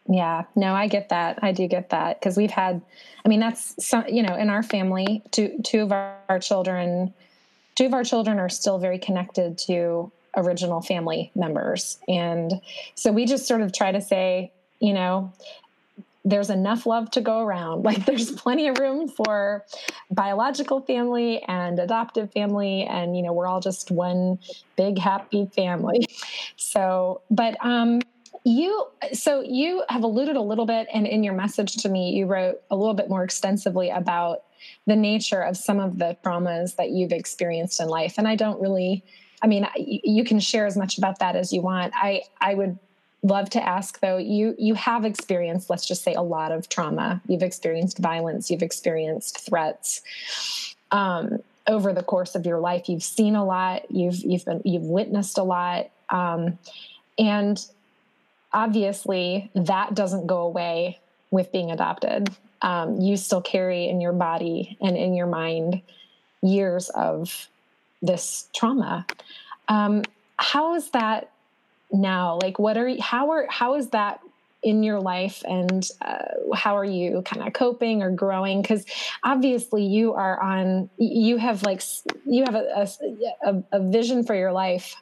Yeah, 0.08 0.44
no, 0.54 0.74
I 0.74 0.86
get 0.88 1.08
that. 1.08 1.38
I 1.42 1.52
do 1.52 1.66
get 1.66 1.90
that 1.90 2.20
because 2.20 2.36
we've 2.36 2.50
had, 2.50 2.80
I 3.24 3.28
mean, 3.28 3.40
that's 3.40 3.74
some, 3.84 4.06
you 4.08 4.22
know, 4.22 4.36
in 4.36 4.50
our 4.50 4.62
family, 4.62 5.22
two 5.32 5.58
two 5.64 5.80
of 5.80 5.92
our, 5.92 6.16
our 6.28 6.38
children, 6.38 7.12
two 7.74 7.86
of 7.86 7.94
our 7.94 8.04
children 8.04 8.38
are 8.38 8.48
still 8.48 8.78
very 8.78 8.98
connected 8.98 9.58
to 9.66 10.10
original 10.36 10.80
family 10.80 11.32
members, 11.34 11.98
and 12.06 12.60
so 12.94 13.10
we 13.10 13.24
just 13.24 13.48
sort 13.48 13.62
of 13.62 13.72
try 13.72 13.90
to 13.90 14.00
say, 14.00 14.52
you 14.78 14.92
know, 14.92 15.32
there's 16.26 16.50
enough 16.50 16.86
love 16.86 17.10
to 17.12 17.20
go 17.20 17.40
around. 17.40 17.84
Like 17.86 18.04
there's 18.04 18.32
plenty 18.32 18.66
of 18.66 18.78
room 18.78 19.08
for 19.08 19.64
biological 20.10 20.80
family 20.80 21.40
and 21.46 21.78
adoptive 21.78 22.32
family. 22.32 22.82
And, 22.82 23.16
you 23.16 23.22
know, 23.22 23.32
we're 23.32 23.46
all 23.46 23.60
just 23.60 23.92
one 23.92 24.40
big 24.76 24.98
happy 24.98 25.46
family. 25.54 26.06
So, 26.56 27.20
but, 27.30 27.56
um, 27.64 28.00
you 28.46 28.86
so 29.12 29.40
you 29.40 29.82
have 29.88 30.04
alluded 30.04 30.36
a 30.36 30.40
little 30.40 30.66
bit 30.66 30.86
and 30.94 31.04
in 31.04 31.24
your 31.24 31.34
message 31.34 31.74
to 31.78 31.88
me. 31.88 32.12
You 32.12 32.26
wrote 32.26 32.62
a 32.70 32.76
little 32.76 32.94
bit 32.94 33.08
more 33.08 33.24
extensively 33.24 33.90
about 33.90 34.44
the 34.86 34.94
nature 34.94 35.40
of 35.40 35.56
some 35.56 35.80
of 35.80 35.98
the 35.98 36.16
traumas 36.24 36.76
that 36.76 36.90
you've 36.90 37.10
experienced 37.10 37.80
in 37.80 37.88
life. 37.88 38.14
And 38.18 38.28
i 38.28 38.36
don't 38.36 38.60
really 38.60 39.02
i 39.42 39.48
mean 39.48 39.66
you 39.76 40.22
can 40.22 40.38
share 40.38 40.64
as 40.64 40.76
much 40.76 40.96
about 40.96 41.18
that 41.18 41.34
as 41.34 41.52
you 41.52 41.60
want. 41.60 41.92
I 41.96 42.22
i 42.40 42.54
would 42.54 42.78
love 43.24 43.50
to 43.50 43.68
ask 43.68 43.98
though 43.98 44.16
you 44.16 44.54
you 44.58 44.74
have 44.74 45.04
experienced 45.04 45.68
let's 45.68 45.84
just 45.84 46.04
say 46.04 46.14
a 46.14 46.22
lot 46.22 46.52
of 46.52 46.68
trauma. 46.68 47.20
You've 47.26 47.42
experienced 47.42 47.98
violence. 47.98 48.48
You've 48.48 48.62
experienced 48.62 49.40
threats 49.40 50.02
um, 50.92 51.40
over 51.66 51.92
the 51.92 52.04
course 52.04 52.36
of 52.36 52.46
your 52.46 52.60
life. 52.60 52.88
You've 52.88 53.02
seen 53.02 53.34
a 53.34 53.44
lot. 53.44 53.90
You've 53.90 54.22
you've 54.24 54.44
been 54.44 54.62
you've 54.64 54.84
witnessed 54.84 55.36
a 55.36 55.42
lot. 55.42 55.90
Um, 56.10 56.60
and 57.18 57.66
obviously 58.56 59.50
that 59.54 59.94
doesn't 59.94 60.26
go 60.26 60.38
away 60.38 60.98
with 61.30 61.52
being 61.52 61.70
adopted. 61.70 62.34
Um, 62.62 63.00
you 63.02 63.18
still 63.18 63.42
carry 63.42 63.86
in 63.86 64.00
your 64.00 64.14
body 64.14 64.78
and 64.80 64.96
in 64.96 65.14
your 65.14 65.26
mind 65.26 65.82
years 66.42 66.88
of 66.88 67.48
this 68.00 68.48
trauma. 68.54 69.06
Um, 69.68 70.04
how 70.38 70.74
is 70.74 70.90
that 70.90 71.30
now? 71.92 72.38
Like 72.40 72.58
what 72.58 72.78
are 72.78 72.90
how 72.98 73.30
are 73.32 73.46
how 73.50 73.74
is 73.74 73.90
that 73.90 74.20
in 74.62 74.82
your 74.82 75.00
life? 75.00 75.42
And 75.46 75.86
uh, 76.00 76.54
how 76.54 76.78
are 76.78 76.84
you 76.84 77.22
kind 77.26 77.46
of 77.46 77.52
coping 77.52 78.02
or 78.02 78.10
growing? 78.10 78.62
Because 78.62 78.86
obviously 79.22 79.84
you 79.84 80.14
are 80.14 80.40
on 80.40 80.88
you 80.96 81.36
have 81.36 81.62
like 81.62 81.82
you 82.24 82.44
have 82.44 82.54
a, 82.54 82.88
a, 83.44 83.62
a, 83.72 83.80
vision 83.80 84.24
for 84.24 84.34
your 84.34 84.52
life 84.52 84.96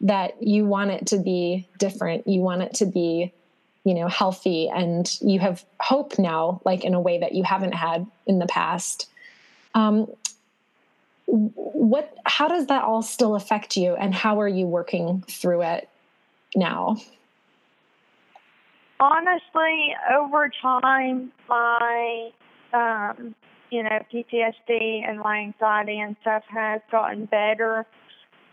that 0.00 0.42
you 0.42 0.64
want 0.64 0.90
it 0.90 1.06
to 1.06 1.18
be 1.18 1.66
different 1.78 2.26
you 2.26 2.40
want 2.40 2.62
it 2.62 2.74
to 2.74 2.86
be 2.86 3.32
you 3.84 3.94
know 3.94 4.08
healthy 4.08 4.68
and 4.68 5.18
you 5.20 5.38
have 5.38 5.64
hope 5.80 6.18
now 6.18 6.60
like 6.64 6.84
in 6.84 6.94
a 6.94 7.00
way 7.00 7.18
that 7.18 7.34
you 7.34 7.42
haven't 7.42 7.74
had 7.74 8.06
in 8.26 8.38
the 8.38 8.46
past 8.46 9.08
um, 9.74 10.06
what 11.26 12.16
how 12.26 12.48
does 12.48 12.66
that 12.66 12.84
all 12.84 13.02
still 13.02 13.34
affect 13.34 13.76
you 13.76 13.94
and 13.94 14.14
how 14.14 14.40
are 14.40 14.48
you 14.48 14.66
working 14.66 15.24
through 15.28 15.62
it 15.62 15.88
now? 16.54 16.96
Honestly, 19.00 19.94
over 20.16 20.50
time, 20.62 21.32
my 21.48 22.30
um, 22.72 23.34
you 23.70 23.82
know 23.82 23.98
PTSD 24.12 25.08
and 25.08 25.18
my 25.18 25.38
anxiety 25.38 25.98
and 25.98 26.16
stuff 26.20 26.44
has 26.48 26.80
gotten 26.90 27.26
better. 27.26 27.86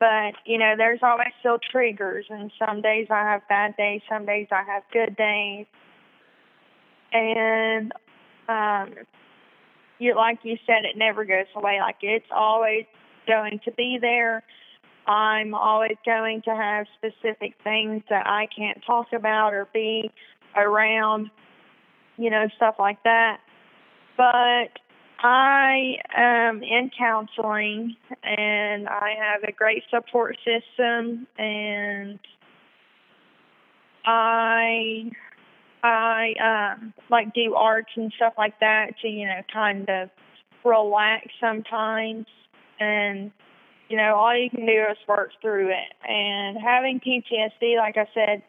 But 0.02 0.34
you 0.46 0.58
know, 0.58 0.74
there's 0.76 1.02
always 1.04 1.28
still 1.42 1.60
triggers, 1.72 2.26
and 2.32 2.52
some 2.58 2.82
days 2.82 3.06
I 3.12 3.22
have 3.22 3.48
bad 3.48 3.78
days, 3.78 4.02
some 4.10 4.26
days 4.26 4.48
I 4.52 4.64
have 4.64 4.82
good 4.92 5.16
days, 5.16 5.68
and 7.14 7.92
um, 8.50 8.96
you 10.00 10.16
like 10.16 10.40
you 10.42 10.58
said, 10.66 10.86
it 10.92 10.98
never 10.98 11.24
goes 11.24 11.46
away. 11.56 11.78
Like 11.80 11.98
it's 12.02 12.26
always 12.32 12.86
going 13.28 13.60
to 13.64 13.72
be 13.74 14.00
there. 14.02 14.44
I'm 15.06 15.54
always 15.54 15.98
going 16.04 16.42
to 16.46 16.56
have 16.56 16.88
specific 16.98 17.54
things 17.64 18.02
that 18.10 18.26
I 18.26 18.48
can't 18.58 18.84
talk 18.84 19.14
about 19.14 19.54
or 19.54 19.68
be 19.72 20.10
around, 20.56 21.30
you 22.18 22.32
know, 22.32 22.48
stuff 22.56 22.78
like 22.80 23.04
that. 23.04 23.38
But 24.18 24.80
I 25.24 25.98
am 26.16 26.64
in 26.64 26.90
counseling 26.98 27.96
and 28.24 28.88
I 28.88 29.14
have 29.20 29.44
a 29.48 29.52
great 29.52 29.84
support 29.92 30.38
system 30.44 31.28
and 31.38 32.20
I 34.06 35.12
I 35.84 36.76
um, 36.78 36.94
like 37.10 37.34
do 37.34 37.56
arts 37.56 37.92
and 37.96 38.12
stuff 38.16 38.34
like 38.38 38.60
that 38.60 38.94
to 39.02 39.08
you 39.08 39.28
know 39.28 39.42
kind 39.52 39.90
of 39.90 40.10
relax 40.64 41.28
sometimes, 41.40 42.26
and 42.80 43.32
you 43.90 43.98
know 43.98 44.16
all 44.16 44.36
you 44.36 44.50
can 44.50 44.66
do 44.66 44.86
is 44.92 44.98
work 45.08 45.32
through 45.42 45.70
it. 45.70 46.10
And 46.10 46.58
having 46.58 47.00
PTSD, 47.00 47.78
like 47.78 47.98
I 47.98 48.08
said 48.14 48.44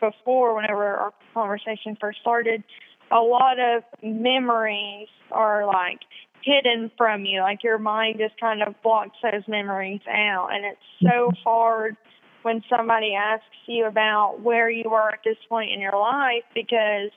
before, 0.00 0.54
whenever 0.54 0.84
our 0.84 1.12
conversation 1.34 1.96
first 2.00 2.20
started, 2.20 2.62
a 3.10 3.20
lot 3.20 3.58
of 3.58 3.82
memories 4.02 5.08
are 5.30 5.66
like 5.66 6.00
hidden 6.42 6.90
from 6.96 7.24
you. 7.24 7.40
Like 7.40 7.62
your 7.62 7.78
mind 7.78 8.18
just 8.18 8.38
kind 8.40 8.62
of 8.62 8.74
blocks 8.82 9.16
those 9.22 9.46
memories 9.48 10.00
out. 10.08 10.48
And 10.52 10.64
it's 10.64 10.78
so 11.00 11.28
mm-hmm. 11.28 11.42
hard 11.44 11.96
when 12.42 12.62
somebody 12.70 13.14
asks 13.14 13.44
you 13.66 13.86
about 13.86 14.40
where 14.40 14.70
you 14.70 14.90
are 14.90 15.10
at 15.10 15.20
this 15.24 15.36
point 15.48 15.72
in 15.72 15.80
your 15.80 15.98
life 15.98 16.44
because 16.54 17.10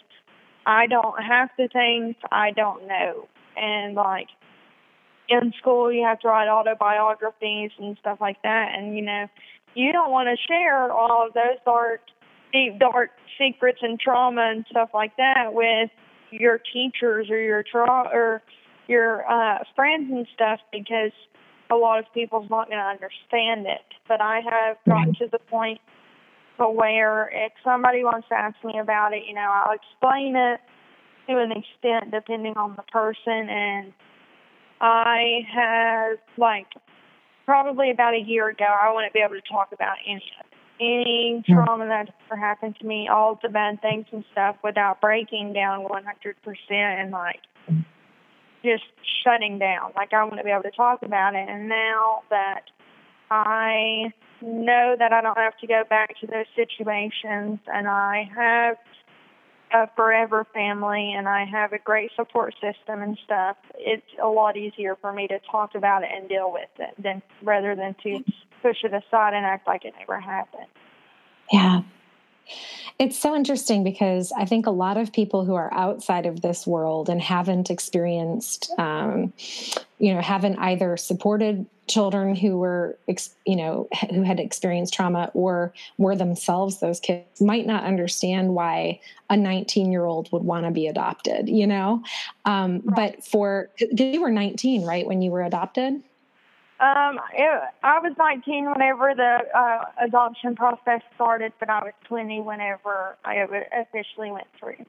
I 0.66 0.88
don't 0.88 1.22
have 1.24 1.50
the 1.58 1.68
things 1.72 2.16
I 2.32 2.52
don't 2.52 2.88
know. 2.88 3.28
And 3.56 3.96
like 3.96 4.28
in 5.30 5.54
school, 5.60 5.92
you 5.92 6.04
have 6.04 6.20
to 6.22 6.28
write 6.28 6.50
autobiographies 6.50 7.72
and 7.78 7.98
stuff 8.00 8.18
like 8.20 8.42
that. 8.42 8.74
And, 8.76 8.96
you 8.96 9.04
know, 9.04 9.28
you 9.76 9.92
don't 9.92 10.12
want 10.12 10.28
to 10.30 10.48
share 10.48 10.92
all 10.92 11.28
of 11.28 11.34
those 11.34 11.58
dark, 11.64 12.02
deep, 12.52 12.80
dark 12.80 13.12
secrets 13.38 13.80
and 13.82 14.00
trauma 14.00 14.52
and 14.52 14.66
stuff 14.70 14.90
like 14.94 15.16
that 15.18 15.54
with 15.54 15.90
your 16.32 16.60
teachers 16.74 17.30
or 17.30 17.40
your 17.40 17.64
tra- 17.64 18.10
or 18.14 18.42
your 18.88 19.30
uh, 19.30 19.60
friends 19.76 20.12
and 20.12 20.28
stuff 20.34 20.60
because 20.72 21.12
a 21.72 21.76
lot 21.76 22.00
of 22.00 22.06
people's 22.14 22.50
not 22.50 22.68
going 22.68 22.80
to 22.80 22.86
understand 22.86 23.66
it. 23.68 23.86
But 24.08 24.22
I 24.22 24.42
have 24.50 24.78
gotten 24.88 25.14
to 25.16 25.28
the 25.32 25.40
point 25.40 25.80
where 26.58 27.30
if 27.34 27.54
somebody 27.64 28.04
wants 28.04 28.28
to 28.30 28.36
ask 28.36 28.56
me 28.64 28.80
about 28.80 29.14
it, 29.14 29.24
you 29.28 29.34
know, 29.34 29.50
I'll 29.50 29.76
explain 29.76 30.36
it 30.36 30.60
to 31.28 31.38
an 31.38 31.52
extent 31.52 32.12
depending 32.12 32.58
on 32.58 32.76
the 32.76 32.84
person. 32.92 33.50
And 33.50 33.94
I 34.82 35.42
have, 35.54 36.18
like, 36.38 36.68
probably 37.46 37.92
about 37.92 38.14
a 38.14 38.20
year 38.20 38.50
ago, 38.50 38.66
I 38.66 38.92
wouldn't 38.94 39.14
be 39.14 39.20
able 39.20 39.36
to 39.36 39.48
talk 39.50 39.70
about 39.72 39.96
any 40.06 40.24
of 40.40 40.46
it. 40.46 40.49
Any 40.80 41.44
hmm. 41.46 41.54
trauma 41.54 41.88
that 41.88 42.14
ever 42.28 42.40
happened 42.40 42.78
to 42.80 42.86
me, 42.86 43.08
all 43.08 43.40
the 43.42 43.50
bad 43.50 43.82
things 43.82 44.06
and 44.12 44.24
stuff, 44.32 44.56
without 44.64 45.02
breaking 45.02 45.54
down 45.54 45.86
100% 45.86 46.72
and, 46.72 47.12
like, 47.12 47.42
just 48.64 48.84
shutting 49.24 49.60
down. 49.60 49.92
Like 49.96 50.14
I 50.14 50.24
want 50.24 50.38
to 50.38 50.44
be 50.44 50.52
able 50.52 50.64
to 50.64 50.72
talk 50.72 51.02
about 51.04 51.36
it. 51.36 51.48
And 51.50 51.70
now 51.70 52.24
that 52.30 52.64
I 53.32 54.12
know 54.42 54.96
that 54.98 55.12
I 55.14 55.22
don't 55.22 55.38
have 55.38 55.58
to 55.60 55.68
go 55.68 55.84
back 55.90 56.20
to 56.22 56.28
those 56.28 56.46
situations 56.56 57.60
and 57.68 57.88
I 57.88 58.30
have 58.36 58.78
a 59.72 59.88
forever 59.96 60.48
family 60.54 61.14
and 61.16 61.28
I 61.28 61.46
have 61.46 61.74
a 61.74 61.80
great 61.80 62.12
support 62.16 62.56
system 62.56 63.02
and 63.02 63.18
stuff, 63.24 63.58
it's 63.76 64.06
a 64.22 64.28
lot 64.28 64.58
easier 64.58 64.96
for 65.00 65.14
me 65.14 65.28
to 65.28 65.40
talk 65.52 65.76
about 65.76 66.04
it 66.04 66.10
and 66.14 66.28
deal 66.28 66.52
with 66.52 66.70
it 66.80 66.96
than 67.02 67.22
rather 67.44 67.76
than 67.76 67.96
to 68.04 68.24
push 68.62 68.84
it 68.84 68.94
aside 68.94 69.34
and 69.34 69.46
act 69.46 69.68
like 69.68 69.86
it 69.86 69.94
never 70.00 70.20
happened. 70.20 70.68
Yeah, 71.52 71.82
it's 73.00 73.18
so 73.18 73.34
interesting 73.34 73.86
because 73.86 74.34
I 74.34 74.44
think 74.44 74.66
a 74.66 74.72
lot 74.72 74.98
of 74.98 75.14
people 75.14 75.46
who 75.46 75.56
are 75.56 75.74
outside 75.74 76.26
of 76.26 76.42
this 76.42 76.68
world 76.68 77.08
and 77.08 77.22
haven't 77.22 77.70
experienced, 77.70 78.74
um, 78.78 79.32
you 80.00 80.14
know, 80.14 80.20
haven't 80.20 80.58
either 80.58 80.98
supported 80.98 81.66
children 81.88 82.36
who 82.36 82.58
were, 82.58 82.98
you 83.46 83.56
know, 83.56 83.88
who 84.10 84.24
had 84.24 84.40
experienced 84.40 84.94
trauma 84.94 85.32
or 85.34 85.74
were 85.98 86.16
themselves 86.16 86.82
those 86.82 87.00
kids 87.00 87.40
might 87.40 87.66
not 87.66 87.86
understand 87.86 88.54
why 88.54 89.00
a 89.30 89.38
19 89.38 89.94
year 89.94 90.04
old 90.04 90.30
would 90.34 90.44
want 90.44 90.66
to 90.66 90.72
be 90.72 90.88
adopted, 90.88 91.48
you 91.48 91.66
know? 91.66 92.04
Um, 92.44 92.82
right. 92.84 93.16
But 93.16 93.24
for, 93.24 93.70
you 93.80 94.20
were 94.20 94.30
19, 94.30 94.84
right, 94.84 95.08
when 95.08 95.22
you 95.22 95.32
were 95.32 95.44
adopted? 95.44 96.04
Um, 96.80 97.20
it, 97.34 97.62
I 97.84 98.00
was 98.00 98.14
19 98.18 98.72
whenever 98.72 99.14
the 99.16 99.40
uh, 99.54 99.86
adoption 100.02 100.56
process 100.56 101.02
started, 101.16 101.52
but 101.60 101.70
I 101.70 101.84
was 101.84 101.94
20 102.06 102.42
whenever 102.42 103.18
I 103.26 103.46
officially 103.74 104.32
went 104.32 104.48
through. 104.58 104.86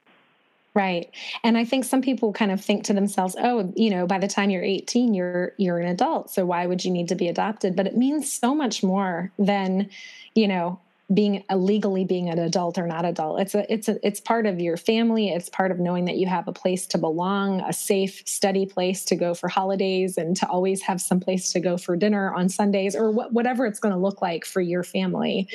Right. 0.72 1.11
And 1.42 1.59
I 1.59 1.64
think 1.64 1.85
some 1.85 2.00
people 2.00 2.33
kind 2.33 2.53
of 2.53 2.64
think 2.64 2.85
to 2.85 2.92
themselves, 2.92 3.35
oh, 3.40 3.72
you 3.74 3.90
know, 3.90 4.07
by 4.07 4.18
the 4.18 4.29
time 4.29 4.50
you're 4.50 4.62
18, 4.62 5.14
you're 5.14 5.53
you're 5.57 5.79
an 5.79 5.88
adult, 5.88 6.31
so 6.31 6.46
why 6.46 6.64
would 6.66 6.85
you 6.85 6.92
need 6.92 7.09
to 7.09 7.16
be 7.16 7.26
adopted? 7.26 7.74
But 7.74 7.88
it 7.88 7.96
means 7.96 8.33
so 8.33 8.55
much 8.55 8.85
more 8.85 9.33
than, 9.37 9.90
you 10.37 10.46
know, 10.46 10.79
being 11.12 11.44
uh, 11.50 11.56
legally 11.56 12.04
being 12.04 12.28
an 12.28 12.38
adult 12.38 12.78
or 12.78 12.86
not 12.86 13.04
adult. 13.04 13.40
It's 13.40 13.54
a 13.54 13.72
it's 13.72 13.88
a 13.88 13.98
it's 14.06 14.20
part 14.20 14.46
of 14.46 14.60
your 14.60 14.76
family. 14.76 15.30
It's 15.30 15.48
part 15.48 15.70
of 15.70 15.78
knowing 15.78 16.04
that 16.04 16.16
you 16.16 16.26
have 16.26 16.46
a 16.46 16.52
place 16.52 16.86
to 16.88 16.98
belong 16.98 17.60
a 17.62 17.72
safe 17.72 18.22
steady 18.26 18.66
place 18.66 19.04
to 19.06 19.16
go 19.16 19.34
for 19.34 19.48
holidays 19.48 20.16
and 20.16 20.36
to 20.36 20.48
always 20.48 20.82
have 20.82 21.00
some 21.00 21.20
place 21.20 21.52
to 21.52 21.60
go 21.60 21.76
for 21.76 21.96
dinner 21.96 22.32
on 22.32 22.48
sundays 22.48 22.94
or 22.94 23.12
wh- 23.12 23.32
whatever 23.32 23.66
it's 23.66 23.80
going 23.80 23.94
to 23.94 24.00
look 24.00 24.22
like 24.22 24.44
for 24.44 24.60
your 24.60 24.82
family 24.84 25.48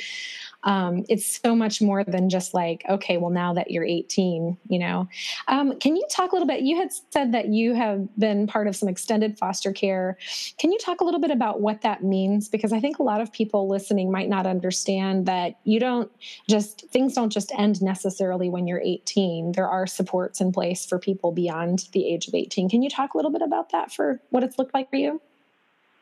um, 0.66 1.04
it's 1.08 1.40
so 1.40 1.56
much 1.56 1.80
more 1.80 2.04
than 2.04 2.28
just 2.28 2.52
like 2.52 2.84
okay 2.88 3.16
well 3.16 3.30
now 3.30 3.54
that 3.54 3.70
you're 3.70 3.84
18 3.84 4.58
you 4.68 4.78
know? 4.78 5.08
Um, 5.48 5.78
can 5.78 5.96
you 5.96 6.04
talk 6.10 6.32
a 6.32 6.34
little 6.34 6.48
bit 6.48 6.60
you 6.62 6.76
had 6.76 6.90
said 7.10 7.32
that 7.32 7.48
you 7.48 7.74
have 7.74 8.06
been 8.18 8.46
part 8.46 8.68
of 8.68 8.76
some 8.76 8.88
extended 8.88 9.38
foster 9.38 9.72
care. 9.72 10.18
Can 10.58 10.72
you 10.72 10.78
talk 10.78 11.00
a 11.00 11.04
little 11.04 11.20
bit 11.20 11.30
about 11.30 11.60
what 11.60 11.80
that 11.82 12.02
means? 12.04 12.48
Because 12.48 12.72
i 12.72 12.80
think 12.80 12.98
a 12.98 13.02
lot 13.02 13.20
of 13.20 13.32
people 13.32 13.68
listening 13.68 14.10
might 14.10 14.28
not 14.28 14.46
understand 14.46 15.26
that 15.26 15.58
you 15.64 15.80
don't 15.80 16.10
just 16.48 16.88
things 16.90 17.14
don't 17.14 17.30
just 17.30 17.52
end 17.58 17.80
necessarily 17.82 18.48
when 18.48 18.66
you're 18.66 18.80
18 18.80 19.52
there 19.52 19.68
are 19.68 19.86
supports 19.86 20.40
in 20.40 20.52
place 20.52 20.84
for 20.86 20.98
people 20.98 21.32
beyond 21.32 21.88
the 21.92 22.06
age 22.06 22.28
of 22.28 22.34
18 22.34 22.68
can 22.68 22.82
you 22.82 22.90
talk 22.90 23.14
a 23.14 23.16
little 23.16 23.30
bit 23.30 23.42
about 23.42 23.70
that 23.70 23.92
for 23.92 24.20
what 24.30 24.42
it's 24.42 24.58
looked 24.58 24.74
like 24.74 24.90
for 24.90 24.96
you 24.96 25.20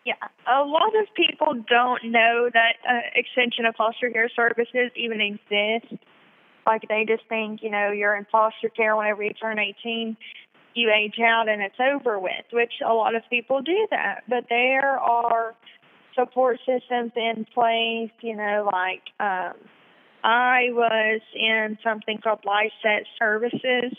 yeah, 0.04 0.14
a 0.46 0.62
lot 0.64 0.94
of 1.00 1.06
people 1.14 1.54
don't 1.68 2.04
know 2.04 2.50
that 2.52 2.74
uh, 2.88 3.00
extension 3.14 3.64
of 3.64 3.74
foster 3.74 4.10
care 4.10 4.30
services 4.36 4.90
even 4.96 5.20
exist. 5.20 6.02
Like 6.66 6.82
they 6.88 7.04
just 7.06 7.26
think, 7.28 7.62
you 7.62 7.70
know, 7.70 7.90
you're 7.90 8.14
in 8.14 8.26
foster 8.30 8.68
care 8.68 8.96
whenever 8.96 9.22
you 9.22 9.32
turn 9.32 9.58
18, 9.58 10.16
you 10.74 10.90
age 10.90 11.18
out 11.20 11.48
and 11.48 11.62
it's 11.62 11.78
over 11.80 12.18
with, 12.18 12.44
which 12.52 12.72
a 12.86 12.92
lot 12.92 13.14
of 13.14 13.22
people 13.30 13.62
do 13.62 13.86
that. 13.90 14.24
But 14.28 14.44
there 14.50 14.98
are 14.98 15.54
support 16.14 16.58
systems 16.66 17.12
in 17.16 17.46
place, 17.54 18.10
you 18.20 18.36
know, 18.36 18.68
like 18.72 19.02
um, 19.20 19.54
I 20.22 20.68
was 20.70 21.20
in 21.34 21.78
something 21.82 22.18
called 22.22 22.44
Life 22.44 22.72
Set 22.82 23.04
Services, 23.18 23.96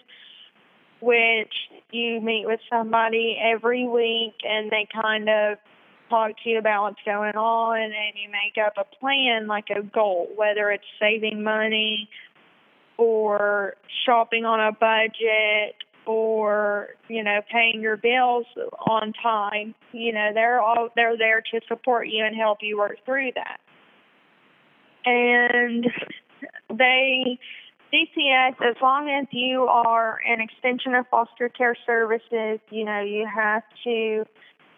which 1.01 1.53
you 1.91 2.21
meet 2.21 2.45
with 2.45 2.59
somebody 2.69 3.37
every 3.41 3.87
week 3.87 4.35
and 4.43 4.71
they 4.71 4.87
kind 5.01 5.29
of 5.29 5.57
talk 6.09 6.31
to 6.43 6.49
you 6.49 6.57
about 6.57 6.83
what's 6.83 7.01
going 7.05 7.35
on 7.35 7.81
and 7.81 8.13
you 8.15 8.29
make 8.29 8.63
up 8.63 8.73
a 8.77 8.95
plan 8.97 9.47
like 9.47 9.69
a 9.69 9.81
goal, 9.81 10.29
whether 10.35 10.71
it's 10.71 10.83
saving 10.99 11.43
money 11.43 12.09
or 12.97 13.75
shopping 14.05 14.45
on 14.45 14.59
a 14.59 14.71
budget 14.71 15.75
or 16.05 16.89
you 17.07 17.23
know 17.23 17.41
paying 17.51 17.81
your 17.81 17.97
bills 17.97 18.45
on 18.87 19.11
time 19.23 19.73
you 19.91 20.13
know 20.13 20.29
they're 20.35 20.61
all 20.61 20.89
they're 20.95 21.17
there 21.17 21.41
to 21.41 21.59
support 21.67 22.07
you 22.07 22.23
and 22.23 22.35
help 22.35 22.59
you 22.61 22.77
work 22.77 22.97
through 23.05 23.31
that. 23.33 23.59
And 25.03 25.85
they 26.69 27.39
DCS, 27.93 28.55
as 28.61 28.75
long 28.81 29.09
as 29.09 29.27
you 29.31 29.63
are 29.63 30.19
an 30.27 30.41
extension 30.41 30.95
of 30.95 31.05
foster 31.09 31.47
care 31.49 31.75
services, 31.85 32.59
you 32.69 32.83
know, 32.83 32.99
you 32.99 33.27
have 33.33 33.63
to 33.83 34.25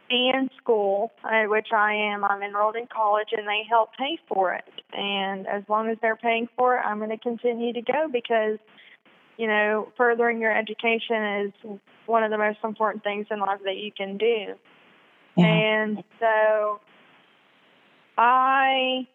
be 0.10 0.32
in 0.34 0.50
school, 0.58 1.12
uh, 1.24 1.44
which 1.44 1.68
I 1.74 1.94
am. 1.94 2.24
I'm 2.24 2.42
enrolled 2.42 2.76
in 2.76 2.88
college, 2.88 3.30
and 3.32 3.48
they 3.48 3.62
help 3.70 3.90
pay 3.98 4.20
for 4.28 4.54
it. 4.54 4.72
And 4.94 5.48
as 5.48 5.64
long 5.70 5.90
as 5.90 5.98
they're 6.02 6.16
paying 6.16 6.48
for 6.58 6.78
it, 6.78 6.82
I'm 6.86 6.98
going 6.98 7.10
to 7.10 7.18
continue 7.18 7.74
to 7.74 7.82
go 7.82 8.08
because, 8.12 8.60
you 9.38 9.48
know, 9.48 9.92
furthering 9.98 10.40
your 10.40 10.58
education 10.58 11.46
is 11.46 11.80
one 12.06 12.24
of 12.24 12.32
the 12.32 12.38
most 12.38 12.60
important 12.64 13.04
things 13.04 13.28
in 13.30 13.40
life 13.40 13.60
that 13.66 13.78
you 13.78 13.92
can 13.92 14.18
do. 14.18 14.56
Yeah. 15.36 15.46
And 15.46 16.04
so 16.20 16.80
I 18.18 19.08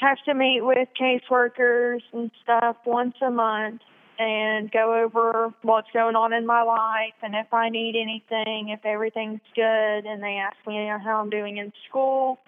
have 0.00 0.18
to 0.26 0.34
meet 0.34 0.60
with 0.62 0.88
caseworkers 1.00 2.00
and 2.12 2.30
stuff 2.42 2.76
once 2.84 3.14
a 3.22 3.30
month 3.30 3.80
and 4.18 4.70
go 4.72 5.00
over 5.00 5.54
what's 5.62 5.88
going 5.92 6.16
on 6.16 6.32
in 6.32 6.44
my 6.44 6.62
life 6.62 7.14
and 7.22 7.34
if 7.36 7.52
I 7.52 7.68
need 7.68 7.94
anything, 7.94 8.70
if 8.70 8.84
everything's 8.84 9.40
good, 9.54 10.06
and 10.06 10.22
they 10.22 10.36
ask 10.36 10.56
me 10.66 10.90
how 11.04 11.20
I'm 11.20 11.30
doing 11.30 11.58
in 11.58 11.72
school 11.88 12.38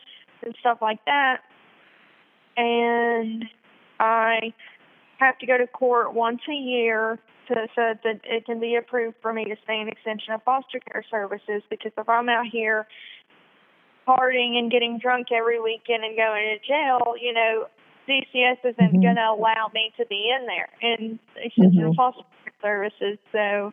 and 0.43 0.55
stuff 0.61 0.79
like 0.83 1.05
that. 1.07 1.39
And 2.57 3.45
I 4.01 4.53
have 5.19 5.39
to 5.39 5.47
go 5.47 5.59
to 5.59 5.67
court 5.67 6.13
once 6.13 6.41
a 6.49 6.55
year 6.55 7.19
to, 7.49 7.55
so 7.77 7.95
that 8.03 8.21
it 8.25 8.47
can 8.47 8.59
be 8.59 8.75
approved 8.75 9.17
for 9.23 9.33
me 9.33 9.45
to 9.45 9.57
stay 9.63 9.81
in 9.81 9.89
extension 9.89 10.33
of 10.33 10.43
foster 10.43 10.81
care 10.81 11.05
services 11.09 11.63
because 11.71 11.93
if 11.97 12.09
I'm 12.09 12.29
out 12.29 12.47
here 12.51 12.87
partying 14.09 14.59
and 14.59 14.71
getting 14.71 14.99
drunk 14.99 15.29
every 15.31 15.61
weekend 15.61 16.05
and 16.05 16.17
going 16.17 16.59
to 16.59 16.67
jail, 16.67 17.15
you 17.21 17.33
know, 17.33 17.67
DCS 18.11 18.59
isn't 18.65 18.77
mm-hmm. 18.77 19.03
going 19.03 19.17
to 19.17 19.31
allow 19.31 19.71
me 19.73 19.93
to 19.97 20.07
be 20.07 20.33
in 20.37 20.47
there 20.47 20.69
in 20.83 21.19
extension 21.37 21.83
mm-hmm. 21.83 21.95
foster 21.95 22.25
services. 22.61 23.19
So 23.33 23.73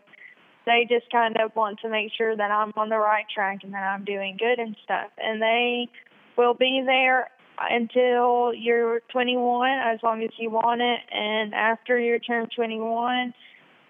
they 0.66 0.86
just 0.88 1.10
kind 1.12 1.38
of 1.38 1.56
want 1.56 1.80
to 1.80 1.90
make 1.90 2.12
sure 2.18 2.36
that 2.36 2.52
I'm 2.52 2.74
on 2.76 2.90
the 2.90 2.98
right 2.98 3.26
track 3.34 3.60
and 3.64 3.74
that 3.74 3.84
I'm 3.84 4.06
doing 4.06 4.38
good 4.38 4.60
and 4.60 4.76
stuff. 4.84 5.10
And 5.18 5.42
they 5.42 5.90
will 6.38 6.54
be 6.54 6.84
there 6.86 7.30
until 7.60 8.54
you're 8.54 9.02
21, 9.12 9.72
as 9.80 10.00
long 10.04 10.24
as 10.24 10.30
you 10.38 10.50
want 10.52 10.82
it. 10.82 11.00
And 11.12 11.54
after 11.54 12.00
you 12.00 12.20
turn 12.20 12.48
21, 12.56 13.34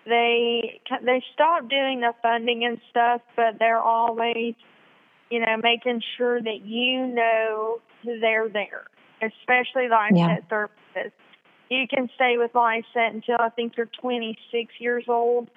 they 0.05 0.79
they 1.03 1.23
stop 1.33 1.69
doing 1.69 1.99
the 1.99 2.13
funding 2.21 2.63
and 2.63 2.79
stuff, 2.89 3.21
but 3.36 3.60
they're 3.60 3.81
always, 3.81 4.55
you 5.29 5.39
know, 5.39 5.57
making 5.62 6.01
sure 6.17 6.41
that 6.41 6.62
you 6.63 7.07
know 7.07 7.81
they're 8.05 8.47
there, 8.47 8.86
especially 9.21 9.88
the 9.88 10.10
yeah. 10.13 10.38
services. 10.49 11.12
You 11.69 11.88
can 11.88 12.10
stay 12.15 12.38
with 12.38 12.53
LifeSet 12.53 13.13
until 13.13 13.38
I 13.39 13.49
think 13.49 13.75
you're 13.75 13.89
26 14.01 14.73
years 14.80 15.06
old, 15.08 15.49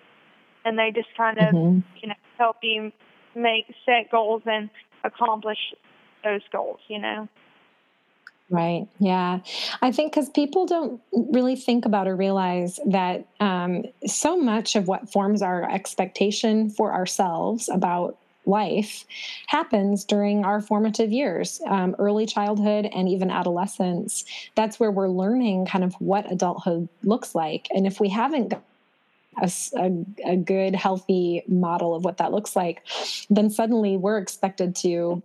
and 0.64 0.78
they 0.78 0.90
just 0.94 1.08
kind 1.16 1.38
of, 1.38 1.54
mm-hmm. 1.54 1.78
you 2.02 2.08
know, 2.08 2.14
help 2.36 2.56
you 2.62 2.92
make 3.34 3.66
set 3.86 4.10
goals 4.10 4.42
and 4.46 4.70
accomplish 5.04 5.58
those 6.24 6.42
goals. 6.52 6.80
You 6.88 6.98
know. 7.00 7.28
Right. 8.50 8.88
Yeah. 8.98 9.38
I 9.80 9.92
think 9.92 10.12
because 10.12 10.28
people 10.28 10.66
don't 10.66 11.00
really 11.12 11.54
think 11.54 11.84
about 11.84 12.08
or 12.08 12.16
realize 12.16 12.80
that 12.86 13.28
um, 13.38 13.84
so 14.06 14.36
much 14.36 14.74
of 14.74 14.88
what 14.88 15.10
forms 15.10 15.40
our 15.40 15.70
expectation 15.70 16.68
for 16.68 16.92
ourselves 16.92 17.68
about 17.68 18.18
life 18.50 19.06
happens 19.46 20.04
during 20.04 20.44
our 20.44 20.60
formative 20.60 21.12
years, 21.12 21.60
um, 21.66 21.96
early 21.98 22.26
childhood, 22.26 22.88
and 22.94 23.08
even 23.08 23.30
adolescence. 23.30 24.24
That's 24.54 24.78
where 24.78 24.90
we're 24.90 25.08
learning 25.08 25.66
kind 25.66 25.84
of 25.84 25.94
what 25.94 26.30
adulthood 26.30 26.88
looks 27.02 27.34
like. 27.34 27.68
And 27.70 27.86
if 27.86 28.00
we 28.00 28.08
haven't 28.08 28.52
a, 29.40 29.50
a, 29.76 30.32
a, 30.32 30.36
good, 30.36 30.74
healthy 30.74 31.42
model 31.46 31.94
of 31.94 32.04
what 32.04 32.18
that 32.18 32.32
looks 32.32 32.56
like, 32.56 32.82
then 33.30 33.48
suddenly 33.48 33.96
we're 33.96 34.18
expected 34.18 34.74
to 34.76 35.22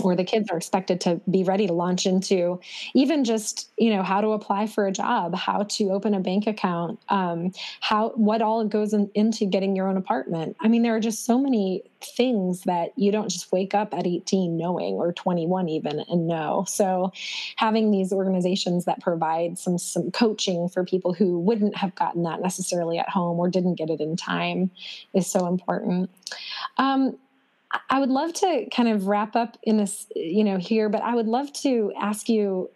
or 0.00 0.16
the 0.16 0.24
kids 0.24 0.48
are 0.50 0.56
expected 0.56 1.00
to 1.02 1.20
be 1.30 1.44
ready 1.44 1.66
to 1.66 1.72
launch 1.72 2.06
into 2.06 2.58
even 2.94 3.24
just 3.24 3.70
you 3.76 3.90
know 3.94 4.02
how 4.02 4.22
to 4.22 4.28
apply 4.28 4.66
for 4.66 4.86
a 4.86 4.92
job 4.92 5.34
how 5.34 5.64
to 5.64 5.90
open 5.90 6.14
a 6.14 6.20
bank 6.20 6.46
account 6.46 6.98
um, 7.10 7.52
how 7.80 8.10
what 8.10 8.40
all 8.40 8.64
goes 8.64 8.94
in, 8.94 9.10
into 9.14 9.44
getting 9.44 9.76
your 9.76 9.88
own 9.88 9.96
apartment. 9.96 10.56
I 10.60 10.68
mean 10.68 10.82
there 10.82 10.96
are 10.96 11.00
just 11.00 11.26
so 11.26 11.38
many 11.38 11.82
things 12.16 12.62
that 12.62 12.92
you 12.96 13.12
don't 13.12 13.28
just 13.28 13.52
wake 13.52 13.74
up 13.74 13.92
at 13.92 14.06
18 14.06 14.56
knowing 14.56 14.94
or 14.94 15.12
21 15.12 15.68
even 15.68 16.00
and 16.00 16.26
know. 16.26 16.64
So 16.66 17.12
having 17.56 17.90
these 17.90 18.12
organizations 18.12 18.86
that 18.86 19.00
provide 19.00 19.58
some 19.58 19.76
some 19.76 20.10
coaching 20.10 20.68
for 20.68 20.84
people 20.84 21.12
who 21.12 21.38
wouldn't 21.38 21.76
have 21.76 21.94
gotten 21.94 22.22
that 22.22 22.40
necessarily 22.40 22.98
at 22.98 23.08
home 23.10 23.38
or 23.38 23.50
didn't 23.50 23.74
get 23.74 23.90
it 23.90 24.00
in 24.00 24.16
time 24.16 24.70
is 25.12 25.26
so 25.26 25.46
important. 25.46 26.10
Um, 26.78 27.18
I 27.88 27.98
would 27.98 28.10
love 28.10 28.32
to 28.34 28.66
kind 28.74 28.88
of 28.88 29.06
wrap 29.06 29.36
up 29.36 29.56
in 29.62 29.76
this, 29.76 30.06
you 30.14 30.44
know, 30.44 30.58
here, 30.58 30.88
but 30.88 31.02
I 31.02 31.14
would 31.14 31.26
love 31.26 31.52
to 31.54 31.92
ask 31.98 32.28
you 32.28 32.70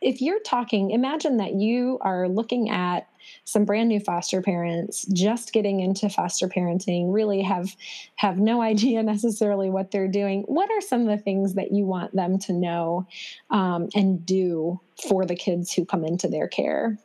if 0.00 0.20
you're 0.20 0.40
talking, 0.40 0.90
imagine 0.90 1.36
that 1.36 1.54
you 1.54 1.98
are 2.00 2.28
looking 2.28 2.70
at 2.70 3.08
some 3.44 3.64
brand 3.64 3.88
new 3.88 4.00
foster 4.00 4.42
parents 4.42 5.06
just 5.12 5.52
getting 5.52 5.80
into 5.80 6.08
foster 6.08 6.48
parenting 6.48 7.12
really 7.12 7.40
have 7.42 7.76
have 8.16 8.38
no 8.38 8.60
idea 8.72 9.02
necessarily 9.02 9.70
what 9.70 9.90
they're 9.90 10.08
doing. 10.08 10.42
What 10.42 10.70
are 10.70 10.80
some 10.80 11.02
of 11.02 11.06
the 11.06 11.22
things 11.22 11.54
that 11.54 11.72
you 11.72 11.84
want 11.84 12.14
them 12.14 12.38
to 12.40 12.52
know 12.52 13.06
um, 13.50 13.88
and 13.94 14.24
do 14.26 14.80
for 15.08 15.24
the 15.24 15.36
kids 15.36 15.72
who 15.72 15.84
come 15.84 16.04
into 16.04 16.28
their 16.28 16.48
care? 16.48 16.98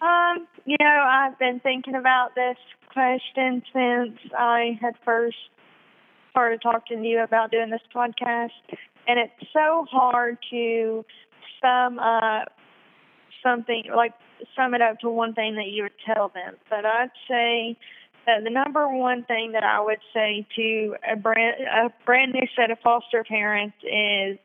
Um, 0.00 0.46
you 0.64 0.76
know 0.80 1.06
i've 1.08 1.38
been 1.38 1.60
thinking 1.60 1.94
about 1.94 2.34
this 2.34 2.56
question 2.92 3.62
since 3.72 4.18
i 4.36 4.78
had 4.80 4.94
first 5.04 5.36
started 6.34 6.60
talking 6.60 7.00
to 7.00 7.08
you 7.08 7.22
about 7.22 7.52
doing 7.52 7.70
this 7.70 7.80
podcast, 7.94 8.50
and 9.06 9.20
it's 9.20 9.50
so 9.52 9.86
hard 9.88 10.36
to 10.50 11.04
sum 11.62 12.00
up 12.00 12.48
something 13.40 13.84
like 13.94 14.12
sum 14.56 14.74
it 14.74 14.82
up 14.82 14.98
to 14.98 15.08
one 15.08 15.32
thing 15.32 15.54
that 15.54 15.68
you 15.68 15.84
would 15.84 15.92
tell 16.04 16.32
them. 16.34 16.56
But 16.68 16.84
I'd 16.84 17.10
say 17.28 17.76
that 18.26 18.42
the 18.42 18.50
number 18.50 18.88
one 18.88 19.22
thing 19.24 19.52
that 19.52 19.62
I 19.62 19.80
would 19.80 20.00
say 20.12 20.44
to 20.56 20.96
a 21.12 21.14
brand 21.14 21.54
a 21.62 21.90
brand 22.04 22.32
new 22.32 22.46
set 22.56 22.72
of 22.72 22.78
foster 22.80 23.22
parents 23.22 23.76
is 23.84 24.36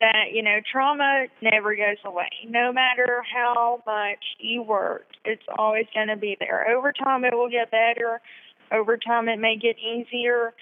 that 0.00 0.30
you 0.32 0.44
know 0.44 0.58
trauma 0.70 1.26
never 1.42 1.74
goes 1.74 1.96
away. 2.04 2.30
No 2.48 2.72
matter 2.72 3.24
how 3.34 3.82
much 3.84 4.22
you 4.38 4.62
work 4.62 5.06
it's 5.24 5.42
always 5.58 5.86
going 5.92 6.08
to 6.08 6.16
be 6.16 6.36
there. 6.38 6.70
Over 6.70 6.92
time 6.92 7.24
it 7.24 7.34
will 7.34 7.50
get 7.50 7.72
better. 7.72 8.20
Over 8.70 8.96
time 8.96 9.28
it 9.28 9.40
may 9.40 9.56
get 9.56 9.76
easier 9.78 10.54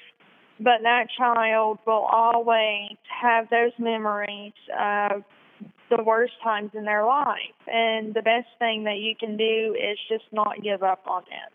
but 0.60 0.82
that 0.82 1.06
child 1.16 1.78
will 1.86 2.06
always 2.10 2.96
have 3.22 3.48
those 3.50 3.72
memories 3.78 4.52
of 4.78 5.24
the 5.90 6.02
worst 6.02 6.32
times 6.42 6.70
in 6.74 6.84
their 6.84 7.04
life. 7.04 7.38
And 7.66 8.14
the 8.14 8.22
best 8.22 8.48
thing 8.58 8.84
that 8.84 8.98
you 8.98 9.14
can 9.18 9.36
do 9.36 9.76
is 9.78 9.98
just 10.08 10.24
not 10.32 10.62
give 10.62 10.82
up 10.82 11.02
on 11.06 11.22
them 11.28 11.50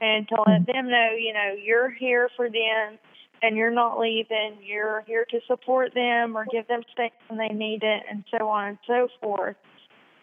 and 0.00 0.28
to 0.28 0.34
let 0.46 0.62
mm-hmm. 0.62 0.72
them 0.72 0.90
know, 0.90 1.10
you 1.18 1.32
know, 1.32 1.54
you're 1.62 1.90
here 1.90 2.28
for 2.36 2.48
them 2.48 2.98
and 3.42 3.56
you're 3.56 3.70
not 3.70 3.98
leaving. 3.98 4.58
You're 4.62 5.02
here 5.06 5.26
to 5.30 5.40
support 5.46 5.94
them 5.94 6.36
or 6.36 6.46
give 6.50 6.66
them 6.68 6.82
space 6.92 7.12
when 7.28 7.38
they 7.38 7.54
need 7.54 7.82
it 7.82 8.02
and 8.10 8.24
so 8.36 8.48
on 8.48 8.68
and 8.68 8.78
so 8.86 9.08
forth. 9.20 9.56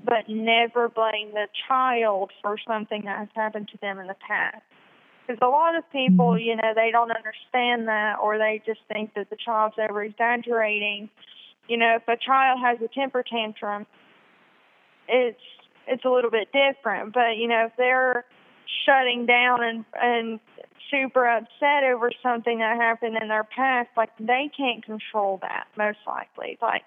But 0.03 0.27
never 0.27 0.89
blame 0.89 1.31
the 1.33 1.47
child 1.67 2.31
for 2.41 2.57
something 2.67 3.03
that 3.05 3.19
has 3.19 3.27
happened 3.35 3.69
to 3.71 3.77
them 3.81 3.99
in 3.99 4.07
the 4.07 4.15
past. 4.27 4.63
Because 5.25 5.39
a 5.41 5.47
lot 5.47 5.75
of 5.75 5.89
people, 5.91 6.31
mm-hmm. 6.31 6.43
you 6.43 6.55
know, 6.55 6.73
they 6.75 6.89
don't 6.91 7.11
understand 7.11 7.87
that 7.87 8.17
or 8.21 8.37
they 8.37 8.61
just 8.65 8.81
think 8.91 9.13
that 9.15 9.29
the 9.29 9.37
child's 9.37 9.75
over 9.77 10.03
exaggerating. 10.03 11.09
You 11.67 11.77
know, 11.77 11.95
if 11.95 12.07
a 12.07 12.17
child 12.17 12.59
has 12.63 12.79
a 12.81 12.87
temper 12.93 13.23
tantrum, 13.23 13.85
it's 15.07 15.39
it's 15.87 16.05
a 16.05 16.09
little 16.09 16.31
bit 16.31 16.49
different. 16.51 17.13
But, 17.13 17.37
you 17.37 17.47
know, 17.47 17.65
if 17.65 17.73
they're 17.77 18.25
shutting 18.85 19.25
down 19.25 19.63
and 19.63 19.85
and 19.93 20.39
super 20.89 21.25
upset 21.25 21.83
over 21.85 22.11
something 22.21 22.59
that 22.59 22.75
happened 22.77 23.17
in 23.21 23.29
their 23.29 23.45
past, 23.45 23.89
like 23.95 24.09
they 24.19 24.49
can't 24.55 24.83
control 24.85 25.39
that 25.41 25.67
most 25.77 25.99
likely. 26.05 26.57
Like 26.61 26.83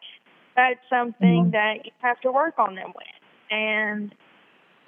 that's 0.56 0.80
something 0.90 1.44
mm-hmm. 1.44 1.50
that 1.50 1.86
you 1.86 1.90
have 2.00 2.20
to 2.20 2.30
work 2.30 2.58
on 2.58 2.74
them 2.74 2.92
with. 2.94 3.06
And 3.50 4.10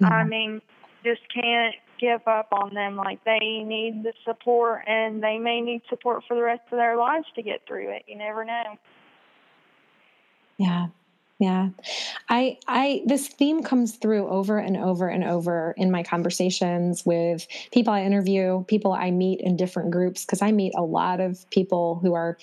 mm-hmm. 0.01 0.05
I 0.05 0.23
mean, 0.23 0.61
just 1.03 1.21
can't 1.33 1.75
give 1.99 2.27
up 2.27 2.49
on 2.51 2.73
them. 2.73 2.95
Like 2.95 3.23
they 3.23 3.39
need 3.39 4.03
the 4.03 4.13
support, 4.25 4.83
and 4.87 5.21
they 5.21 5.37
may 5.37 5.61
need 5.61 5.81
support 5.89 6.23
for 6.27 6.35
the 6.35 6.43
rest 6.43 6.63
of 6.71 6.77
their 6.77 6.97
lives 6.97 7.27
to 7.35 7.41
get 7.41 7.61
through 7.67 7.91
it. 7.91 8.03
You 8.07 8.17
never 8.17 8.45
know. 8.45 8.77
Yeah. 10.57 10.87
Yeah. 11.39 11.69
I 12.29 12.57
I 12.67 13.03
this 13.05 13.27
theme 13.27 13.61
comes 13.61 13.95
through 13.95 14.27
over 14.27 14.57
and 14.57 14.75
over 14.75 15.07
and 15.07 15.23
over 15.23 15.75
in 15.77 15.91
my 15.91 16.01
conversations 16.01 17.05
with 17.05 17.47
people 17.71 17.93
I 17.93 18.01
interview, 18.01 18.63
people 18.63 18.91
I 18.91 19.11
meet 19.11 19.41
in 19.41 19.55
different 19.55 19.91
groups 19.91 20.25
because 20.25 20.41
I 20.41 20.51
meet 20.51 20.73
a 20.75 20.81
lot 20.81 21.19
of 21.19 21.47
people 21.51 21.99
who 22.01 22.15
are 22.15 22.39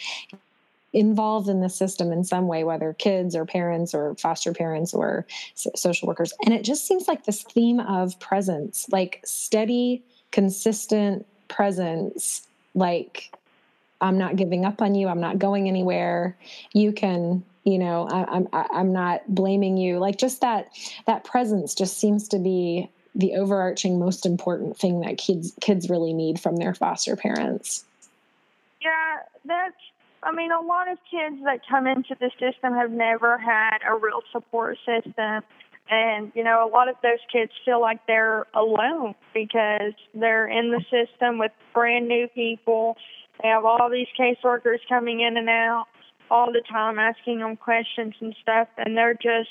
involved 0.94 1.48
in 1.48 1.60
the 1.60 1.68
system 1.68 2.12
in 2.12 2.24
some 2.24 2.46
way, 2.46 2.64
whether 2.64 2.94
kids 2.94 3.34
or 3.34 3.44
parents 3.44 3.94
or 3.94 4.14
foster 4.14 4.54
parents 4.54 4.94
or 4.94 5.26
social 5.54 6.06
workers. 6.06 6.32
And 6.44 6.54
it 6.54 6.62
just 6.62 6.86
seems 6.86 7.08
like 7.08 7.24
this 7.24 7.42
theme 7.42 7.80
of 7.80 8.18
presence, 8.20 8.86
like 8.90 9.20
steady, 9.24 10.02
consistent 10.30 11.26
presence, 11.48 12.46
like 12.74 13.32
I'm 14.00 14.18
not 14.18 14.36
giving 14.36 14.64
up 14.64 14.80
on 14.80 14.94
you. 14.94 15.08
I'm 15.08 15.20
not 15.20 15.38
going 15.38 15.68
anywhere. 15.68 16.36
You 16.72 16.92
can, 16.92 17.44
you 17.64 17.78
know, 17.78 18.08
I, 18.08 18.24
I'm 18.24 18.48
I'm 18.52 18.92
not 18.92 19.22
blaming 19.28 19.76
you. 19.76 19.98
Like 19.98 20.18
just 20.18 20.40
that 20.42 20.68
that 21.06 21.24
presence 21.24 21.74
just 21.74 21.98
seems 21.98 22.28
to 22.28 22.38
be 22.38 22.88
the 23.16 23.34
overarching 23.36 23.98
most 23.98 24.26
important 24.26 24.76
thing 24.76 25.00
that 25.00 25.18
kids 25.18 25.52
kids 25.60 25.88
really 25.88 26.12
need 26.12 26.40
from 26.40 26.56
their 26.56 26.74
foster 26.74 27.16
parents. 27.16 27.84
Yeah, 28.80 29.18
that's 29.44 29.76
I 30.24 30.32
mean, 30.32 30.50
a 30.52 30.60
lot 30.60 30.90
of 30.90 30.98
kids 31.10 31.36
that 31.44 31.60
come 31.68 31.86
into 31.86 32.16
the 32.18 32.30
system 32.40 32.74
have 32.74 32.90
never 32.90 33.38
had 33.38 33.78
a 33.86 33.94
real 33.94 34.22
support 34.32 34.78
system. 34.86 35.42
And, 35.90 36.32
you 36.34 36.42
know, 36.42 36.66
a 36.66 36.70
lot 36.70 36.88
of 36.88 36.96
those 37.02 37.20
kids 37.30 37.52
feel 37.64 37.80
like 37.80 38.06
they're 38.06 38.46
alone 38.54 39.14
because 39.34 39.92
they're 40.14 40.48
in 40.48 40.70
the 40.70 40.82
system 40.90 41.38
with 41.38 41.52
brand 41.74 42.08
new 42.08 42.26
people. 42.34 42.96
They 43.42 43.48
have 43.48 43.66
all 43.66 43.90
these 43.90 44.06
caseworkers 44.18 44.78
coming 44.88 45.20
in 45.20 45.36
and 45.36 45.48
out 45.48 45.86
all 46.30 46.50
the 46.50 46.62
time 46.70 46.98
asking 46.98 47.40
them 47.40 47.56
questions 47.56 48.14
and 48.20 48.34
stuff. 48.40 48.68
And 48.78 48.96
they're 48.96 49.14
just 49.14 49.50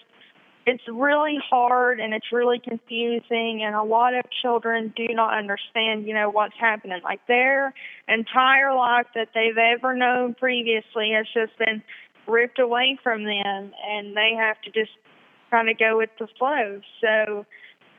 it's 0.66 0.84
really 0.88 1.38
hard 1.50 2.00
and 2.00 2.14
it's 2.14 2.32
really 2.32 2.60
confusing 2.60 3.64
and 3.64 3.76
a 3.76 3.84
lot 3.84 4.14
of 4.14 4.24
children 4.42 4.94
do 4.96 5.08
not 5.10 5.38
understand 5.38 6.08
you 6.08 6.14
know 6.14 6.30
what's 6.30 6.56
happening 6.60 7.02
like 7.04 7.20
their 7.28 7.74
entire 8.08 8.74
life 8.74 9.08
that 9.14 9.30
they've 9.34 9.58
ever 9.58 9.96
known 9.96 10.34
previously 10.34 11.12
has 11.12 11.26
just 11.34 11.58
been 11.60 11.84
ripped 12.28 12.60
away 12.60 12.98
from 13.04 13.24
them 13.24 13.72
and 13.88 14.16
they 14.16 14.34
have 14.38 14.60
to 14.62 14.72
just 14.72 14.92
kind 15.52 15.70
of 15.70 15.78
go 15.78 15.98
with 15.98 16.10
the 16.20 16.28
flow. 16.40 16.82
So 17.00 17.46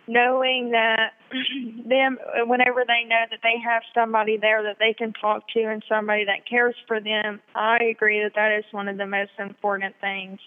knowing 0.09 0.71
that 0.73 1.13
them 1.89 2.19
whenever 2.47 2.85
they 2.87 3.09
know 3.09 3.25
that 3.31 3.41
they 3.43 3.55
have 3.65 3.83
somebody 3.95 4.37
there 4.37 4.63
that 4.63 4.77
they 4.79 4.93
can 4.93 5.13
talk 5.13 5.49
to 5.49 5.63
and 5.63 5.83
somebody 5.89 6.27
that 6.27 6.47
cares 6.47 6.75
for 6.87 7.01
them 7.01 7.41
i 7.55 7.79
agree 7.85 8.23
that 8.23 8.33
that 8.35 8.53
is 8.53 8.65
one 8.71 8.87
of 8.87 8.99
the 8.99 9.07
most 9.07 9.31
important 9.39 9.95
things 10.03 10.39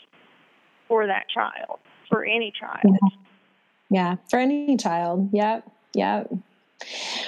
for 0.88 1.07
that 1.07 1.26
child 1.34 1.80
for 2.10 2.26
any 2.26 2.51
child 2.51 2.80
yeah, 2.84 3.10
yeah 3.89 4.16
for 4.30 4.39
any 4.39 4.78
child 4.78 5.30
yep 5.34 5.70
yep 5.93 6.32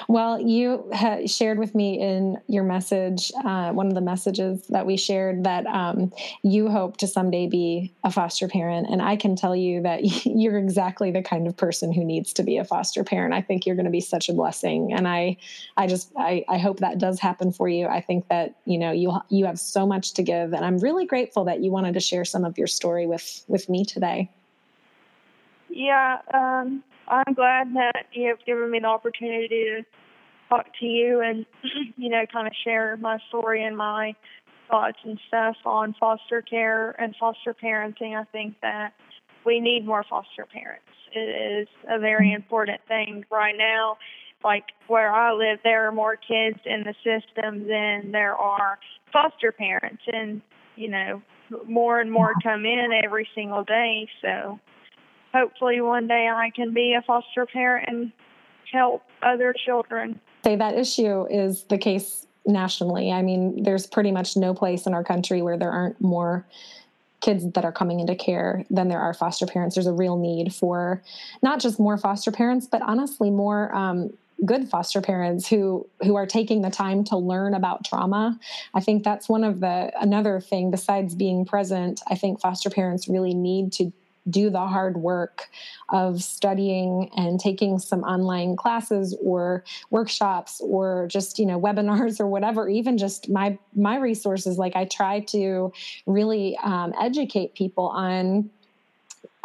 well, 0.08 0.40
you 0.40 0.92
shared 1.26 1.58
with 1.58 1.74
me 1.74 2.00
in 2.00 2.38
your 2.48 2.64
message, 2.64 3.32
uh, 3.44 3.72
one 3.72 3.88
of 3.88 3.96
the 3.96 4.02
messages 4.02 4.68
that 4.68 4.86
we 4.86 4.96
shared, 4.96 5.44
that 5.44 5.66
um, 5.68 6.12
you 6.44 6.70
hope 6.70 6.98
to 6.98 7.08
someday 7.08 7.48
be 7.48 7.94
a 8.04 8.12
foster 8.12 8.48
parent. 8.48 8.88
And 8.90 9.02
I 9.02 9.16
can 9.16 9.36
tell 9.36 9.56
you 9.56 9.82
that 9.82 10.02
you're 10.26 10.58
exactly 10.58 11.12
the 11.12 11.24
kind 11.24 11.48
of 11.48 11.58
person 11.58 11.92
who 11.92 12.04
needs 12.04 12.34
to 12.34 12.44
be 12.44 12.58
a 12.58 12.64
foster 12.64 13.04
parent. 13.04 13.34
I 13.34 13.42
think 13.42 13.66
you're 13.66 13.76
going 13.76 13.86
to 13.86 13.92
be 13.92 14.02
such 14.02 14.30
a 14.30 14.34
blessing. 14.34 14.94
And 14.94 15.08
I, 15.08 15.38
I 15.78 15.88
just, 15.88 16.12
I, 16.18 16.46
I 16.48 16.58
hope 16.58 16.80
that 16.80 17.00
does 17.00 17.20
happen 17.20 17.52
for 17.52 17.68
you. 17.68 17.88
I 17.88 18.02
think 18.02 18.28
that, 18.30 18.56
you 18.66 18.78
know, 18.78 18.92
you, 18.92 19.14
you 19.30 19.46
have 19.46 19.60
so 19.60 19.86
much 19.86 20.14
to 20.14 20.24
give. 20.24 20.54
And 20.54 20.64
I'm 20.64 20.78
really 20.78 21.06
grateful 21.06 21.46
that 21.46 21.62
you 21.62 21.72
wanted 21.72 21.96
to 21.96 22.00
share 22.00 22.26
some 22.26 22.46
of 22.46 22.58
your 22.58 22.68
story 22.68 23.08
with, 23.08 23.44
with 23.48 23.68
me 23.68 23.84
today. 23.84 24.30
Yeah. 25.70 26.18
Um, 26.34 26.84
I'm 27.08 27.34
glad 27.34 27.74
that 27.76 28.06
you 28.12 28.28
have 28.30 28.46
given 28.46 28.70
me 28.70 28.80
the 28.80 28.88
opportunity 28.88 29.48
to 29.48 29.84
talk 30.50 30.66
to 30.80 30.86
you 30.86 31.22
and, 31.22 31.46
you 31.98 32.10
know, 32.10 32.26
kind 32.32 32.48
of 32.48 32.54
share 32.64 32.98
my 32.98 33.18
story 33.30 33.64
and 33.64 33.78
my 33.78 34.16
thoughts 34.70 34.98
and 35.04 35.20
stuff 35.28 35.56
on 35.66 35.96
foster 36.00 36.42
care 36.42 36.92
and 37.02 37.16
foster 37.20 37.54
parenting. 37.54 38.16
I 38.20 38.26
think 38.26 38.56
that 38.62 38.94
we 39.46 39.60
need 39.60 39.86
more 39.86 40.06
foster 40.10 40.46
parents. 40.52 40.86
It 41.14 41.62
is 41.62 41.68
a 41.90 42.00
very 42.00 42.28
mm-hmm. 42.28 42.36
important 42.36 42.82
thing 42.88 43.26
right 43.32 43.56
now. 43.58 43.98
Like 44.44 44.66
where 44.88 45.12
I 45.12 45.34
live, 45.34 45.60
there 45.64 45.88
are 45.88 45.92
more 45.92 46.16
kids 46.16 46.60
in 46.66 46.84
the 46.84 46.94
system 47.04 47.68
than 47.68 48.12
there 48.12 48.36
are 48.36 48.80
foster 49.12 49.52
parents, 49.52 50.04
and 50.08 50.42
you 50.78 50.88
know, 50.88 51.22
more 51.68 52.00
and 52.00 52.10
more 52.10 52.34
come 52.42 52.66
in 52.66 52.92
every 53.04 53.28
single 53.36 53.66
day. 53.66 54.08
So 54.22 54.60
hopefully 55.34 55.82
one 55.82 56.08
day 56.08 56.28
I 56.28 56.52
can 56.56 56.74
be 56.74 56.94
a 56.94 57.02
foster 57.02 57.46
parent 57.46 57.90
and 57.90 58.12
help 58.72 59.04
other 59.22 59.54
children. 59.66 60.20
Say 60.44 60.56
that 60.56 60.76
issue 60.76 61.26
is 61.30 61.64
the 61.64 61.78
case 61.78 62.26
nationally. 62.46 63.12
I 63.12 63.22
mean, 63.22 63.64
there's 63.64 63.86
pretty 63.86 64.12
much 64.12 64.36
no 64.36 64.54
place 64.54 64.88
in 64.88 64.94
our 64.94 65.04
country 65.04 65.42
where 65.42 65.58
there 65.58 65.72
aren't 65.72 66.00
more 66.02 66.46
kids 67.22 67.52
that 67.52 67.66
are 67.66 67.72
coming 67.72 68.00
into 68.00 68.16
care 68.16 68.66
than 68.70 68.88
there 68.88 69.00
are 69.00 69.14
foster 69.14 69.46
parents. 69.46 69.76
There's 69.76 69.88
a 69.88 69.94
real 69.94 70.18
need 70.18 70.54
for 70.54 71.02
not 71.42 71.60
just 71.60 71.80
more 71.80 71.98
foster 71.98 72.32
parents, 72.32 72.66
but 72.66 72.82
honestly 72.82 73.30
more 73.30 73.76
um, 73.76 74.14
good 74.46 74.70
foster 74.70 75.02
parents 75.02 75.48
who 75.48 75.86
who 76.02 76.16
are 76.16 76.26
taking 76.26 76.62
the 76.62 76.70
time 76.70 77.04
to 77.06 77.18
learn 77.18 77.54
about 77.54 77.84
trauma. 77.84 78.40
I 78.74 78.80
think 78.80 79.04
that's 79.04 79.28
one 79.28 79.44
of 79.44 79.60
the 79.60 79.92
another 80.00 80.40
thing 80.40 80.72
besides 80.72 81.14
being 81.14 81.46
present. 81.46 82.02
I 82.10 82.16
think 82.16 82.40
foster 82.40 82.70
parents 82.70 83.10
really 83.10 83.34
need 83.34 83.74
to 83.74 83.92
do 84.30 84.50
the 84.50 84.60
hard 84.60 84.98
work 84.98 85.50
of 85.90 86.22
studying 86.24 87.10
and 87.16 87.40
taking 87.40 87.80
some 87.80 88.04
online 88.04 88.56
classes 88.56 89.16
or 89.24 89.64
workshops 89.90 90.62
or 90.64 91.08
just 91.10 91.40
you 91.40 91.46
know 91.46 91.60
webinars 91.70 92.20
or 92.20 92.28
whatever 92.28 92.70
even 92.70 92.98
just 92.98 93.30
my 93.30 93.58
my 93.76 93.98
resources. 93.98 94.58
Like 94.58 94.76
i 94.76 94.86
try 94.86 95.22
to 95.22 95.72
really 96.06 96.58
um, 96.64 96.94
educate 97.00 97.54
people 97.54 97.88
on 97.88 98.50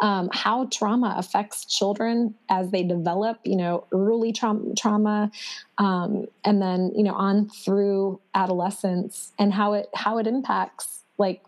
um, 0.01 0.29
how 0.33 0.65
trauma 0.65 1.15
affects 1.17 1.65
children 1.65 2.35
as 2.49 2.69
they 2.71 2.83
develop, 2.83 3.39
you 3.45 3.55
know, 3.55 3.85
early 3.93 4.33
trauma, 4.33 4.75
trauma 4.75 5.31
um, 5.77 6.27
and 6.43 6.61
then 6.61 6.91
you 6.95 7.03
know 7.03 7.13
on 7.13 7.49
through 7.49 8.19
adolescence, 8.33 9.31
and 9.39 9.53
how 9.53 9.73
it 9.73 9.89
how 9.93 10.17
it 10.17 10.27
impacts 10.27 11.03
like 11.17 11.41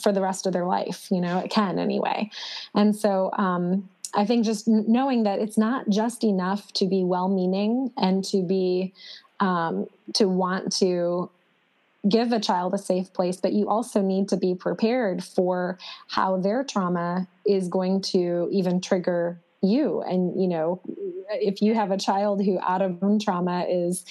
for 0.00 0.12
the 0.12 0.20
rest 0.20 0.46
of 0.46 0.52
their 0.52 0.64
life 0.64 1.08
you 1.10 1.20
know 1.20 1.38
it 1.38 1.50
can 1.50 1.78
anyway. 1.78 2.30
And 2.74 2.94
so 2.94 3.30
um, 3.36 3.88
i 4.14 4.24
think 4.24 4.44
just 4.44 4.66
knowing 4.66 5.24
that 5.24 5.38
it's 5.38 5.58
not 5.58 5.88
just 5.88 6.24
enough 6.24 6.72
to 6.72 6.86
be 6.86 7.04
well 7.04 7.28
meaning 7.28 7.92
and 7.96 8.24
to 8.24 8.42
be 8.42 8.92
um, 9.40 9.86
to 10.14 10.26
want 10.26 10.72
to 10.72 11.30
give 12.08 12.32
a 12.32 12.40
child 12.40 12.72
a 12.72 12.78
safe 12.78 13.12
place 13.12 13.36
but 13.36 13.52
you 13.52 13.68
also 13.68 14.00
need 14.00 14.28
to 14.28 14.36
be 14.36 14.54
prepared 14.54 15.22
for 15.24 15.78
how 16.08 16.36
their 16.36 16.62
trauma 16.62 17.26
is 17.44 17.68
going 17.68 18.00
to 18.00 18.48
even 18.52 18.80
trigger 18.80 19.38
you. 19.66 20.02
And 20.02 20.40
you 20.40 20.48
know 20.48 20.80
if 21.30 21.60
you 21.60 21.74
have 21.74 21.90
a 21.90 21.98
child 21.98 22.44
who 22.44 22.58
out 22.60 22.82
of 22.82 23.00
trauma 23.22 23.66
is 23.68 24.04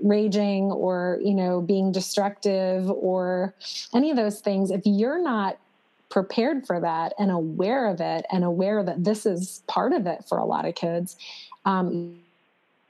raging 0.00 0.64
or 0.64 1.20
you 1.22 1.34
know 1.34 1.60
being 1.60 1.92
destructive 1.92 2.90
or 2.90 3.54
any 3.94 4.10
of 4.10 4.16
those 4.16 4.40
things 4.40 4.70
if 4.70 4.80
you're 4.84 5.22
not 5.22 5.58
prepared 6.08 6.66
for 6.66 6.80
that 6.80 7.14
and 7.18 7.30
aware 7.30 7.86
of 7.88 8.00
it 8.00 8.26
and 8.32 8.42
aware 8.44 8.82
that 8.82 9.04
this 9.04 9.24
is 9.24 9.62
part 9.66 9.92
of 9.92 10.06
it 10.06 10.24
for 10.28 10.38
a 10.38 10.44
lot 10.44 10.66
of 10.66 10.74
kids 10.74 11.16
um, 11.64 12.18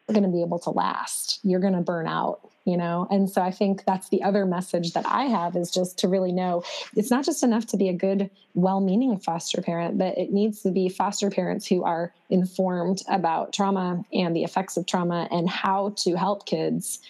you're 0.08 0.14
going 0.14 0.30
to 0.30 0.36
be 0.36 0.42
able 0.42 0.58
to 0.60 0.70
last. 0.70 1.40
You're 1.42 1.60
going 1.60 1.74
to 1.74 1.80
burn 1.80 2.06
out 2.06 2.40
you 2.64 2.76
know? 2.76 3.06
And 3.10 3.28
so 3.28 3.42
i 3.42 3.50
think 3.50 3.84
that's 3.84 4.08
the 4.08 4.22
other 4.22 4.46
message 4.46 4.92
that 4.92 5.06
i 5.06 5.24
have 5.24 5.56
is 5.56 5.70
just 5.70 5.98
to 5.98 6.08
really 6.08 6.32
know 6.32 6.62
it's 6.96 7.10
not 7.10 7.24
just 7.24 7.42
enough 7.42 7.66
to 7.66 7.76
be 7.76 7.88
a 7.88 7.92
good 7.92 8.30
well-meaning 8.54 9.18
foster 9.18 9.62
parent 9.62 9.98
but 9.98 10.16
it 10.18 10.32
needs 10.32 10.62
to 10.62 10.70
be 10.70 10.88
foster 10.88 11.30
parents 11.30 11.66
who 11.66 11.84
are 11.84 12.12
informed 12.30 13.02
about 13.08 13.52
trauma 13.52 14.04
and 14.12 14.36
the 14.36 14.44
effects 14.44 14.76
of 14.76 14.86
trauma 14.86 15.28
and 15.30 15.48
how 15.48 15.94
to 15.96 16.14
help 16.14 16.46
kids 16.46 17.00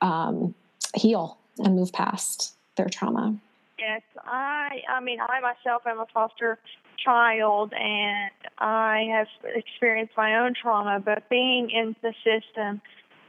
um, 0.00 0.54
heal 0.94 1.38
and 1.58 1.76
move 1.76 1.92
past 1.92 2.54
their 2.76 2.88
trauma. 2.88 3.36
Yes 3.78 4.02
i 4.24 4.82
i 4.88 5.00
mean 5.00 5.18
i 5.20 5.40
myself 5.40 5.82
am 5.86 6.00
a 6.00 6.06
foster 6.12 6.58
child 7.02 7.72
and 7.72 8.30
i 8.58 9.06
have 9.10 9.26
experienced 9.54 10.12
my 10.16 10.36
own 10.36 10.54
trauma 10.60 11.00
but 11.00 11.28
being 11.30 11.70
in 11.70 11.96
the 12.02 12.12
system 12.24 12.80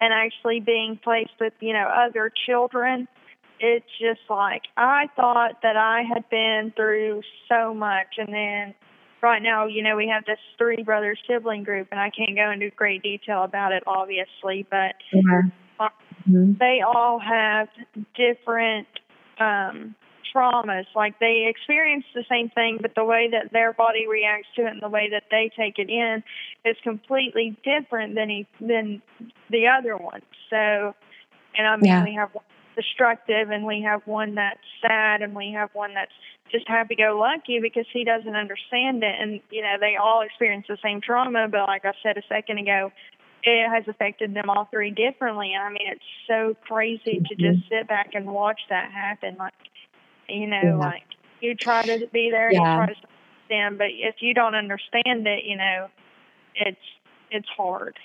and 0.02 0.12
actually 0.12 0.60
being 0.60 0.99
placed 1.02 1.32
with, 1.39 1.54
you 1.60 1.74
know, 1.74 1.88
other 1.88 2.32
children, 2.47 3.08
it's 3.60 3.86
just 3.99 4.22
like 4.30 4.64
I 4.76 5.06
thought 5.16 5.62
that 5.62 5.78
I 5.78 6.02
had 6.02 6.28
been 6.30 6.74
through 6.76 7.22
so 7.47 7.74
much 7.74 8.18
and 8.18 8.34
then 8.34 8.74
right 9.22 9.41
now, 9.41 9.68
you 9.68 9.84
know, 9.84 9.95
we 9.95 10.08
have 10.08 10.26
this 10.26 10.39
three 10.58 10.82
brother 10.84 11.16
sibling 11.28 11.64
group 11.64 11.89
and 11.91 11.99
I 11.99 12.10
can't 12.10 12.36
go 12.36 12.49
into 12.49 12.72
great 12.76 13.04
detail 13.04 13.43
about 13.43 13.72
it 13.72 13.84
obviously, 13.86 14.66
but 14.70 14.95
mm-hmm. 15.14 16.54
they 16.60 16.82
all 16.82 17.20
have 17.20 17.68
different 18.16 18.88
um 19.39 19.95
traumas. 20.34 20.86
Like 20.95 21.19
they 21.19 21.47
experience 21.49 22.05
the 22.13 22.23
same 22.29 22.49
thing, 22.49 22.79
but 22.82 22.95
the 22.95 23.03
way 23.03 23.29
that 23.32 23.51
their 23.51 23.73
body 23.73 24.07
reacts 24.07 24.47
to 24.55 24.65
it 24.65 24.71
and 24.71 24.82
the 24.82 24.89
way 24.89 25.09
that 25.11 25.23
they 25.32 25.51
take 25.55 25.79
it 25.79 25.89
in 25.89 26.23
is 26.65 26.77
completely 26.84 27.57
different 27.63 28.15
than 28.15 28.29
he, 28.29 28.47
than 28.59 29.01
the 29.49 29.67
other 29.67 29.97
one. 29.97 30.21
So, 30.49 30.93
and 31.55 31.67
I 31.67 31.75
mean, 31.75 31.86
yeah. 31.86 32.03
we 32.03 32.13
have 32.15 32.34
one 32.34 32.45
destructive, 32.75 33.49
and 33.49 33.65
we 33.65 33.82
have 33.82 34.01
one 34.05 34.36
that's 34.36 34.59
sad, 34.82 35.21
and 35.21 35.36
we 35.36 35.51
have 35.51 35.69
one 35.73 35.93
that's 35.93 36.11
just 36.51 36.67
happy-go-lucky 36.67 37.59
because 37.59 37.86
he 37.91 38.03
doesn't 38.03 38.36
understand 38.36 39.03
it. 39.03 39.15
And 39.19 39.41
you 39.49 39.61
know, 39.61 39.75
they 39.79 39.95
all 39.95 40.21
experience 40.21 40.65
the 40.67 40.77
same 40.84 41.01
trauma, 41.01 41.47
but 41.49 41.67
like 41.67 41.86
I 41.86 41.93
said 42.03 42.17
a 42.17 42.23
second 42.27 42.59
ago, 42.59 42.91
it 43.43 43.69
has 43.69 43.84
affected 43.88 44.34
them 44.34 44.49
all 44.49 44.67
three 44.69 44.91
differently. 44.91 45.53
And 45.53 45.63
I 45.63 45.69
mean, 45.69 45.88
it's 45.88 46.03
so 46.27 46.55
crazy 46.67 47.21
to 47.27 47.36
just 47.36 47.59
mm-hmm. 47.59 47.75
sit 47.75 47.88
back 47.88 48.11
and 48.13 48.27
watch 48.27 48.61
that 48.69 48.91
happen. 48.91 49.36
Like 49.39 49.53
you 50.32 50.47
know, 50.47 50.61
yeah. 50.63 50.75
like 50.75 51.03
you 51.41 51.55
try 51.55 51.84
to 51.84 52.07
be 52.11 52.29
there, 52.32 52.51
yeah. 52.51 52.59
you 52.59 52.63
try 52.63 52.86
to 52.86 52.93
understand, 53.49 53.77
but 53.77 53.88
if 53.91 54.15
you 54.19 54.34
don't 54.34 54.55
understand 54.55 55.27
it, 55.27 55.45
you 55.45 55.57
know, 55.57 55.88
it's 56.55 56.77
it's 57.29 57.47
hard. 57.55 57.97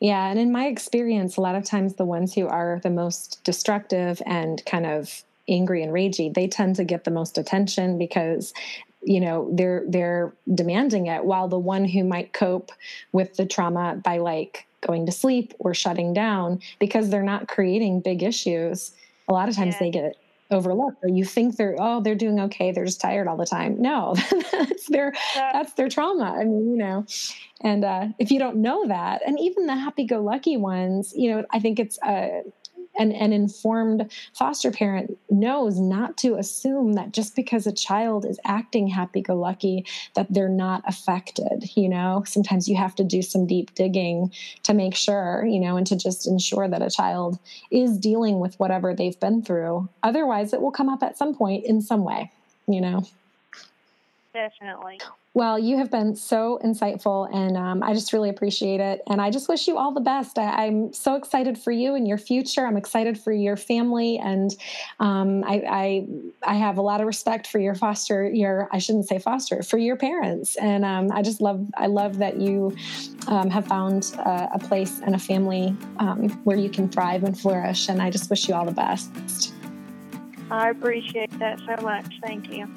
Yeah, 0.00 0.28
and 0.28 0.38
in 0.38 0.50
my 0.50 0.66
experience, 0.66 1.36
a 1.36 1.40
lot 1.40 1.54
of 1.54 1.64
times 1.64 1.94
the 1.94 2.04
ones 2.04 2.34
who 2.34 2.46
are 2.46 2.80
the 2.82 2.90
most 2.90 3.42
destructive 3.44 4.22
and 4.26 4.64
kind 4.64 4.86
of 4.86 5.22
angry 5.48 5.82
and 5.82 5.92
ragey, 5.92 6.32
they 6.32 6.48
tend 6.48 6.76
to 6.76 6.84
get 6.84 7.04
the 7.04 7.10
most 7.10 7.38
attention 7.38 7.98
because 7.98 8.52
you 9.04 9.20
know 9.20 9.48
they're 9.52 9.84
they're 9.88 10.32
demanding 10.54 11.06
it 11.06 11.24
while 11.24 11.48
the 11.48 11.58
one 11.58 11.84
who 11.84 12.04
might 12.04 12.32
cope 12.32 12.70
with 13.12 13.36
the 13.36 13.44
trauma 13.46 14.00
by 14.02 14.18
like 14.18 14.66
going 14.80 15.06
to 15.06 15.12
sleep 15.12 15.54
or 15.58 15.74
shutting 15.74 16.12
down 16.12 16.60
because 16.78 17.10
they're 17.10 17.22
not 17.22 17.48
creating 17.48 18.00
big 18.00 18.22
issues 18.22 18.92
a 19.28 19.32
lot 19.32 19.48
of 19.48 19.56
times 19.56 19.74
yeah. 19.74 19.78
they 19.80 19.90
get 19.90 20.16
overlooked 20.50 21.02
or 21.02 21.08
you 21.08 21.24
think 21.24 21.56
they're 21.56 21.76
oh 21.78 22.00
they're 22.00 22.14
doing 22.14 22.38
okay 22.38 22.72
they're 22.72 22.84
just 22.84 23.00
tired 23.00 23.26
all 23.26 23.36
the 23.36 23.46
time 23.46 23.80
no 23.80 24.14
that's 24.52 24.86
their 24.88 25.12
that's 25.34 25.72
their 25.74 25.88
trauma 25.88 26.36
i 26.38 26.44
mean 26.44 26.70
you 26.70 26.76
know 26.76 27.04
and 27.62 27.84
uh, 27.84 28.06
if 28.18 28.30
you 28.30 28.38
don't 28.38 28.56
know 28.56 28.86
that 28.86 29.22
and 29.26 29.38
even 29.40 29.66
the 29.66 29.74
happy-go-lucky 29.74 30.56
ones 30.56 31.12
you 31.16 31.30
know 31.30 31.44
i 31.52 31.58
think 31.58 31.78
it's 31.80 31.98
uh, 32.02 32.42
an, 32.98 33.12
an 33.12 33.32
informed 33.32 34.10
foster 34.34 34.70
parent 34.70 35.16
knows 35.30 35.78
not 35.78 36.16
to 36.18 36.34
assume 36.34 36.94
that 36.94 37.12
just 37.12 37.34
because 37.34 37.66
a 37.66 37.72
child 37.72 38.24
is 38.24 38.38
acting 38.44 38.86
happy-go-lucky 38.86 39.86
that 40.14 40.26
they're 40.30 40.48
not 40.48 40.82
affected 40.86 41.70
you 41.74 41.88
know? 41.88 42.22
Sometimes 42.26 42.68
you 42.68 42.76
have 42.76 42.94
to 42.96 43.04
do 43.04 43.22
some 43.22 43.46
deep 43.46 43.74
digging 43.74 44.32
to 44.64 44.74
make 44.74 44.94
sure 44.94 45.44
you 45.46 45.60
know 45.60 45.76
and 45.76 45.86
to 45.86 45.96
just 45.96 46.26
ensure 46.26 46.68
that 46.68 46.82
a 46.82 46.90
child 46.90 47.38
is 47.70 47.98
dealing 47.98 48.40
with 48.40 48.58
whatever 48.58 48.94
they've 48.94 49.18
been 49.20 49.42
through. 49.42 49.88
Otherwise 50.02 50.52
it 50.52 50.60
will 50.60 50.70
come 50.70 50.88
up 50.88 51.02
at 51.02 51.16
some 51.16 51.34
point 51.34 51.64
in 51.64 51.80
some 51.80 52.04
way 52.04 52.30
you 52.66 52.80
know? 52.80 53.04
Definitely 54.32 54.98
well, 55.34 55.58
you 55.58 55.78
have 55.78 55.90
been 55.90 56.14
so 56.14 56.60
insightful, 56.62 57.26
and 57.34 57.56
um, 57.56 57.82
I 57.82 57.94
just 57.94 58.12
really 58.12 58.28
appreciate 58.28 58.80
it. 58.80 59.00
And 59.06 59.18
I 59.18 59.30
just 59.30 59.48
wish 59.48 59.66
you 59.66 59.78
all 59.78 59.90
the 59.90 60.00
best. 60.00 60.36
I, 60.38 60.66
am 60.66 60.92
so 60.92 61.14
excited 61.14 61.56
for 61.56 61.70
you 61.70 61.94
and 61.94 62.06
your 62.06 62.18
future. 62.18 62.66
I'm 62.66 62.76
excited 62.76 63.18
for 63.18 63.32
your 63.32 63.56
family, 63.56 64.18
and 64.18 64.54
um, 65.00 65.42
I, 65.44 65.62
I, 65.66 66.06
I 66.42 66.54
have 66.56 66.76
a 66.76 66.82
lot 66.82 67.00
of 67.00 67.06
respect 67.06 67.46
for 67.46 67.58
your 67.58 67.74
foster. 67.74 68.28
Your 68.28 68.68
I 68.72 68.78
shouldn't 68.78 69.08
say 69.08 69.18
foster 69.18 69.62
for 69.62 69.78
your 69.78 69.96
parents, 69.96 70.56
and 70.56 70.84
um, 70.84 71.10
I 71.10 71.22
just 71.22 71.40
love 71.40 71.66
I 71.78 71.86
love 71.86 72.18
that 72.18 72.38
you 72.38 72.76
um, 73.26 73.48
have 73.48 73.66
found 73.66 74.12
a, 74.18 74.50
a, 74.52 74.58
place 74.58 75.00
and 75.00 75.14
a 75.14 75.18
family 75.18 75.74
um, 75.96 76.28
where 76.44 76.58
you 76.58 76.68
can 76.68 76.90
thrive 76.90 77.24
and 77.24 77.38
flourish. 77.38 77.88
And 77.88 78.02
I 78.02 78.10
just 78.10 78.28
wish 78.28 78.48
you 78.48 78.54
all 78.54 78.66
the 78.66 78.72
best. 78.72 79.54
I 80.50 80.68
appreciate 80.68 81.38
that 81.38 81.58
so 81.60 81.82
much. 81.82 82.20
Thank 82.22 82.52
you. 82.52 82.68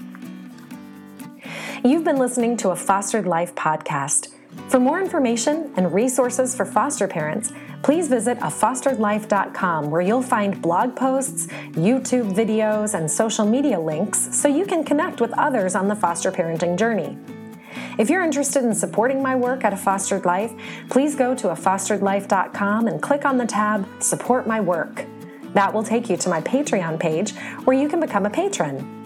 You've 1.83 2.03
been 2.03 2.17
listening 2.17 2.57
to 2.57 2.69
a 2.69 2.75
Fostered 2.75 3.27
Life 3.27 3.53
podcast. 3.55 4.29
For 4.69 4.79
more 4.79 4.99
information 4.99 5.71
and 5.75 5.93
resources 5.93 6.55
for 6.55 6.65
foster 6.65 7.07
parents, 7.07 7.51
please 7.83 8.07
visit 8.07 8.39
afosteredlife.com 8.39 9.91
where 9.91 10.01
you'll 10.01 10.21
find 10.21 10.61
blog 10.61 10.95
posts, 10.95 11.47
YouTube 11.73 12.33
videos, 12.33 12.93
and 12.93 13.09
social 13.09 13.45
media 13.45 13.79
links 13.79 14.35
so 14.35 14.47
you 14.47 14.65
can 14.65 14.83
connect 14.83 15.21
with 15.21 15.37
others 15.37 15.75
on 15.75 15.87
the 15.87 15.95
foster 15.95 16.31
parenting 16.31 16.77
journey. 16.77 17.17
If 17.99 18.09
you're 18.09 18.23
interested 18.23 18.63
in 18.63 18.73
supporting 18.73 19.21
my 19.21 19.35
work 19.35 19.63
at 19.63 19.73
A 19.73 19.77
Fostered 19.77 20.25
Life, 20.25 20.53
please 20.89 21.15
go 21.15 21.35
to 21.35 21.47
afosteredlife.com 21.47 22.87
and 22.87 23.01
click 23.01 23.25
on 23.25 23.37
the 23.37 23.45
tab 23.45 23.87
Support 24.01 24.47
My 24.47 24.59
Work. 24.61 25.05
That 25.53 25.73
will 25.73 25.83
take 25.83 26.09
you 26.09 26.17
to 26.17 26.29
my 26.29 26.41
Patreon 26.41 26.99
page 26.99 27.33
where 27.65 27.77
you 27.77 27.87
can 27.87 27.99
become 27.99 28.25
a 28.25 28.29
patron. 28.29 29.04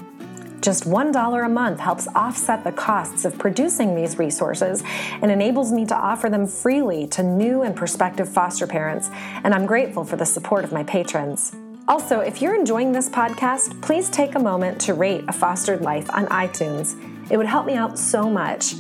Just 0.62 0.84
$1 0.84 1.46
a 1.46 1.50
month 1.50 1.80
helps 1.80 2.08
offset 2.16 2.64
the 2.64 2.72
costs 2.72 3.24
of 3.24 3.38
producing 3.38 3.96
these 3.96 4.20
resources 4.20 4.84
and 5.22 5.32
enables 5.32 5.72
me 5.72 5.86
to 5.86 5.96
offer 5.96 6.30
them 6.30 6.46
freely 6.46 7.08
to 7.08 7.24
new 7.24 7.62
and 7.62 7.76
prospective 7.76 8.28
foster 8.28 8.68
parents, 8.68 9.10
and 9.44 9.54
I'm 9.54 9.66
grateful 9.66 10.04
for 10.04 10.18
the 10.18 10.26
support 10.26 10.64
of 10.66 10.72
my 10.72 10.84
patrons. 10.84 11.54
Also, 11.88 12.20
if 12.20 12.42
you're 12.42 12.56
enjoying 12.56 12.92
this 12.92 13.10
podcast, 13.10 13.82
please 13.82 14.10
take 14.10 14.36
a 14.36 14.40
moment 14.40 14.80
to 14.82 14.94
rate 14.94 15.24
A 15.28 15.34
Fostered 15.34 15.82
Life 15.82 16.10
on 16.14 16.28
iTunes. 16.28 16.96
It 17.32 17.38
would 17.38 17.48
help 17.48 17.66
me 17.66 17.74
out 17.74 17.98
so 17.98 18.30
much. 18.30 18.74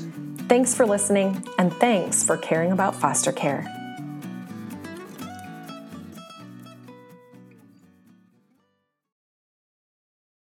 Thanks 0.48 0.76
for 0.76 0.86
listening, 0.86 1.44
and 1.58 1.74
thanks 1.74 2.24
for 2.24 2.38
caring 2.38 2.72
about 2.72 2.96
foster 2.96 3.32
care. 3.32 3.79